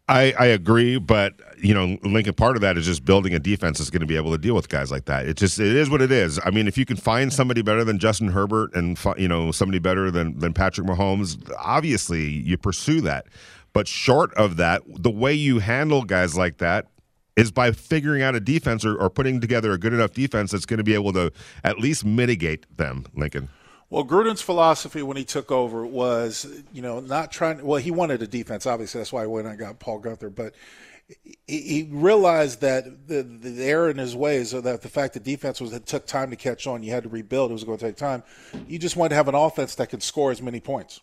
I, 0.09 0.33
I 0.39 0.47
agree, 0.47 0.99
but 0.99 1.35
you 1.59 1.75
know, 1.75 1.99
Lincoln. 2.05 2.35
Part 2.35 2.55
of 2.55 2.63
that 2.63 2.79
is 2.79 2.87
just 2.87 3.05
building 3.05 3.35
a 3.35 3.41
defense 3.41 3.79
that's 3.79 3.91
going 3.91 4.03
to 4.03 4.07
be 4.07 4.15
able 4.15 4.31
to 4.31 4.39
deal 4.39 4.55
with 4.55 4.69
guys 4.69 4.93
like 4.93 5.07
that. 5.07 5.27
It 5.27 5.37
just 5.37 5.59
it 5.59 5.75
is 5.75 5.91
what 5.91 6.01
it 6.01 6.13
is. 6.13 6.39
I 6.45 6.51
mean, 6.51 6.69
if 6.69 6.79
you 6.79 6.87
can 6.87 6.97
find 6.97 7.33
somebody 7.33 7.61
better 7.61 7.83
than 7.83 7.99
Justin 7.99 8.29
Herbert 8.29 8.73
and 8.77 8.97
you 9.19 9.27
know 9.27 9.51
somebody 9.51 9.81
better 9.81 10.13
than 10.13 10.39
than 10.39 10.53
Patrick 10.53 10.87
Mahomes, 10.87 11.51
obviously 11.59 12.25
you 12.25 12.57
pursue 12.57 13.01
that. 13.01 13.27
But 13.77 13.89
short 13.89 14.33
of 14.39 14.57
that, 14.57 14.81
the 14.87 15.11
way 15.11 15.35
you 15.35 15.59
handle 15.59 16.03
guys 16.05 16.35
like 16.35 16.57
that 16.59 16.87
is 17.37 17.51
by 17.51 17.73
figuring 17.73 18.23
out 18.23 18.35
a 18.35 18.41
defense 18.41 18.87
or, 18.87 18.97
or 18.97 19.11
putting 19.11 19.39
together 19.39 19.71
a 19.73 19.77
good 19.77 19.93
enough 19.93 20.13
defense 20.13 20.53
that's 20.53 20.65
going 20.65 20.79
to 20.79 20.83
be 20.83 20.95
able 20.95 21.13
to 21.13 21.31
at 21.63 21.79
least 21.79 22.03
mitigate 22.03 22.65
them, 22.75 23.05
Lincoln. 23.15 23.51
Well, 23.91 24.03
Gruden's 24.03 24.41
philosophy 24.41 25.03
when 25.03 25.19
he 25.19 25.25
took 25.25 25.53
over 25.53 25.85
was, 25.85 26.47
you 26.73 26.81
know, 26.81 27.01
not 27.01 27.31
trying. 27.31 27.63
Well, 27.67 27.79
he 27.79 27.91
wanted 27.91 28.23
a 28.23 28.27
defense. 28.27 28.65
Obviously, 28.65 28.99
that's 28.99 29.13
why 29.13 29.25
I 29.25 29.27
went 29.27 29.47
and 29.47 29.59
got 29.59 29.79
Paul 29.79 30.01
Guenther. 30.01 30.35
But 30.35 30.55
he, 31.47 31.61
he 31.61 31.89
realized 31.91 32.63
that 32.63 33.07
the, 33.09 33.25
the 33.25 33.63
error 33.63 33.91
in 33.91 33.99
his 33.99 34.17
ways, 34.17 34.55
or 34.55 34.63
that 34.63 34.81
the 34.81 34.89
fact 34.89 35.13
that 35.13 35.23
defense 35.23 35.61
was 35.61 35.75
it 35.75 35.85
took 35.85 36.07
time 36.07 36.31
to 36.31 36.37
catch 36.37 36.67
on, 36.67 36.83
you 36.83 36.93
had 36.93 37.03
to 37.03 37.11
rebuild. 37.11 37.51
It 37.51 37.53
was 37.53 37.65
going 37.65 37.77
to 37.77 37.85
take 37.85 37.97
time. 37.97 38.23
You 38.67 38.79
just 38.79 38.97
wanted 38.97 39.11
to 39.11 39.17
have 39.17 39.29
an 39.29 39.35
offense 39.35 39.75
that 39.75 39.91
could 39.91 40.03
score 40.03 40.31
as 40.31 40.41
many 40.41 40.61
points. 40.61 41.03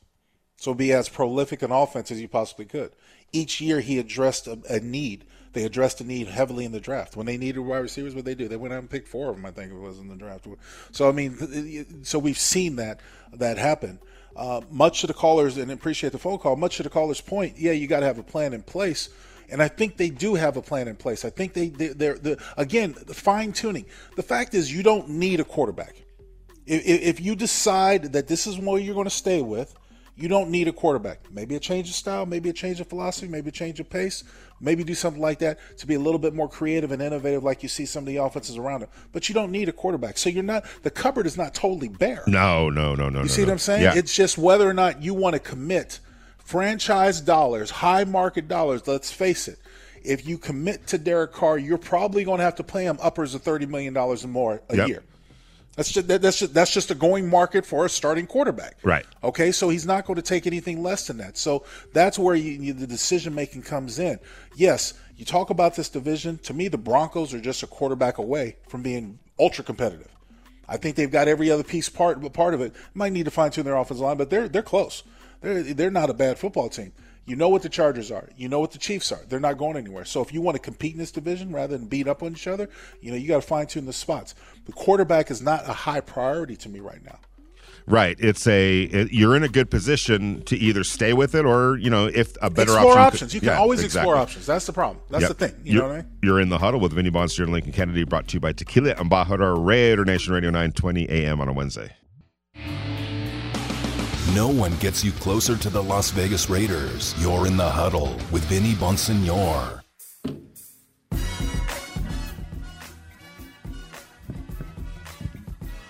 So 0.58 0.74
be 0.74 0.94
as 0.94 1.10
prolific 1.10 1.62
an 1.62 1.72
offense 1.72 2.12
as 2.12 2.22
you 2.22 2.28
possibly 2.28 2.66
could. 2.66 2.92
Each 3.32 3.60
year 3.60 3.80
he 3.80 4.00
addressed 4.00 4.48
a, 4.48 4.60
a 4.70 4.80
need. 4.80 5.26
They 5.54 5.66
addressed 5.66 6.02
a 6.02 6.04
need 6.04 6.28
heavily 6.28 6.66
in 6.66 6.72
the 6.72 6.80
draft. 6.80 7.16
When 7.16 7.26
they 7.26 7.38
needed 7.38 7.60
wide 7.60 7.78
receivers, 7.80 8.16
what 8.16 8.26
they 8.26 8.36
do? 8.36 8.48
They 8.48 8.56
went 8.56 8.74
out 8.74 8.80
and 8.80 8.90
picked 8.90 9.08
four 9.08 9.30
of 9.30 9.36
them. 9.36 9.46
I 9.46 9.52
think 9.52 9.72
it 9.72 9.78
was 9.78 10.00
in 10.00 10.08
the 10.08 10.16
draft. 10.16 10.48
So 10.92 11.08
I 11.08 11.12
mean, 11.12 12.04
so 12.04 12.18
we've 12.18 12.38
seen 12.38 12.78
that 12.78 13.00
that 13.34 13.58
happen. 13.58 14.00
Uh, 14.36 14.62
much 14.72 15.02
to 15.02 15.08
the 15.08 15.14
callers, 15.14 15.58
and 15.58 15.72
appreciate 15.72 16.12
the 16.12 16.18
phone 16.18 16.40
call. 16.40 16.56
Much 16.56 16.78
to 16.78 16.84
the 16.84 16.90
caller's 16.90 17.22
point, 17.22 17.56
yeah, 17.58 17.72
you 17.72 17.86
got 17.86 18.00
to 18.00 18.06
have 18.08 18.18
a 18.18 18.24
plan 18.24 18.54
in 18.54 18.64
place, 18.64 19.10
and 19.48 19.62
I 19.62 19.68
think 19.68 19.98
they 19.98 20.10
do 20.10 20.34
have 20.34 20.58
a 20.58 20.62
plan 20.62 20.88
in 20.88 20.96
place. 20.96 21.24
I 21.24 21.30
think 21.30 21.54
they, 21.54 21.70
they 21.70 21.90
they're, 21.90 22.16
they're 22.16 22.38
again 22.58 22.96
the 23.06 23.14
fine 23.14 23.54
tuning. 23.54 23.86
The 24.16 24.24
fact 24.24 24.56
is, 24.56 24.74
you 24.74 24.82
don't 24.82 25.08
need 25.10 25.40
a 25.40 25.44
quarterback. 25.44 26.04
If, 26.66 26.84
if 26.86 27.22
you 27.22 27.36
decide 27.36 28.14
that 28.14 28.28
this 28.28 28.48
is 28.48 28.58
what 28.58 28.82
you're 28.82 28.96
going 28.96 29.04
to 29.04 29.12
stay 29.12 29.44
with, 29.44 29.76
you 30.16 30.28
don't 30.28 30.50
need 30.52 30.68
a 30.68 30.72
quarterback. 30.72 31.20
Maybe 31.32 31.56
a 31.56 31.60
change 31.60 31.90
of 31.90 31.96
style, 31.96 32.26
maybe 32.26 32.50
a 32.50 32.54
change 32.54 32.80
of 32.80 32.88
philosophy, 32.88 33.28
maybe 33.28 33.50
a 33.50 33.52
change 33.52 33.80
of 33.80 33.90
pace, 33.90 34.24
maybe 34.62 34.84
do 34.84 34.94
something 34.94 35.22
like 35.22 35.40
that 35.40 35.58
to 35.80 35.88
be 35.88 35.96
a 35.96 36.00
little 36.00 36.20
bit 36.20 36.34
more 36.36 36.48
creative 36.48 36.92
and 36.92 37.02
innovative, 37.02 37.44
like 37.44 37.64
you 37.64 37.70
see 37.70 37.86
some 37.86 38.04
of 38.04 38.08
the 38.08 38.18
offenses 38.18 38.58
around 38.58 38.84
it. 38.84 38.90
But 39.12 39.28
you 39.28 39.34
don't 39.36 39.52
need 39.52 39.70
a 39.70 39.74
quarterback. 39.74 40.18
So 40.18 40.30
you're 40.30 40.44
not, 40.44 40.66
the 40.84 40.92
cupboard 40.92 41.26
is 41.26 41.36
not 41.38 41.54
totally 41.56 41.88
bare. 41.90 42.24
No, 42.28 42.70
no, 42.70 42.94
no, 42.96 43.10
no. 43.10 43.20
You 43.20 43.24
no, 43.24 43.28
see 43.28 43.42
no. 43.42 43.48
what 43.48 43.52
I'm 43.54 43.60
saying? 43.60 43.82
Yeah. 43.84 43.96
It's 43.96 44.16
just 44.16 44.38
whether 44.38 44.70
or 44.70 44.74
not 44.74 45.02
you 45.02 45.14
want 45.16 45.34
to 45.34 45.40
commit 45.40 46.00
franchise 46.38 47.22
dollars, 47.22 47.72
high 47.72 48.04
market 48.04 48.48
dollars. 48.48 48.86
Let's 48.88 49.12
face 49.12 49.48
it. 49.48 49.58
If 50.04 50.28
you 50.28 50.38
commit 50.38 50.86
to 50.88 50.98
Derek 50.98 51.32
Carr, 51.32 51.58
you're 51.58 51.78
probably 51.78 52.24
going 52.26 52.40
to 52.40 52.44
have 52.44 52.56
to 52.56 52.64
pay 52.64 52.84
him 52.84 52.98
uppers 53.02 53.34
of 53.36 53.44
$30 53.44 53.70
million 53.70 53.96
and 53.98 54.32
more 54.32 54.62
a 54.70 54.76
Yep. 54.78 54.88
year. 54.90 55.04
That's 55.76 55.92
just 55.92 56.08
that's 56.08 56.38
just 56.38 56.54
that's 56.54 56.72
just 56.72 56.92
a 56.92 56.96
going 56.96 57.28
market 57.28 57.66
for 57.66 57.86
a 57.86 57.90
starting 57.90 58.28
quarterback. 58.28 58.78
Right. 58.84 59.06
Okay, 59.24 59.52
so 59.52 59.70
he's 59.70 59.88
not 59.88 60.06
going 60.06 60.18
to 60.18 60.22
take 60.22 60.46
anything 60.46 60.84
less 60.84 61.08
than 61.08 61.18
that. 61.18 61.36
So 61.36 61.66
that's 61.94 62.20
where 62.20 62.36
you, 62.36 62.52
you, 62.52 62.74
the 62.74 62.86
decision 62.86 63.34
making 63.34 63.64
comes 63.64 63.98
in. 63.98 64.20
Yes, 64.56 64.94
you 65.18 65.26
talk 65.26 65.50
about 65.50 65.76
this 65.76 65.90
division. 65.90 66.38
To 66.40 66.54
me, 66.54 66.68
the 66.68 66.78
Broncos 66.78 67.34
are 67.34 67.42
just 67.42 67.64
a 67.64 67.68
quarterback 67.68 68.20
away 68.20 68.58
from 68.68 68.84
being 68.84 69.18
ultra 69.40 69.64
competitive. 69.64 70.10
I 70.70 70.78
think 70.78 70.96
they've 70.96 71.12
got 71.12 71.28
every 71.28 71.50
other 71.50 71.64
piece 71.64 71.90
part 71.90 72.22
part 72.34 72.54
of 72.54 72.62
it. 72.62 72.76
Might 72.94 73.14
need 73.14 73.26
to 73.26 73.32
fine 73.32 73.50
tune 73.50 73.66
their 73.66 73.76
offensive 73.76 74.04
line, 74.04 74.18
but 74.18 74.30
they're 74.30 74.48
they're 74.48 74.62
close. 74.62 75.04
They're 75.42 75.64
they're 75.64 75.92
not 75.92 76.12
a 76.12 76.14
bad 76.14 76.38
football 76.38 76.70
team. 76.70 76.94
You 77.26 77.36
know 77.38 77.48
what 77.50 77.62
the 77.62 77.70
Chargers 77.70 78.12
are. 78.12 78.28
You 78.36 78.50
know 78.50 78.60
what 78.60 78.72
the 78.72 78.78
Chiefs 78.78 79.12
are. 79.12 79.20
They're 79.30 79.40
not 79.40 79.58
going 79.58 79.78
anywhere. 79.78 80.04
So 80.06 80.22
if 80.22 80.34
you 80.34 80.42
want 80.42 80.56
to 80.56 80.62
compete 80.62 80.92
in 80.94 81.00
this 81.00 81.12
division 81.12 81.54
rather 81.54 81.78
than 81.78 81.88
beat 81.88 82.08
up 82.08 82.22
on 82.22 82.34
each 82.34 82.48
other, 82.48 82.70
you 83.02 83.12
know 83.12 83.18
you 83.18 83.28
got 83.30 83.42
to 83.42 83.48
fine 83.48 83.66
tune 83.68 83.86
the 83.86 83.94
spots. 83.94 84.36
The 84.66 84.74
quarterback 84.74 85.32
is 85.32 85.42
not 85.42 85.68
a 85.68 85.74
high 85.74 86.02
priority 86.02 86.56
to 86.58 86.70
me 86.70 86.80
right 86.82 87.04
now. 87.04 87.20
Right. 87.86 88.16
It's 88.20 88.48
a 88.48 88.84
it, 88.84 89.12
you're 89.12 89.36
in 89.36 89.44
a 89.44 89.50
good 89.50 89.70
position 89.70 90.42
to 90.44 90.56
either 90.58 90.84
stay 90.86 91.12
with 91.14 91.36
it 91.36 91.46
or 91.46 91.78
you 91.78 91.90
know 91.90 92.06
if 92.08 92.36
a 92.42 92.50
better 92.50 92.72
explore 92.74 92.92
option. 92.98 93.02
options. 93.02 93.34
You 93.34 93.40
can 93.42 93.50
Yeah, 93.50 93.58
always 93.60 93.84
exactly. 93.84 94.10
explore 94.10 94.22
options. 94.22 94.46
That's 94.46 94.66
the 94.66 94.74
problem. 94.74 95.00
That's 95.10 95.22
Yep. 95.24 95.30
the 95.38 95.48
thing. 95.48 95.56
You 95.66 95.74
you're, 95.74 95.82
know 95.84 95.88
what 95.90 95.94
I 95.96 96.02
mean? 96.02 96.12
You're 96.24 96.40
in 96.42 96.50
the 96.50 96.58
huddle 96.60 96.80
with 96.80 96.94
Vinny 96.94 97.10
Bonster 97.10 97.44
and 97.44 97.52
Lincoln 97.52 97.74
Kennedy, 97.74 98.04
brought 98.06 98.28
to 98.30 98.34
you 98.36 98.40
by 98.40 98.54
Tequila 98.54 98.96
Embajador 98.96 99.66
Raider 99.66 100.06
Nation 100.06 100.34
Radio 100.34 100.50
920 100.50 101.10
AM 101.10 101.42
on 101.42 101.50
a 101.50 101.54
Wednesday. 101.54 101.94
No 104.34 104.48
one 104.48 104.76
gets 104.78 105.04
you 105.04 105.12
closer 105.12 105.56
to 105.56 105.70
the 105.70 105.84
Las 105.84 106.10
Vegas 106.10 106.50
Raiders. 106.50 107.14
You're 107.20 107.46
in 107.46 107.56
the 107.56 107.70
huddle 107.70 108.18
with 108.32 108.44
Vinny 108.46 108.74
Bonsignore. 108.74 109.82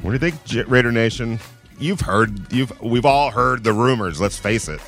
What 0.01 0.11
do 0.11 0.11
you 0.11 0.19
think, 0.19 0.69
Raider 0.69 0.91
Nation? 0.91 1.39
You've 1.79 2.01
heard, 2.01 2.51
you've 2.51 2.81
we've 2.81 3.05
all 3.05 3.31
heard 3.31 3.63
the 3.63 3.71
rumors. 3.71 4.19
Let's 4.19 4.37
face 4.37 4.67
it. 4.67 4.81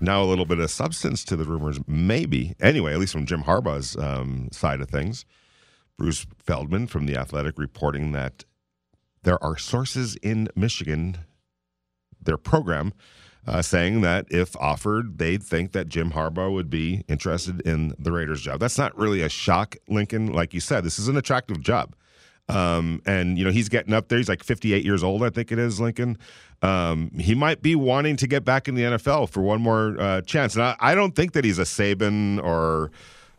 Now 0.00 0.22
a 0.22 0.24
little 0.24 0.46
bit 0.46 0.58
of 0.58 0.70
substance 0.70 1.22
to 1.24 1.36
the 1.36 1.44
rumors, 1.44 1.80
maybe. 1.86 2.54
Anyway, 2.60 2.94
at 2.94 2.98
least 2.98 3.12
from 3.12 3.26
Jim 3.26 3.42
Harbaugh's 3.42 3.94
um, 3.98 4.48
side 4.52 4.80
of 4.80 4.88
things, 4.88 5.26
Bruce 5.98 6.26
Feldman 6.38 6.86
from 6.86 7.04
the 7.04 7.16
Athletic 7.16 7.58
reporting 7.58 8.12
that 8.12 8.46
there 9.22 9.42
are 9.42 9.56
sources 9.56 10.16
in 10.16 10.48
Michigan, 10.54 11.18
their 12.20 12.36
program, 12.36 12.92
uh, 13.46 13.62
saying 13.62 14.02
that 14.02 14.26
if 14.30 14.56
offered, 14.56 15.18
they'd 15.18 15.42
think 15.42 15.72
that 15.72 15.88
Jim 15.88 16.12
Harbaugh 16.12 16.52
would 16.52 16.70
be 16.70 17.04
interested 17.08 17.60
in 17.62 17.94
the 17.98 18.12
Raiders 18.12 18.40
job. 18.40 18.60
That's 18.60 18.78
not 18.78 18.96
really 18.96 19.22
a 19.22 19.28
shock, 19.28 19.76
Lincoln. 19.88 20.32
Like 20.32 20.54
you 20.54 20.60
said, 20.60 20.84
this 20.84 20.98
is 20.98 21.08
an 21.08 21.16
attractive 21.16 21.60
job. 21.60 21.94
Um, 22.48 23.00
and 23.06 23.38
you 23.38 23.44
know 23.44 23.50
he's 23.50 23.68
getting 23.68 23.94
up 23.94 24.08
there. 24.08 24.18
He's 24.18 24.28
like 24.28 24.42
58 24.42 24.84
years 24.84 25.02
old, 25.02 25.22
I 25.22 25.30
think 25.30 25.52
it 25.52 25.58
is. 25.58 25.80
Lincoln. 25.80 26.18
Um, 26.60 27.10
he 27.18 27.34
might 27.34 27.62
be 27.62 27.74
wanting 27.74 28.16
to 28.16 28.26
get 28.26 28.44
back 28.44 28.68
in 28.68 28.74
the 28.74 28.82
NFL 28.82 29.28
for 29.30 29.42
one 29.42 29.60
more 29.60 29.96
uh, 29.98 30.20
chance. 30.22 30.54
And 30.54 30.62
I, 30.62 30.76
I 30.78 30.94
don't 30.94 31.14
think 31.14 31.32
that 31.32 31.44
he's 31.44 31.58
a 31.58 31.64
Saban 31.64 32.42
or 32.42 32.90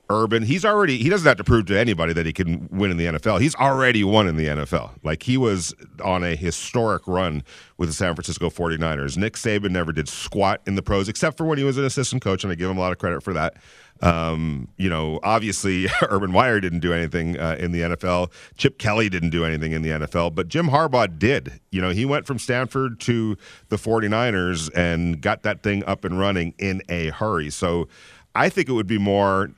Urban. 0.10 0.43
He's 0.43 0.66
already 0.66 0.97
he 0.97 1.10
doesn't 1.10 1.28
have 1.28 1.38
to 1.38 1.43
prove 1.43 1.66
to 1.68 1.80
anybody 1.80 2.14
that 2.14 2.26
he 2.26 2.34
can 2.34 2.68
win 2.72 2.91
in 2.91 2.97
the 2.97 3.06
NFL. 3.06 3.39
He's 3.39 3.56
already 3.56 4.04
won 4.04 4.28
in 4.28 4.36
the 4.36 4.47
NFL. 4.47 4.91
Like 5.01 5.24
he 5.24 5.38
was 5.38 5.74
on 6.04 6.24
a 6.24 6.36
historic 6.36 7.08
run 7.08 7.43
with 7.78 7.89
the 7.89 7.93
San 7.93 8.14
Francisco 8.14 8.49
49ers. 8.49 9.18
Nick 9.18 9.34
Saban 9.34 9.72
never 9.72 9.91
did 9.91 10.10
squat 10.10 10.62
in 10.68 10.76
the 10.76 10.82
pros 10.82 11.08
except 11.08 11.38
for 11.38 11.45
when 11.45 11.58
he 11.58 11.64
was 11.64 11.78
an 11.78 11.86
assistant 11.86 12.22
coach, 12.22 12.43
and 12.43 12.51
I 12.51 12.56
give 12.56 12.70
him 12.70 12.78
a 12.78 12.82
lot 12.82 12.91
of 12.91 12.97
credit 12.97 13.24
for 13.24 13.34
that. 13.34 13.56
Um, 14.01 14.68
you 14.78 14.89
know, 14.89 15.22
obviously 15.24 15.88
Urban 16.10 16.32
Meyer 16.32 16.60
didn't 16.60 16.80
do 16.80 16.91
anything 16.91 17.39
uh, 17.39 17.56
in 17.58 17.72
the 17.72 17.82
NFL. 17.82 18.32
Chip 18.58 18.78
Kelly 18.78 19.08
didn't 19.08 19.30
do 19.30 19.45
anything 19.45 19.72
in 19.72 19.82
the 19.82 19.89
NFL, 19.89 20.36
but 20.36 20.49
Jim 20.49 20.68
Harbaugh 20.68 21.18
did. 21.18 21.62
You 21.72 21.82
know, 21.82 21.91
he 21.91 22.06
went 22.06 22.28
from 22.28 22.39
Stanford 22.39 22.99
to 23.01 23.38
the 23.70 23.78
49ers 23.78 24.70
and 24.76 25.22
got 25.22 25.43
that 25.43 25.64
thing 25.64 25.86
up 25.86 26.04
and 26.04 26.20
running 26.20 26.54
in 26.60 26.82
a 26.89 27.10
hurry. 27.10 27.49
So 27.49 27.88
I 28.36 28.49
think 28.49 28.68
it 28.68 28.74
would 28.74 28.88
be 28.88 28.97
more 28.97 29.51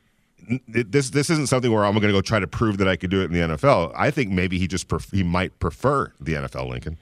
it- 0.74 0.91
this 0.91 1.10
this 1.10 1.30
isn't 1.30 1.48
something 1.48 1.72
where 1.72 1.86
I'm 1.86 1.93
going 1.93 2.04
to 2.04 2.12
go 2.12 2.22
try 2.22 2.39
to 2.39 2.48
prove 2.48 2.78
that 2.78 2.88
I 2.88 2.96
could 2.96 3.10
do 3.10 3.22
it 3.22 3.26
in 3.26 3.34
the 3.34 3.56
NFL. 3.56 3.91
I 3.96 4.12
think 4.12 4.32
maybe 4.32 4.58
he 4.58 4.68
just 4.68 4.88
pref- 4.88 5.12
he 5.12 5.24
might 5.24 5.60
prefer 5.60 6.12
the 6.20 6.34
NFL, 6.34 6.70
Lincoln. 6.70 6.98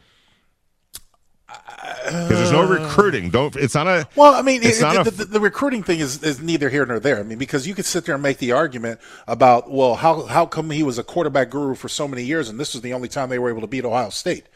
Because 2.06 2.30
there's 2.30 2.52
no 2.52 2.68
recruiting. 2.68 3.30
Don't. 3.30 3.56
It's 3.56 3.76
not 3.76 3.88
a. 3.88 4.08
Well, 4.16 4.34
I 4.34 4.42
mean, 4.42 4.64
it's 4.64 4.80
it, 4.80 4.84
not 4.84 5.06
the, 5.06 5.12
a. 5.12 5.14
the, 5.14 5.26
the 5.26 5.40
recruiting 5.40 5.84
thing 5.84 6.00
is, 6.00 6.24
is 6.24 6.42
neither 6.42 6.70
here 6.70 6.86
nor 6.86 7.00
there. 7.00 7.20
I 7.20 7.24
mean, 7.24 7.38
because 7.38 7.68
you 7.68 7.76
could 7.76 7.86
sit 7.86 8.06
there 8.06 8.16
and 8.16 8.24
make 8.24 8.40
the 8.40 8.52
argument 8.54 9.00
about, 9.28 9.70
well, 9.70 9.96
how 9.96 10.24
how 10.24 10.46
come 10.46 10.72
he 10.72 10.84
was 10.84 10.98
a 10.98 11.04
quarterback 11.04 11.50
guru 11.52 11.76
for 11.76 11.90
so 11.90 12.08
many 12.08 12.24
years, 12.24 12.50
and 12.50 12.60
this 12.60 12.74
was 12.74 12.82
the 12.82 12.94
only 12.94 13.08
time 13.08 13.30
they 13.30 13.40
were 13.40 13.50
able 13.50 13.62
to 13.62 13.68
beat 13.68 13.86
Ohio 13.86 14.10
State. 14.10 14.48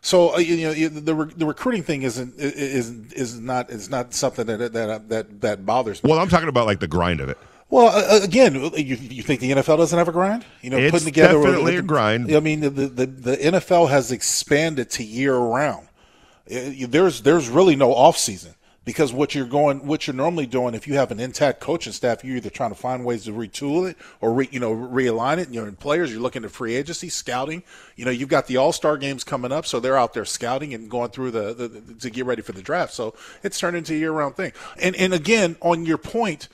So 0.00 0.34
uh, 0.34 0.38
you 0.38 0.68
know 0.68 0.88
the 0.88 1.14
re- 1.14 1.32
the 1.36 1.46
recruiting 1.46 1.82
thing 1.82 2.02
isn't 2.02 2.34
is 2.38 2.88
is 3.12 3.38
not 3.38 3.70
is 3.70 3.90
not 3.90 4.14
something 4.14 4.46
that 4.46 4.72
that 4.72 5.08
that 5.08 5.40
that 5.40 5.66
bothers 5.66 6.02
me. 6.02 6.10
well, 6.10 6.20
I'm 6.20 6.28
talking 6.28 6.48
about 6.48 6.66
like 6.66 6.80
the 6.80 6.88
grind 6.88 7.20
of 7.20 7.28
it. 7.28 7.36
Well, 7.70 7.88
uh, 7.88 8.24
again, 8.24 8.54
you, 8.54 8.96
you 8.96 9.22
think 9.22 9.40
the 9.40 9.50
NFL 9.50 9.76
doesn't 9.76 9.98
have 9.98 10.08
a 10.08 10.12
grind? 10.12 10.44
You 10.62 10.70
know, 10.70 10.78
It's 10.78 10.90
putting 10.90 11.06
together 11.06 11.34
definitely 11.34 11.76
a 11.76 11.82
grind. 11.82 12.34
I 12.34 12.40
mean, 12.40 12.60
the, 12.60 12.70
the 12.70 13.06
the 13.06 13.36
NFL 13.36 13.90
has 13.90 14.10
expanded 14.10 14.90
to 14.90 15.04
year 15.04 15.36
round. 15.36 15.86
Uh, 16.50 16.86
There's 16.88 17.22
there's 17.22 17.48
really 17.48 17.76
no 17.76 17.92
off 17.92 18.16
season 18.16 18.54
because 18.88 19.12
what 19.12 19.34
you're 19.34 19.44
going, 19.44 19.86
what 19.86 20.06
you're 20.06 20.16
normally 20.16 20.46
doing, 20.46 20.74
if 20.74 20.88
you 20.88 20.94
have 20.94 21.10
an 21.10 21.20
intact 21.20 21.60
coaching 21.60 21.92
staff, 21.92 22.24
you're 22.24 22.38
either 22.38 22.48
trying 22.48 22.70
to 22.70 22.74
find 22.74 23.04
ways 23.04 23.24
to 23.24 23.32
retool 23.32 23.86
it 23.90 23.98
or 24.22 24.32
re, 24.32 24.48
you 24.50 24.58
know 24.58 24.72
realign 24.72 25.36
it. 25.36 25.50
You 25.50 25.60
know, 25.60 25.66
in 25.66 25.76
players, 25.76 26.10
you're 26.10 26.22
looking 26.22 26.42
at 26.42 26.50
free 26.50 26.74
agency, 26.74 27.10
scouting. 27.10 27.62
You 27.96 28.06
know, 28.06 28.10
you've 28.10 28.30
got 28.30 28.46
the 28.46 28.56
All 28.56 28.72
Star 28.72 28.96
games 28.96 29.24
coming 29.24 29.52
up, 29.52 29.66
so 29.66 29.78
they're 29.78 29.98
out 29.98 30.14
there 30.14 30.24
scouting 30.24 30.72
and 30.72 30.90
going 30.90 31.10
through 31.10 31.32
the, 31.32 31.52
the, 31.52 31.68
the 31.68 31.94
to 31.96 32.08
get 32.08 32.24
ready 32.24 32.40
for 32.40 32.52
the 32.52 32.62
draft. 32.62 32.94
So 32.94 33.14
it's 33.42 33.58
turned 33.58 33.76
into 33.76 33.92
a 33.92 33.96
year 33.98 34.12
round 34.12 34.36
thing. 34.36 34.52
And 34.80 34.96
and 34.96 35.12
again, 35.12 35.56
on 35.60 35.84
your 35.84 35.98
point. 35.98 36.48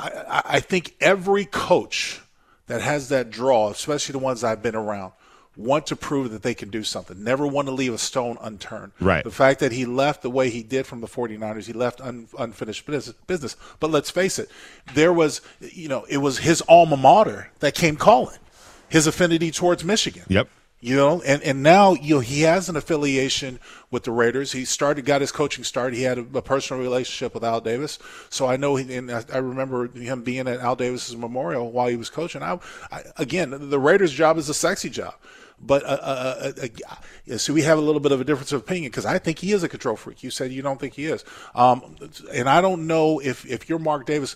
I, 0.00 0.42
I- 0.56 0.60
think 0.60 0.94
every 1.00 1.44
coach 1.44 2.20
that 2.66 2.80
has 2.80 3.08
that 3.10 3.30
draw, 3.30 3.70
especially 3.70 4.12
the 4.12 4.18
ones 4.18 4.44
I've 4.44 4.62
been 4.62 4.76
around, 4.76 5.12
want 5.56 5.86
to 5.88 5.96
prove 5.96 6.30
that 6.30 6.42
they 6.42 6.54
can 6.54 6.70
do 6.70 6.82
something. 6.84 7.22
Never 7.22 7.46
want 7.46 7.66
to 7.68 7.72
leave 7.74 7.92
a 7.92 7.98
stone 7.98 8.38
unturned. 8.40 8.92
Right. 9.00 9.24
The 9.24 9.30
fact 9.30 9.60
that 9.60 9.72
he 9.72 9.84
left 9.84 10.22
the 10.22 10.30
way 10.30 10.48
he 10.48 10.62
did 10.62 10.86
from 10.86 11.00
the 11.00 11.08
49ers, 11.08 11.66
he 11.66 11.72
left 11.72 12.00
un, 12.00 12.28
unfinished 12.38 12.86
business. 12.86 13.56
But 13.80 13.90
let's 13.90 14.10
face 14.10 14.38
it, 14.38 14.48
there 14.94 15.12
was, 15.12 15.40
you 15.60 15.88
know, 15.88 16.04
it 16.08 16.18
was 16.18 16.38
his 16.38 16.62
alma 16.62 16.96
mater 16.96 17.50
that 17.58 17.74
came 17.74 17.96
calling, 17.96 18.38
his 18.88 19.06
affinity 19.06 19.50
towards 19.50 19.84
Michigan. 19.84 20.22
Yep. 20.28 20.48
You 20.82 20.96
know, 20.96 21.20
and, 21.20 21.42
and 21.42 21.62
now 21.62 21.92
you 21.92 22.14
know 22.14 22.20
he 22.20 22.40
has 22.42 22.70
an 22.70 22.76
affiliation 22.76 23.60
with 23.90 24.04
the 24.04 24.12
Raiders. 24.12 24.52
He 24.52 24.64
started, 24.64 25.04
got 25.04 25.20
his 25.20 25.30
coaching 25.30 25.62
start. 25.62 25.92
He 25.92 26.04
had 26.04 26.16
a, 26.16 26.26
a 26.38 26.40
personal 26.40 26.82
relationship 26.82 27.34
with 27.34 27.44
Al 27.44 27.60
Davis, 27.60 27.98
so 28.30 28.46
I 28.46 28.56
know. 28.56 28.76
He, 28.76 28.94
and 28.94 29.12
I, 29.12 29.22
I 29.30 29.38
remember 29.38 29.88
him 29.88 30.22
being 30.22 30.48
at 30.48 30.58
Al 30.60 30.76
Davis's 30.76 31.16
memorial 31.16 31.70
while 31.70 31.88
he 31.88 31.96
was 31.96 32.08
coaching. 32.08 32.42
I, 32.42 32.58
I, 32.90 33.02
again, 33.18 33.68
the 33.68 33.78
Raiders' 33.78 34.12
job 34.12 34.38
is 34.38 34.48
a 34.48 34.54
sexy 34.54 34.88
job, 34.88 35.12
but 35.60 35.84
uh, 35.84 35.98
uh, 36.00 36.52
uh, 36.62 36.66
uh, 37.30 37.36
so 37.36 37.52
we 37.52 37.60
have 37.60 37.76
a 37.76 37.82
little 37.82 38.00
bit 38.00 38.12
of 38.12 38.22
a 38.22 38.24
difference 38.24 38.50
of 38.52 38.62
opinion 38.62 38.90
because 38.90 39.04
I 39.04 39.18
think 39.18 39.38
he 39.38 39.52
is 39.52 39.62
a 39.62 39.68
control 39.68 39.96
freak. 39.96 40.22
You 40.22 40.30
said 40.30 40.50
you 40.50 40.62
don't 40.62 40.80
think 40.80 40.94
he 40.94 41.04
is, 41.04 41.26
um, 41.54 41.96
and 42.32 42.48
I 42.48 42.62
don't 42.62 42.86
know 42.86 43.18
if 43.18 43.44
if 43.44 43.68
you're 43.68 43.78
Mark 43.78 44.06
Davis 44.06 44.34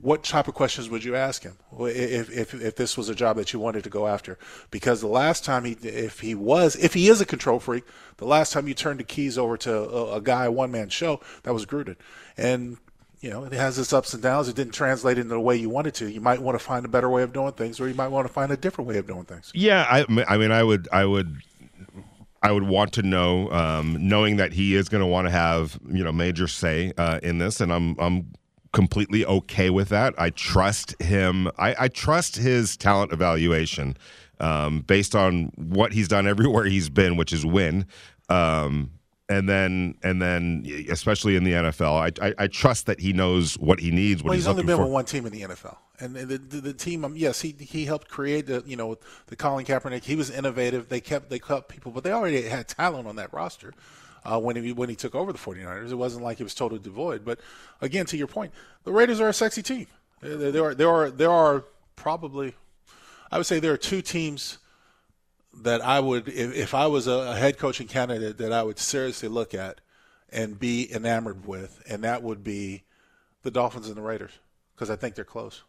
what 0.00 0.24
type 0.24 0.48
of 0.48 0.54
questions 0.54 0.90
would 0.90 1.04
you 1.04 1.14
ask 1.14 1.42
him 1.42 1.56
if, 1.80 2.30
if 2.30 2.54
if 2.54 2.76
this 2.76 2.96
was 2.96 3.08
a 3.08 3.14
job 3.14 3.36
that 3.36 3.52
you 3.52 3.60
wanted 3.60 3.84
to 3.84 3.90
go 3.90 4.06
after? 4.06 4.38
Because 4.70 5.00
the 5.00 5.06
last 5.06 5.44
time 5.44 5.64
he, 5.64 5.72
if 5.82 6.20
he 6.20 6.34
was, 6.34 6.76
if 6.76 6.94
he 6.94 7.08
is 7.08 7.20
a 7.20 7.26
control 7.26 7.60
freak, 7.60 7.84
the 8.16 8.26
last 8.26 8.52
time 8.52 8.66
you 8.66 8.74
turned 8.74 9.00
the 9.00 9.04
keys 9.04 9.38
over 9.38 9.56
to 9.58 9.72
a, 9.72 10.16
a 10.16 10.20
guy 10.20 10.48
one 10.48 10.72
man 10.72 10.88
show, 10.88 11.20
that 11.44 11.54
was 11.54 11.64
Gruden, 11.64 11.96
and 12.36 12.78
you 13.20 13.30
know 13.30 13.44
it 13.44 13.52
has 13.52 13.78
its 13.78 13.92
ups 13.92 14.12
and 14.14 14.22
downs. 14.22 14.48
It 14.48 14.56
didn't 14.56 14.74
translate 14.74 15.16
into 15.16 15.30
the 15.30 15.40
way 15.40 15.56
you 15.56 15.70
wanted 15.70 15.94
to. 15.94 16.10
You 16.10 16.20
might 16.20 16.42
want 16.42 16.58
to 16.58 16.64
find 16.64 16.84
a 16.84 16.88
better 16.88 17.08
way 17.08 17.22
of 17.22 17.32
doing 17.32 17.52
things, 17.52 17.80
or 17.80 17.88
you 17.88 17.94
might 17.94 18.08
want 18.08 18.26
to 18.26 18.32
find 18.32 18.50
a 18.50 18.56
different 18.56 18.88
way 18.88 18.98
of 18.98 19.06
doing 19.06 19.24
things. 19.24 19.52
Yeah, 19.54 19.86
I, 19.88 20.24
I 20.26 20.36
mean, 20.38 20.50
I 20.50 20.64
would, 20.64 20.88
I 20.92 21.04
would, 21.04 21.36
I 22.42 22.50
would 22.50 22.64
want 22.64 22.92
to 22.94 23.02
know, 23.02 23.48
um, 23.52 23.96
knowing 24.00 24.36
that 24.36 24.52
he 24.52 24.74
is 24.74 24.88
going 24.88 25.02
to 25.02 25.06
want 25.06 25.28
to 25.28 25.30
have 25.30 25.78
you 25.88 26.02
know 26.02 26.10
major 26.10 26.48
say 26.48 26.92
uh, 26.98 27.20
in 27.22 27.38
this, 27.38 27.60
and 27.60 27.72
I'm, 27.72 27.96
I'm 28.00 28.32
completely 28.74 29.24
okay 29.24 29.70
with 29.70 29.88
that. 29.88 30.12
I 30.18 30.28
trust 30.30 31.00
him. 31.00 31.48
I, 31.58 31.74
I 31.78 31.88
trust 31.88 32.36
his 32.36 32.76
talent 32.76 33.12
evaluation 33.12 33.96
um, 34.40 34.80
based 34.80 35.14
on 35.14 35.52
what 35.56 35.92
he's 35.92 36.08
done 36.08 36.26
everywhere 36.34 36.64
he's 36.64 36.90
been, 36.90 37.16
which 37.16 37.32
is 37.32 37.46
win. 37.46 37.86
Um, 38.28 38.90
and 39.26 39.48
then, 39.48 39.94
and 40.02 40.20
then, 40.20 40.66
especially 40.90 41.34
in 41.36 41.44
the 41.44 41.52
NFL, 41.52 42.20
I, 42.20 42.26
I, 42.26 42.34
I 42.40 42.46
trust 42.46 42.84
that 42.86 43.00
he 43.00 43.14
knows 43.14 43.54
what 43.54 43.80
he 43.80 43.90
needs. 43.90 44.22
What 44.22 44.30
Well, 44.30 44.34
he's, 44.34 44.44
he's, 44.44 44.48
only 44.48 44.64
been 44.64 44.76
for. 44.76 44.82
with 44.82 44.92
one 44.92 45.06
team 45.06 45.24
in 45.24 45.32
the 45.32 45.40
NFL, 45.40 45.78
and 45.98 46.14
the 46.14 46.36
the, 46.36 46.60
the 46.60 46.74
team. 46.74 47.06
Um, 47.06 47.16
yes, 47.16 47.40
he 47.40 47.52
he 47.58 47.86
helped 47.86 48.08
create 48.10 48.46
the 48.46 48.62
you 48.66 48.76
know 48.76 48.98
the 49.28 49.36
Colin 49.36 49.64
Kaepernick. 49.64 50.04
He 50.04 50.14
was 50.14 50.30
innovative. 50.30 50.90
They 50.90 51.00
kept 51.00 51.30
they 51.30 51.38
kept 51.38 51.70
people, 51.70 51.90
but 51.90 52.04
they 52.04 52.12
already 52.12 52.42
had 52.42 52.68
talent 52.68 53.08
on 53.08 53.16
that 53.16 53.32
roster. 53.32 53.72
Uh, 54.24 54.40
when 54.40 54.56
he 54.56 54.72
when 54.72 54.88
he 54.88 54.96
took 54.96 55.14
over 55.14 55.32
the 55.32 55.38
49ers, 55.38 55.90
it 55.90 55.96
wasn't 55.96 56.24
like 56.24 56.38
he 56.38 56.42
was 56.42 56.54
totally 56.54 56.80
devoid. 56.80 57.24
But 57.24 57.40
again, 57.80 58.06
to 58.06 58.16
your 58.16 58.26
point, 58.26 58.52
the 58.84 58.92
Raiders 58.92 59.20
are 59.20 59.28
a 59.28 59.34
sexy 59.34 59.62
team. 59.62 59.86
There, 60.20 60.50
there 60.50 60.64
are 60.64 60.74
there 60.74 60.88
are 60.88 61.10
there 61.10 61.30
are 61.30 61.64
probably, 61.96 62.54
I 63.30 63.36
would 63.36 63.46
say 63.46 63.60
there 63.60 63.72
are 63.72 63.78
two 63.78 64.02
teams 64.02 64.58
that 65.62 65.80
I 65.82 66.00
would, 66.00 66.28
if, 66.28 66.54
if 66.54 66.74
I 66.74 66.86
was 66.86 67.06
a 67.06 67.36
head 67.36 67.58
coaching 67.58 67.86
candidate, 67.86 68.38
that 68.38 68.52
I 68.52 68.62
would 68.62 68.78
seriously 68.78 69.28
look 69.28 69.54
at 69.54 69.80
and 70.30 70.58
be 70.58 70.92
enamored 70.92 71.46
with, 71.46 71.82
and 71.88 72.02
that 72.02 72.22
would 72.22 72.42
be 72.42 72.82
the 73.42 73.50
Dolphins 73.50 73.88
and 73.88 73.96
the 73.96 74.02
Raiders 74.02 74.32
because 74.74 74.90
I 74.90 74.96
think 74.96 75.14
they're 75.14 75.24
close. 75.24 75.62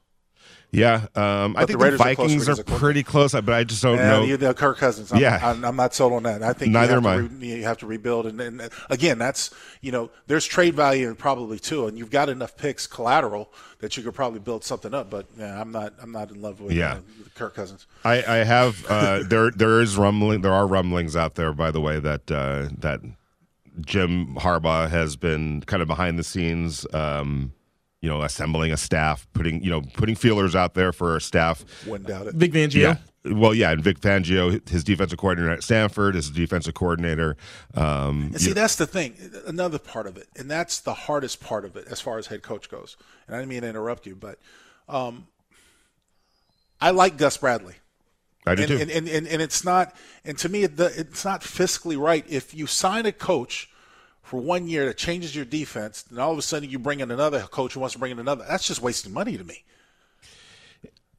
Yeah, 0.72 1.06
um, 1.16 1.56
I 1.56 1.60
think 1.66 1.68
the 1.68 1.78
the, 1.78 1.84
Raiders 1.86 2.02
are 2.02 2.16
closer 2.16 2.38
Vikings 2.38 2.60
are 2.60 2.64
pretty 2.66 3.02
close, 3.04 3.32
but 3.32 3.50
I 3.50 3.64
just 3.64 3.82
don't 3.82 3.96
Yeah, 3.98 4.10
know. 4.10 4.24
you 4.26 4.38
know, 4.38 4.54
Kirk 4.54 4.78
Cousins. 4.78 5.14
I'm, 5.14 5.22
Yeah. 5.22 5.40
I'm, 5.42 5.64
I'm 5.64 5.76
not 5.78 5.94
sold 5.94 6.12
on 6.12 6.24
that. 6.24 6.44
I 6.44 6.52
think 6.52 6.74
Neither 6.74 6.96
you 6.96 7.02
have 7.02 7.06
am 7.06 7.30
to 7.30 7.36
I. 7.36 7.40
Re, 7.40 7.48
you 7.60 7.64
have 7.64 7.78
to 7.78 7.86
rebuild, 7.86 8.26
and, 8.26 8.42
and 8.42 8.70
again, 8.90 9.18
that's 9.18 9.52
you 9.80 9.94
know, 9.94 10.10
there's 10.28 10.46
trade 10.46 10.74
value 10.74 11.08
and 11.08 11.18
probably 11.18 11.60
too, 11.60 11.88
and 11.88 11.98
you've 11.98 12.10
got 12.12 12.28
enough 12.28 12.58
picks 12.58 12.88
collateral 12.88 13.54
that 13.80 13.96
you 13.96 14.04
could 14.04 14.16
probably 14.16 14.40
build 14.42 14.66
something 14.66 14.94
up. 14.94 15.10
But 15.10 15.28
yeah, 15.38 15.62
I'm 15.62 15.72
not, 15.72 15.94
I'm 16.02 16.12
not 16.12 16.30
in 16.32 16.42
love 16.42 16.60
with 16.60 16.74
Yeah. 16.74 16.96
uh, 16.96 17.00
Kirk 17.36 17.56
Cousins. 17.56 17.88
I, 18.04 18.16
I 18.24 18.36
have 18.44 18.86
uh, 18.90 19.24
there. 19.30 19.52
There 19.52 19.80
is 19.80 19.96
rumbling. 19.96 20.42
There 20.42 20.54
are 20.54 20.68
rumblings 20.68 21.16
out 21.16 21.36
there, 21.36 21.54
by 21.54 21.72
the 21.72 21.80
way, 21.80 22.02
that 22.02 22.30
uh, 22.30 22.68
that 22.80 23.00
Jim 23.80 24.36
Harbaugh 24.36 24.90
has 24.90 25.16
been 25.16 25.62
kind 25.62 25.82
of 25.82 25.88
behind 25.88 26.20
the 26.20 26.24
scenes. 26.24 26.86
Um, 26.94 27.54
you 28.06 28.12
know, 28.12 28.22
assembling 28.22 28.72
a 28.72 28.78
staff, 28.78 29.28
putting 29.34 29.64
you 29.64 29.72
know, 29.72 29.82
putting 29.82 30.14
feelers 30.14 30.56
out 30.56 30.76
there 30.76 30.94
for 30.94 31.16
a 31.16 31.22
staff. 31.22 31.66
Wouldn't 31.88 32.08
doubt 32.08 32.28
it. 32.28 32.36
Vic 32.36 32.52
Fangio. 32.52 32.76
Yeah. 32.76 32.98
Well, 33.34 33.56
yeah, 33.56 33.72
and 33.72 33.82
Vic 33.82 34.00
Fangio, 34.00 34.70
his 34.70 34.84
defensive 34.84 35.18
coordinator 35.18 35.52
at 35.52 35.64
Stanford, 35.64 36.16
is 36.16 36.28
his 36.28 36.36
defensive 36.36 36.76
coordinator. 36.76 37.36
Um, 37.74 38.30
And 38.34 38.40
see, 38.40 38.54
that's 38.54 38.76
the 38.76 38.86
thing. 38.86 39.16
Another 39.48 39.80
part 39.80 40.06
of 40.06 40.18
it, 40.18 40.28
and 40.38 40.52
that's 40.52 40.82
the 40.82 40.94
hardest 40.94 41.42
part 41.42 41.66
of 41.66 41.76
it 41.76 41.88
as 41.90 42.00
far 42.00 42.20
as 42.20 42.28
head 42.28 42.44
coach 42.44 42.70
goes. 42.70 42.96
And 43.26 43.36
I 43.36 43.40
didn't 43.40 43.50
mean 43.50 43.62
to 43.62 43.70
interrupt 43.70 44.06
you, 44.06 44.16
but 44.16 44.38
um, 44.88 45.26
I 46.80 46.92
like 46.92 47.18
Gus 47.18 47.38
Bradley. 47.38 47.74
I 48.46 48.54
do 48.54 48.62
and, 48.62 48.70
too. 48.70 48.78
and, 48.78 48.92
and, 48.92 49.08
and, 49.08 49.28
and 49.28 49.42
it's 49.42 49.66
not 49.66 49.96
and 50.24 50.38
to 50.38 50.48
me 50.48 50.62
it, 50.62 50.80
it's 50.80 51.26
not 51.26 51.42
fiscally 51.42 52.00
right 52.00 52.24
if 52.30 52.54
you 52.54 52.68
sign 52.68 53.08
a 53.08 53.12
coach 53.12 53.72
for 54.26 54.42
one 54.42 54.68
year 54.68 54.86
that 54.86 54.98
changes 54.98 55.36
your 55.36 55.46
defense 55.46 56.04
and 56.10 56.20
all 56.20 56.32
of 56.32 56.38
a 56.38 56.42
sudden 56.42 56.70
you 56.70 56.78
bring 56.80 57.00
in 57.00 57.12
another 57.12 57.42
coach 57.42 57.74
who 57.74 57.80
wants 57.80 57.94
to 57.94 58.00
bring 58.00 58.12
in 58.12 58.20
another 58.20 58.44
that's 58.50 58.68
just 58.68 58.82
wasting 58.82 59.14
money 59.14 59.38
to 59.38 59.44
me 59.44 59.64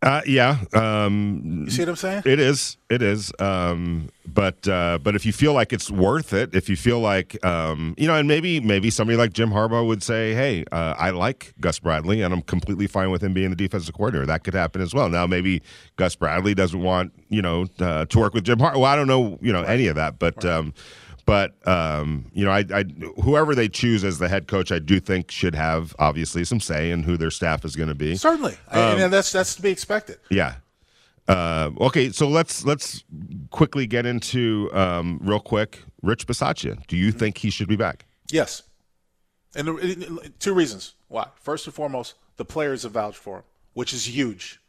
Uh, 0.03 0.21
yeah, 0.27 0.59
um, 0.75 1.65
you 1.65 1.71
see 1.71 1.83
what 1.83 1.89
i'm 1.89 1.97
saying 1.97 2.23
it 2.27 2.39
is. 2.39 2.77
It 2.91 3.03
is. 3.03 3.33
Um, 3.41 4.11
but 4.27 4.69
uh, 4.69 4.99
but 5.03 5.17
if 5.17 5.25
you 5.25 5.33
feel 5.33 5.55
like 5.55 5.73
it's 5.73 5.91
worth 5.91 6.33
it, 6.35 6.55
if 6.55 6.69
you 6.69 6.77
feel 6.77 7.01
like 7.01 7.43
um, 7.45 7.95
you 7.97 8.07
know, 8.07 8.15
and 8.15 8.29
maybe 8.29 8.61
maybe 8.61 8.91
somebody 8.91 9.17
like 9.17 9.33
Jim 9.33 9.51
Harbaugh 9.51 9.87
would 9.87 10.03
say, 10.03 10.35
"Hey, 10.35 10.65
uh, 10.71 10.95
I 10.99 11.11
like 11.11 11.55
Gus 11.61 11.79
Bradley, 11.79 12.21
and 12.21 12.33
I'm 12.35 12.43
completely 12.43 12.87
fine 12.87 13.11
with 13.11 13.23
him 13.23 13.33
being 13.33 13.51
the 13.51 13.57
defensive 13.57 13.95
coordinator." 13.95 14.27
That 14.27 14.45
could 14.45 14.55
happen 14.55 14.83
as 14.83 14.93
well. 14.95 15.09
Now, 15.09 15.27
maybe 15.27 15.63
Gus 15.97 16.15
Bradley 16.15 16.55
doesn't 16.55 16.83
want 16.83 17.13
you 17.31 17.41
know 17.43 17.67
uh, 17.81 18.05
to 18.05 18.19
work 18.19 18.35
with 18.35 18.45
Jim 18.45 18.59
Harbaugh. 18.59 18.75
Well, 18.77 18.85
I 18.85 18.97
don't 18.97 19.09
know 19.09 19.39
you 19.41 19.53
know 19.53 19.63
any 19.63 19.87
of 19.89 19.97
that, 19.97 20.19
but. 20.19 20.45
Um, 20.45 20.75
but 21.27 21.55
um, 21.69 22.31
you 22.33 22.45
know, 22.45 22.51
I, 22.51 22.65
I 22.73 22.85
whoever 23.23 23.55
they 23.55 23.69
choose 23.69 24.05
as 24.05 24.19
the 24.19 24.29
head 24.29 24.47
coach, 24.47 24.73
I 24.73 24.79
do 24.79 25.01
think 25.01 25.31
should 25.31 25.55
have 25.55 25.95
obviously 25.99 26.45
some 26.45 26.61
say 26.61 26.91
in 26.91 27.03
who 27.03 27.17
their 27.17 27.31
staff 27.31 27.65
is 27.65 27.77
going 27.77 27.89
to 27.89 27.95
be. 27.95 28.17
certainly 28.17 28.57
Um, 28.71 28.99
and 29.01 29.13
that's 29.13 29.33
that's 29.33 29.55
to 29.57 29.63
be 29.63 29.71
expected 29.71 30.19
Yeah. 30.31 30.55
Uh, 31.29 31.73
okay, 31.81 32.11
so 32.11 32.29
let's 32.29 32.65
let's 32.65 33.03
quickly 33.51 33.87
get 33.87 34.07
into 34.07 34.71
um, 34.73 35.19
real 35.23 35.41
quick. 35.41 35.83
Rich 36.03 36.29
Bisaccia, 36.29 36.87
do 36.87 36.97
you 36.97 37.11
think 37.11 37.39
he 37.39 37.51
should 37.51 37.69
be 37.69 37.77
back? 37.77 38.07
yes 38.31 38.63
and 39.55 39.69
the- 39.69 40.33
two 40.39 40.53
reasons 40.53 40.95
why 41.09 41.29
first 41.41 41.67
and 41.67 41.75
foremost 41.75 42.15
the 42.37 42.45
players 42.45 42.83
have 42.83 42.93
vouched 42.93 43.19
for 43.19 43.37
him 43.39 43.43
which 43.73 43.93
is 43.93 44.09
huge 44.09 44.61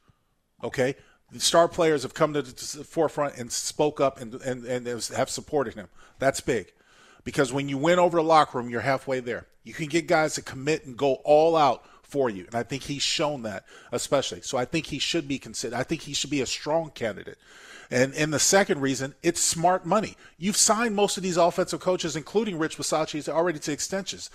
okay 0.64 0.96
star 1.38 1.68
players 1.68 2.04
have 2.04 2.14
come 2.14 2.34
to 2.34 2.42
the 2.42 2.84
forefront 2.84 3.38
and 3.38 3.52
spoke 3.52 4.00
up 4.00 4.20
and, 4.20 4.36
and, 4.36 4.66
and 4.66 4.88
have 4.88 5.30
supported 5.30 5.74
him. 5.76 5.88
That's 6.20 6.42
big. 6.42 6.74
Because 7.24 7.52
when 7.52 7.68
you 7.68 7.78
win 7.78 8.00
over 8.00 8.18
the 8.18 8.24
locker 8.24 8.58
room, 8.58 8.70
you're 8.70 8.82
halfway 8.82 9.20
there. 9.20 9.48
You 9.64 9.74
can 9.74 9.88
get 9.88 10.08
guys 10.08 10.36
to 10.36 10.42
commit 10.42 10.86
and 10.86 10.96
go 10.96 11.16
all 11.26 11.58
out 11.58 11.86
for 12.02 12.30
you. 12.30 12.46
And 12.46 12.56
I 12.56 12.64
think 12.64 12.84
he's 12.84 13.02
shown 13.02 13.42
that, 13.44 13.66
especially. 13.92 14.42
So 14.42 14.58
I 14.58 14.64
think 14.64 14.86
he 14.86 15.00
should 15.00 15.28
be 15.28 15.38
considered. 15.38 15.76
I 15.76 15.84
think 15.84 16.04
he 16.04 16.14
should 16.14 16.30
be 16.30 16.40
a 16.40 16.46
strong 16.46 16.90
candidate. 16.92 17.38
And 17.90 18.14
and 18.16 18.34
the 18.34 18.40
second 18.40 18.82
reason, 18.82 19.16
it's 19.24 19.40
smart 19.40 19.86
money. 19.86 20.16
You've 20.38 20.58
signed 20.58 20.96
most 20.96 21.18
of 21.18 21.24
these 21.24 21.38
offensive 21.38 21.80
coaches, 21.80 22.16
including 22.16 22.58
Rich 22.58 22.78
Bisaccia, 22.78 23.30
already 23.30 23.60
to 23.60 23.72
extensions. 23.72 24.30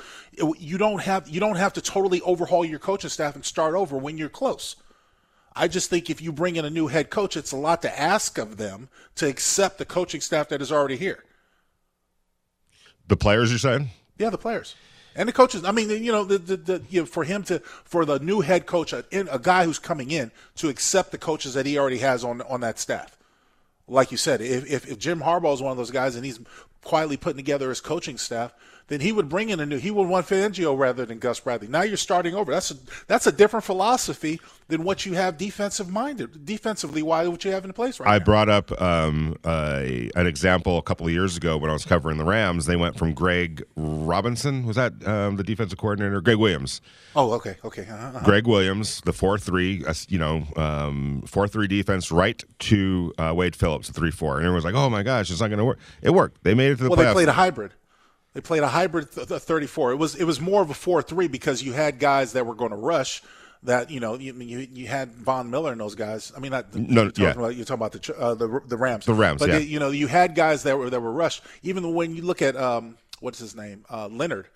You 0.59 0.79
don't 0.79 1.03
have 1.03 1.29
you 1.29 1.41
don't 1.41 1.57
have 1.57 1.75
to 1.75 1.83
totally 1.83 2.23
overhaul 2.23 2.65
your 2.65 2.79
coaching 2.79 3.11
staff 3.11 3.35
and 3.35 3.45
start 3.45 3.75
over 3.75 3.97
when 3.97 4.17
you're 4.17 4.31
close. 4.31 4.77
I 5.55 5.69
just 5.69 5.91
think 5.91 6.09
if 6.09 6.21
you 6.23 6.33
bring 6.33 6.57
in 6.57 6.65
a 6.65 6.71
new 6.71 6.87
head 6.87 7.11
coach, 7.11 7.37
it's 7.37 7.53
a 7.53 7.57
lot 7.57 7.83
to 7.83 8.01
ask 8.01 8.39
of 8.39 8.57
them 8.57 8.89
to 9.17 9.29
accept 9.29 9.79
the 9.79 9.85
coaching 9.85 10.21
staff 10.21 10.49
that 10.49 10.63
is 10.63 10.73
already 10.73 10.97
here. 10.97 11.25
The 13.09 13.17
players 13.17 13.51
you're 13.51 13.59
saying? 13.59 13.91
Yeah, 14.19 14.31
the 14.31 14.39
players 14.39 14.75
and 15.15 15.29
the 15.29 15.33
coaches. 15.33 15.65
I 15.65 15.73
mean, 15.73 15.91
you 15.91 16.13
know, 16.13 16.25
the, 16.25 16.39
the, 16.39 16.57
the 16.57 16.83
you 16.89 17.01
know, 17.01 17.07
for 17.07 17.25
him 17.25 17.43
to 17.45 17.59
for 17.85 18.05
the 18.05 18.19
new 18.19 18.41
head 18.41 18.67
coach, 18.67 18.93
a, 18.93 19.05
a 19.13 19.39
guy 19.39 19.65
who's 19.65 19.79
coming 19.79 20.11
in 20.11 20.31
to 20.57 20.69
accept 20.69 21.13
the 21.13 21.19
coaches 21.19 21.55
that 21.55 21.67
he 21.67 21.79
already 21.79 21.99
has 21.99 22.25
on 22.25 22.43
on 22.43 22.61
that 22.61 22.79
staff. 22.79 23.19
Like 23.89 24.11
you 24.11 24.17
said, 24.17 24.41
if 24.41 24.71
if, 24.71 24.91
if 24.91 24.99
Jim 24.99 25.21
Harbaugh 25.21 25.55
is 25.55 25.63
one 25.63 25.73
of 25.73 25.79
those 25.79 25.91
guys 25.91 26.17
and 26.17 26.25
he's 26.25 26.41
quietly 26.83 27.17
putting 27.17 27.37
together 27.37 27.69
his 27.69 27.81
coaching 27.81 28.19
staff, 28.19 28.55
then 28.93 29.01
he 29.01 29.11
would 29.11 29.31
bring 29.31 29.49
in 29.49 29.59
a 29.59 29.65
new. 29.65 29.79
He 29.79 29.91
would 29.91 30.07
want 30.07 30.27
Fangio 30.27 30.77
rather 30.77 31.07
than 31.07 31.19
Gus 31.19 31.41
Bradley. 31.41 31.67
Now 31.67 31.81
you're 31.81 31.97
starting 31.97 32.35
over. 32.35 32.53
That's 32.53 32.71
a 32.73 32.75
that's 33.07 33.27
a 33.27 33.33
different 33.33 33.65
philosophy 33.65 34.39
than 34.69 34.85
what 34.85 35.07
you 35.07 35.15
have 35.15 35.39
defensive 35.39 35.89
minded, 35.89 36.45
defensively. 36.45 37.03
Why 37.03 37.27
what 37.27 37.43
you 37.43 37.53
have 37.53 37.65
in 37.65 37.73
place 37.73 37.99
right 37.99 38.07
I 38.09 38.19
now? 38.19 38.25
brought 38.25 38.51
up 38.51 38.83
um, 38.83 39.37
uh, 39.45 39.81
an 40.15 40.27
example 40.27 40.77
a 40.77 40.83
couple 40.83 41.07
of 41.07 41.13
years 41.13 41.39
ago 41.39 41.57
when 41.57 41.71
I 41.71 41.73
was 41.73 41.87
covering 41.87 42.19
the 42.19 42.25
Rams. 42.27 42.67
They 42.67 42.77
went 42.77 42.99
from 42.99 43.15
Greg 43.15 43.65
Robinson, 43.77 44.67
was 44.67 44.77
that 44.77 44.93
um, 45.09 45.37
the 45.37 45.43
defensive 45.43 45.79
coordinator? 45.79 46.21
Gregg 46.21 46.37
Williams. 46.37 46.83
oh, 47.17 47.33
okay, 47.33 47.57
okay. 47.65 47.87
Uh-huh, 47.91 48.09
uh-huh. 48.09 48.25
Gregg 48.27 48.47
Williams, 48.47 49.01
the 49.07 49.15
four 49.15 49.39
three, 49.39 49.83
uh, 49.87 49.95
you 50.09 50.19
know, 50.19 50.45
um, 50.57 51.23
four 51.27 51.49
three 51.49 51.67
defense, 51.67 52.13
right 52.13 52.45
to 52.59 53.15
uh, 53.17 53.33
Wade 53.35 53.57
Phillips, 53.57 53.89
three 53.89 54.11
four, 54.11 54.37
and 54.37 54.45
everyone's 54.45 54.67
like, 54.67 54.75
"Oh 54.75 54.91
my 54.91 55.03
gosh, 55.03 55.31
it's 55.31 55.41
not 55.41 55.49
going 55.49 55.61
to 55.61 55.65
work." 55.65 55.79
It 56.03 56.11
worked. 56.11 56.45
They 56.45 56.53
made 56.53 56.73
it 56.73 56.77
to 56.77 56.85
the 56.85 56.91
Well, 56.91 56.99
playoffs. 56.99 57.07
they 57.07 57.13
played 57.15 57.29
a 57.29 57.33
hybrid. 57.33 57.73
They 58.35 58.41
played 58.41 58.63
a 58.63 58.69
hybrid 58.69 59.13
th- 59.13 59.29
th- 59.29 59.43
34. 59.43 59.93
It 59.93 59.97
was 59.97 60.15
it 60.15 60.25
was 60.25 60.41
more 60.41 60.63
of 60.63 60.71
a 60.71 60.75
4-3 60.75 61.31
because 61.31 61.63
you 61.63 61.73
had 61.73 61.99
guys 61.99 62.33
that 62.33 62.47
were 62.47 62.55
going 62.55 62.71
to 62.71 62.77
rush. 62.77 63.23
That 63.65 63.91
you 63.93 64.01
know 64.01 64.15
you 64.19 64.35
you, 64.35 64.67
you 64.73 64.87
had 64.89 65.15
Von 65.15 65.49
Miller 65.49 65.71
and 65.71 65.81
those 65.81 65.95
guys. 65.95 66.33
I 66.37 66.41
mean, 66.41 66.51
not 66.51 66.75
No, 66.75 67.03
you're 67.03 67.11
talking 67.13 67.25
yeah. 67.25 67.31
about, 67.31 67.55
you're 67.55 67.65
talking 67.65 67.75
about 67.81 67.93
the 67.93 68.17
uh, 68.19 68.35
the 68.35 68.61
the 68.67 68.77
Rams. 68.77 69.07
The 69.07 69.15
Rams, 69.15 69.39
but 69.39 69.51
yeah. 69.51 69.59
they, 69.59 69.65
you 69.65 69.79
know 69.79 69.91
you 69.91 70.09
had 70.09 70.35
guys 70.35 70.65
that 70.65 70.77
were 70.77 70.91
that 70.91 71.01
were 71.01 71.13
rushed. 71.13 71.43
Even 71.63 71.95
when 71.95 72.13
you 72.17 72.23
look 72.23 72.43
at 72.43 72.57
um, 72.57 72.97
what's 73.21 73.39
his 73.39 73.55
name 73.55 73.85
uh, 73.89 74.09
Leonard, 74.09 74.49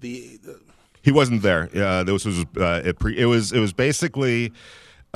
the, 0.00 0.38
the 0.42 0.58
He 1.02 1.12
wasn't 1.12 1.42
there. 1.42 1.68
Uh, 1.74 2.02
this 2.04 2.24
was 2.24 2.46
uh, 2.56 2.80
it, 2.82 2.98
pre, 2.98 3.18
it 3.18 3.26
was 3.26 3.52
it 3.52 3.60
was 3.60 3.74
basically 3.74 4.54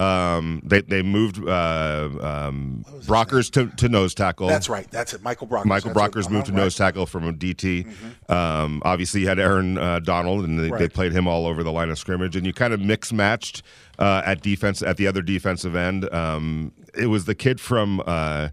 um, 0.01 0.63
they 0.65 0.81
they 0.81 1.03
moved 1.03 1.47
uh, 1.47 2.09
um, 2.21 2.85
Brockers 3.03 3.51
to, 3.53 3.67
to 3.77 3.89
nose 3.89 4.15
tackle. 4.15 4.49
that's 4.49 4.69
right, 4.69 4.91
that's 4.91 5.13
it. 5.15 5.23
Michael 5.23 5.47
Brockers. 5.47 5.67
Michael 5.67 5.93
That's 5.93 6.01
Brockers 6.01 6.25
what- 6.25 6.33
moved 6.33 6.47
to 6.47 6.53
uh-huh, 6.53 6.63
nose 6.63 6.77
tackle 6.77 7.07
from 7.07 7.29
a 7.29 7.33
DT. 7.33 7.87
Um, 8.31 8.81
obviously, 8.85 9.21
you 9.23 9.29
had 9.29 9.39
Aaron 9.39 9.77
uh, 9.77 9.99
Donald, 10.01 10.45
and 10.45 10.59
they, 10.59 10.71
they 10.71 10.89
played 10.89 11.13
him 11.13 11.27
all 11.27 11.47
over 11.47 11.63
the 11.63 11.73
line 11.73 11.91
of 11.91 11.99
scrimmage. 11.99 12.37
And 12.37 12.47
you 12.47 12.53
kind 12.53 12.73
of 12.73 12.81
mix 12.81 13.13
matched 13.13 13.63
uh, 13.99 14.23
at 14.25 14.41
defense 14.41 14.83
at 14.83 14.97
the 14.97 15.07
other 15.07 15.23
defensive 15.23 15.75
end. 15.75 16.13
Um, 16.13 16.73
it 16.95 17.07
was 17.07 17.27
the 17.27 17.35
kid 17.35 17.61
from 17.61 18.03
uh, 18.07 18.49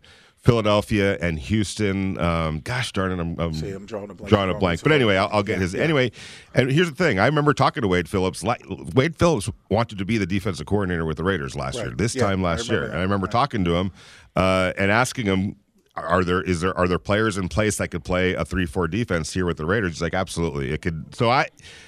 Philadelphia 0.47 1.17
and 1.19 1.37
Houston. 1.37 2.17
Um, 2.17 2.61
gosh 2.61 2.93
darn 2.93 3.11
it, 3.11 3.19
I'm, 3.19 3.37
I'm, 3.37 3.53
See, 3.53 3.69
I'm 3.69 3.85
drawing 3.85 4.09
a 4.09 4.13
blank. 4.13 4.29
drawing 4.29 4.49
a 4.49 4.53
blank. 4.57 4.81
But 4.81 4.93
anyway, 4.93 5.17
I'll, 5.17 5.29
I'll 5.31 5.43
get 5.43 5.59
his 5.59 5.75
anyway. 5.75 6.11
And 6.55 6.71
here's 6.71 6.89
the 6.89 6.95
thing: 6.95 7.19
I 7.19 7.25
remember 7.25 7.53
talking 7.53 7.81
to 7.81 7.87
Wade 7.89 8.07
Phillips. 8.07 8.43
Like, 8.43 8.63
Wade 8.95 9.17
Phillips 9.17 9.49
wanted 9.69 9.97
to 9.97 10.05
be 10.05 10.17
the 10.17 10.25
defensive 10.25 10.65
coordinator 10.65 11.05
with 11.05 11.17
the 11.17 11.23
Raiders 11.25 11.55
last 11.55 11.75
Right. 11.75 11.87
year. 11.87 11.95
This 11.95 12.15
Yeah, 12.15 12.23
time 12.27 12.41
last 12.41 12.69
year, 12.69 12.81
that. 12.81 12.91
and 12.91 12.99
I 12.99 13.01
remember 13.01 13.25
Right. 13.25 13.31
talking 13.31 13.65
to 13.65 13.75
him 13.75 13.91
uh, 14.37 14.71
and 14.77 14.89
asking 14.89 15.25
him. 15.25 15.55
Are 15.97 16.23
there 16.23 16.41
is 16.41 16.61
there 16.61 16.77
are 16.77 16.87
there 16.87 16.99
players 16.99 17.37
in 17.37 17.49
place 17.49 17.77
that 17.77 17.89
could 17.89 18.03
play 18.03 18.33
a 18.33 18.45
three 18.45 18.65
four 18.65 18.87
defense 18.87 19.33
here 19.33 19.45
with 19.45 19.57
the 19.57 19.65
Raiders? 19.65 19.93
He's 19.93 20.01
like, 20.01 20.13
absolutely, 20.13 20.71
it 20.71 20.81
could. 20.81 21.15
So 21.15 21.29
I, 21.29 21.47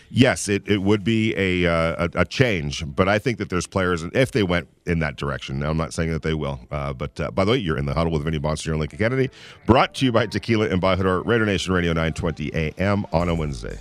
yes, 0.10 0.48
it, 0.48 0.68
it 0.68 0.80
would 0.80 1.04
be 1.04 1.36
a, 1.36 1.72
uh, 1.72 2.08
a 2.16 2.22
a 2.22 2.26
change, 2.26 2.84
but 2.96 3.08
I 3.08 3.20
think 3.20 3.38
that 3.38 3.50
there's 3.50 3.68
players 3.68 4.04
if 4.14 4.32
they 4.32 4.44
went 4.44 4.68
in 4.88 5.00
that 5.00 5.16
direction. 5.16 5.60
Now 5.60 5.70
I'm 5.70 5.78
not 5.78 5.94
saying 5.94 6.12
that 6.12 6.24
they 6.24 6.34
will, 6.34 6.60
uh, 6.72 6.94
but 6.94 7.20
uh, 7.20 7.30
by 7.32 7.46
the 7.46 7.52
way, 7.52 7.58
you're 7.58 7.78
in 7.78 7.86
the 7.86 7.94
huddle 7.94 8.12
with 8.12 8.24
Vinny 8.24 8.40
Bonster 8.40 8.72
and 8.72 8.80
Lincoln 8.80 8.98
Kennedy, 8.98 9.30
brought 9.68 9.94
to 9.96 10.06
you 10.06 10.12
by 10.12 10.26
Tequila 10.26 10.70
Embajador, 10.70 11.26
Raider 11.26 11.46
Nation 11.46 11.74
Radio 11.74 11.92
920 11.92 12.52
AM 12.54 13.06
on 13.14 13.30
a 13.30 13.36
Wednesday. 13.36 13.78